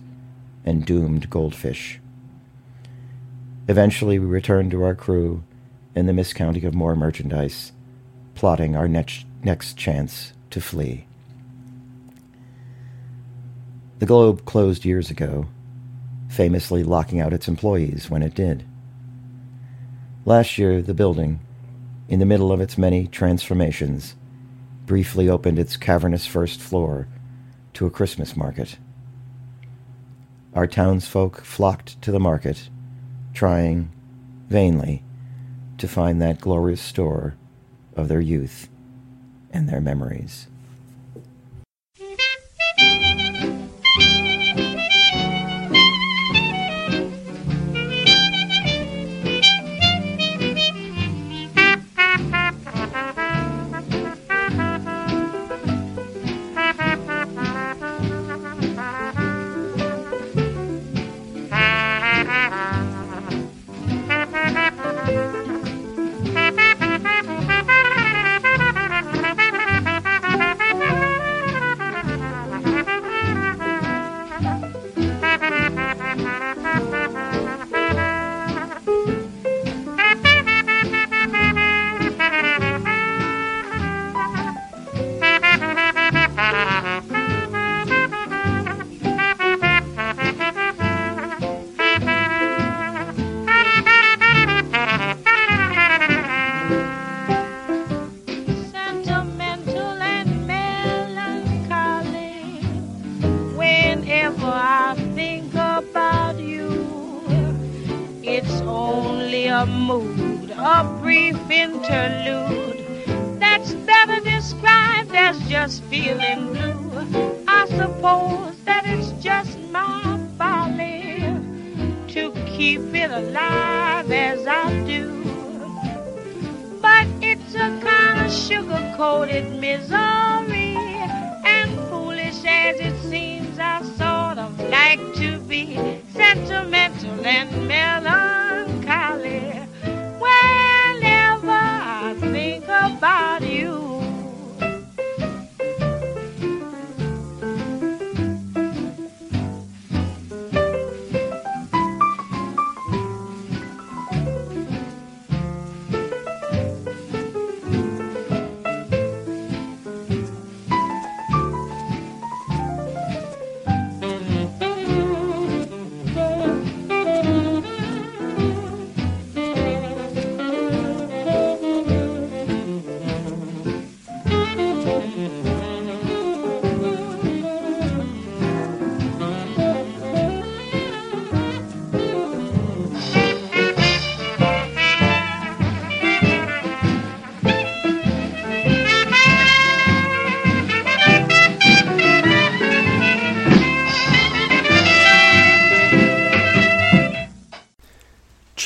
and 0.65 0.85
doomed 0.85 1.29
goldfish. 1.29 1.99
Eventually, 3.67 4.17
we 4.17 4.25
returned 4.25 4.71
to 4.71 4.83
our 4.83 4.95
crew 4.95 5.43
in 5.95 6.07
the 6.07 6.13
miscounting 6.13 6.65
of 6.65 6.73
more 6.73 6.95
merchandise, 6.95 7.71
plotting 8.33 8.75
our 8.75 8.87
next, 8.87 9.25
next 9.43 9.77
chance 9.77 10.33
to 10.49 10.59
flee. 10.59 11.05
The 13.97 14.05
Globe 14.05 14.43
closed 14.43 14.83
years 14.83 15.09
ago, 15.09 15.47
famously 16.27 16.83
locking 16.83 17.21
out 17.21 17.31
its 17.31 17.47
employees 17.47 18.09
when 18.09 18.23
it 18.23 18.35
did. 18.35 18.65
Last 20.25 20.57
year, 20.57 20.81
the 20.81 20.93
building, 20.93 21.39
in 22.09 22.19
the 22.19 22.25
middle 22.25 22.51
of 22.51 22.59
its 22.59 22.77
many 22.77 23.07
transformations, 23.07 24.15
briefly 24.85 25.29
opened 25.29 25.57
its 25.57 25.77
cavernous 25.77 26.25
first 26.25 26.59
floor 26.59 27.07
to 27.73 27.85
a 27.85 27.89
Christmas 27.89 28.35
market. 28.35 28.77
Our 30.53 30.67
townsfolk 30.67 31.45
flocked 31.45 32.01
to 32.01 32.11
the 32.11 32.19
market, 32.19 32.69
trying, 33.33 33.91
vainly, 34.49 35.03
to 35.77 35.87
find 35.87 36.21
that 36.21 36.41
glorious 36.41 36.81
store 36.81 37.35
of 37.95 38.09
their 38.09 38.21
youth 38.21 38.67
and 39.51 39.69
their 39.69 39.81
memories. 39.81 40.47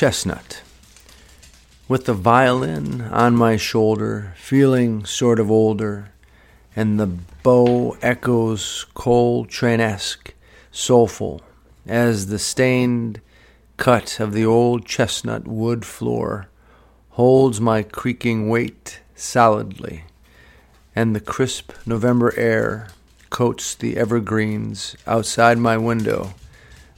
Chestnut. 0.00 0.62
With 1.86 2.06
the 2.06 2.14
violin 2.14 3.02
on 3.02 3.36
my 3.36 3.58
shoulder, 3.58 4.32
feeling 4.38 5.04
sort 5.04 5.38
of 5.38 5.50
older, 5.50 6.12
and 6.74 6.98
the 6.98 7.18
bow 7.42 7.98
echoes 8.00 8.86
Coltrane-esque, 8.94 10.32
soulful, 10.72 11.42
as 11.86 12.28
the 12.28 12.38
stained 12.38 13.20
cut 13.76 14.20
of 14.20 14.32
the 14.32 14.46
old 14.46 14.86
chestnut 14.86 15.46
wood 15.46 15.84
floor 15.84 16.48
holds 17.10 17.60
my 17.60 17.82
creaking 17.82 18.48
weight 18.48 19.00
solidly, 19.14 20.04
and 20.96 21.14
the 21.14 21.20
crisp 21.20 21.72
November 21.84 22.32
air 22.38 22.88
coats 23.28 23.74
the 23.74 23.98
evergreens 23.98 24.96
outside 25.06 25.58
my 25.58 25.76
window 25.76 26.32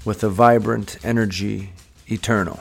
with 0.04 0.22
a 0.22 0.28
vibrant 0.28 0.98
energy 1.02 1.72
eternal. 2.08 2.60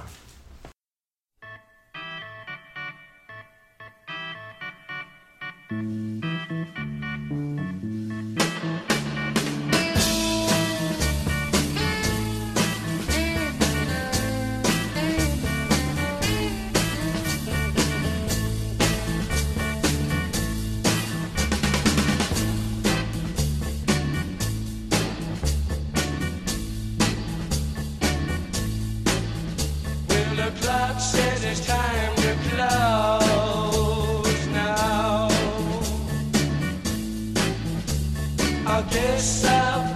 Guess 38.89 39.45
I 39.45 39.90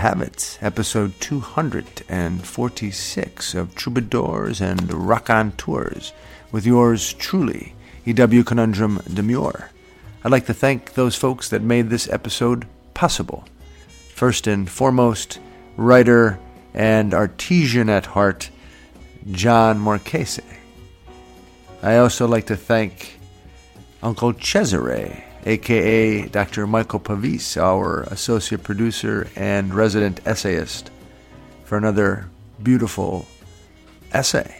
have 0.00 0.58
episode 0.62 1.12
246 1.20 3.54
of 3.54 3.74
Troubadours 3.74 4.62
and 4.62 4.90
Raconteurs, 4.90 6.14
with 6.50 6.64
yours 6.64 7.12
truly, 7.12 7.74
EW 8.06 8.42
Conundrum 8.42 9.02
Demure. 9.12 9.68
I'd 10.24 10.32
like 10.32 10.46
to 10.46 10.54
thank 10.54 10.94
those 10.94 11.16
folks 11.16 11.50
that 11.50 11.60
made 11.60 11.90
this 11.90 12.08
episode 12.08 12.66
possible. 12.94 13.44
First 14.14 14.46
and 14.46 14.70
foremost, 14.70 15.38
writer 15.76 16.38
and 16.72 17.12
artesian 17.12 17.90
at 17.90 18.06
heart, 18.06 18.48
John 19.30 19.78
Marchese. 19.78 20.40
I 21.82 21.98
also 21.98 22.26
like 22.26 22.46
to 22.46 22.56
thank 22.56 23.20
Uncle 24.02 24.32
Cesare, 24.32 25.24
aka 25.46 26.26
Dr. 26.28 26.66
Michael 26.66 27.00
Pavis, 27.00 27.56
our 27.56 28.02
associate 28.04 28.62
producer 28.62 29.28
and 29.36 29.74
resident 29.74 30.20
essayist, 30.26 30.90
for 31.64 31.78
another 31.78 32.28
beautiful 32.62 33.26
essay. 34.12 34.56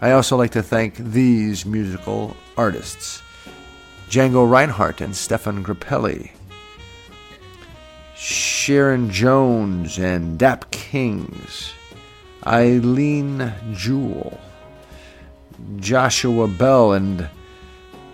I 0.00 0.12
also 0.12 0.36
like 0.36 0.50
to 0.52 0.62
thank 0.62 0.96
these 0.96 1.64
musical 1.64 2.36
artists 2.56 3.22
Django 4.08 4.48
Reinhardt 4.48 5.00
and 5.00 5.16
Stefan 5.16 5.64
Grappelli, 5.64 6.30
Sharon 8.14 9.10
Jones 9.10 9.98
and 9.98 10.38
Dap 10.38 10.70
Kings, 10.70 11.72
Eilen 12.42 13.52
Jewell, 13.74 14.38
Joshua 15.76 16.46
Bell 16.46 16.92
and 16.92 17.28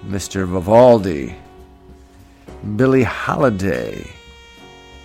Mr. 0.06 0.46
Vivaldi, 0.46 1.34
Billie 2.76 3.02
Holiday, 3.02 4.10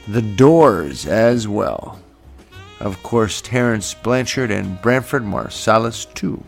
The 0.08 0.22
Doors 0.22 1.06
as 1.06 1.48
well. 1.48 2.00
Of 2.80 3.02
course, 3.04 3.42
Terence 3.42 3.94
Blanchard 3.94 4.52
and 4.52 4.82
Branford 4.82 5.24
Marsalis 5.24 6.12
too. 6.14 6.44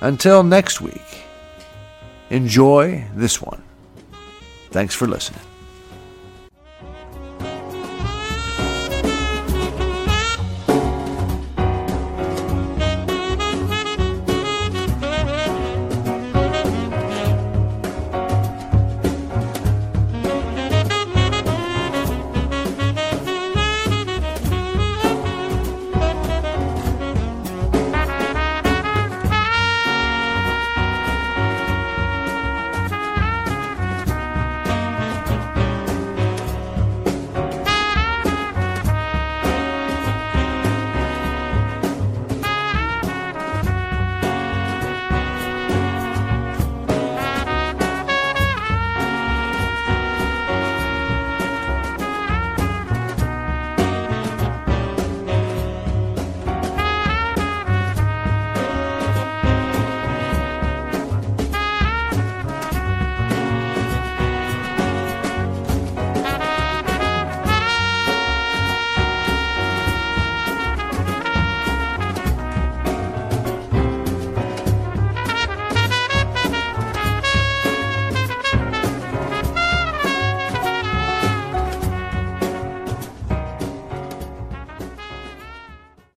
Until 0.00 0.42
next 0.42 0.80
week, 0.80 1.24
enjoy 2.30 3.04
this 3.14 3.42
one. 3.42 3.62
Thanks 4.70 4.94
for 4.94 5.06
listening. 5.06 5.49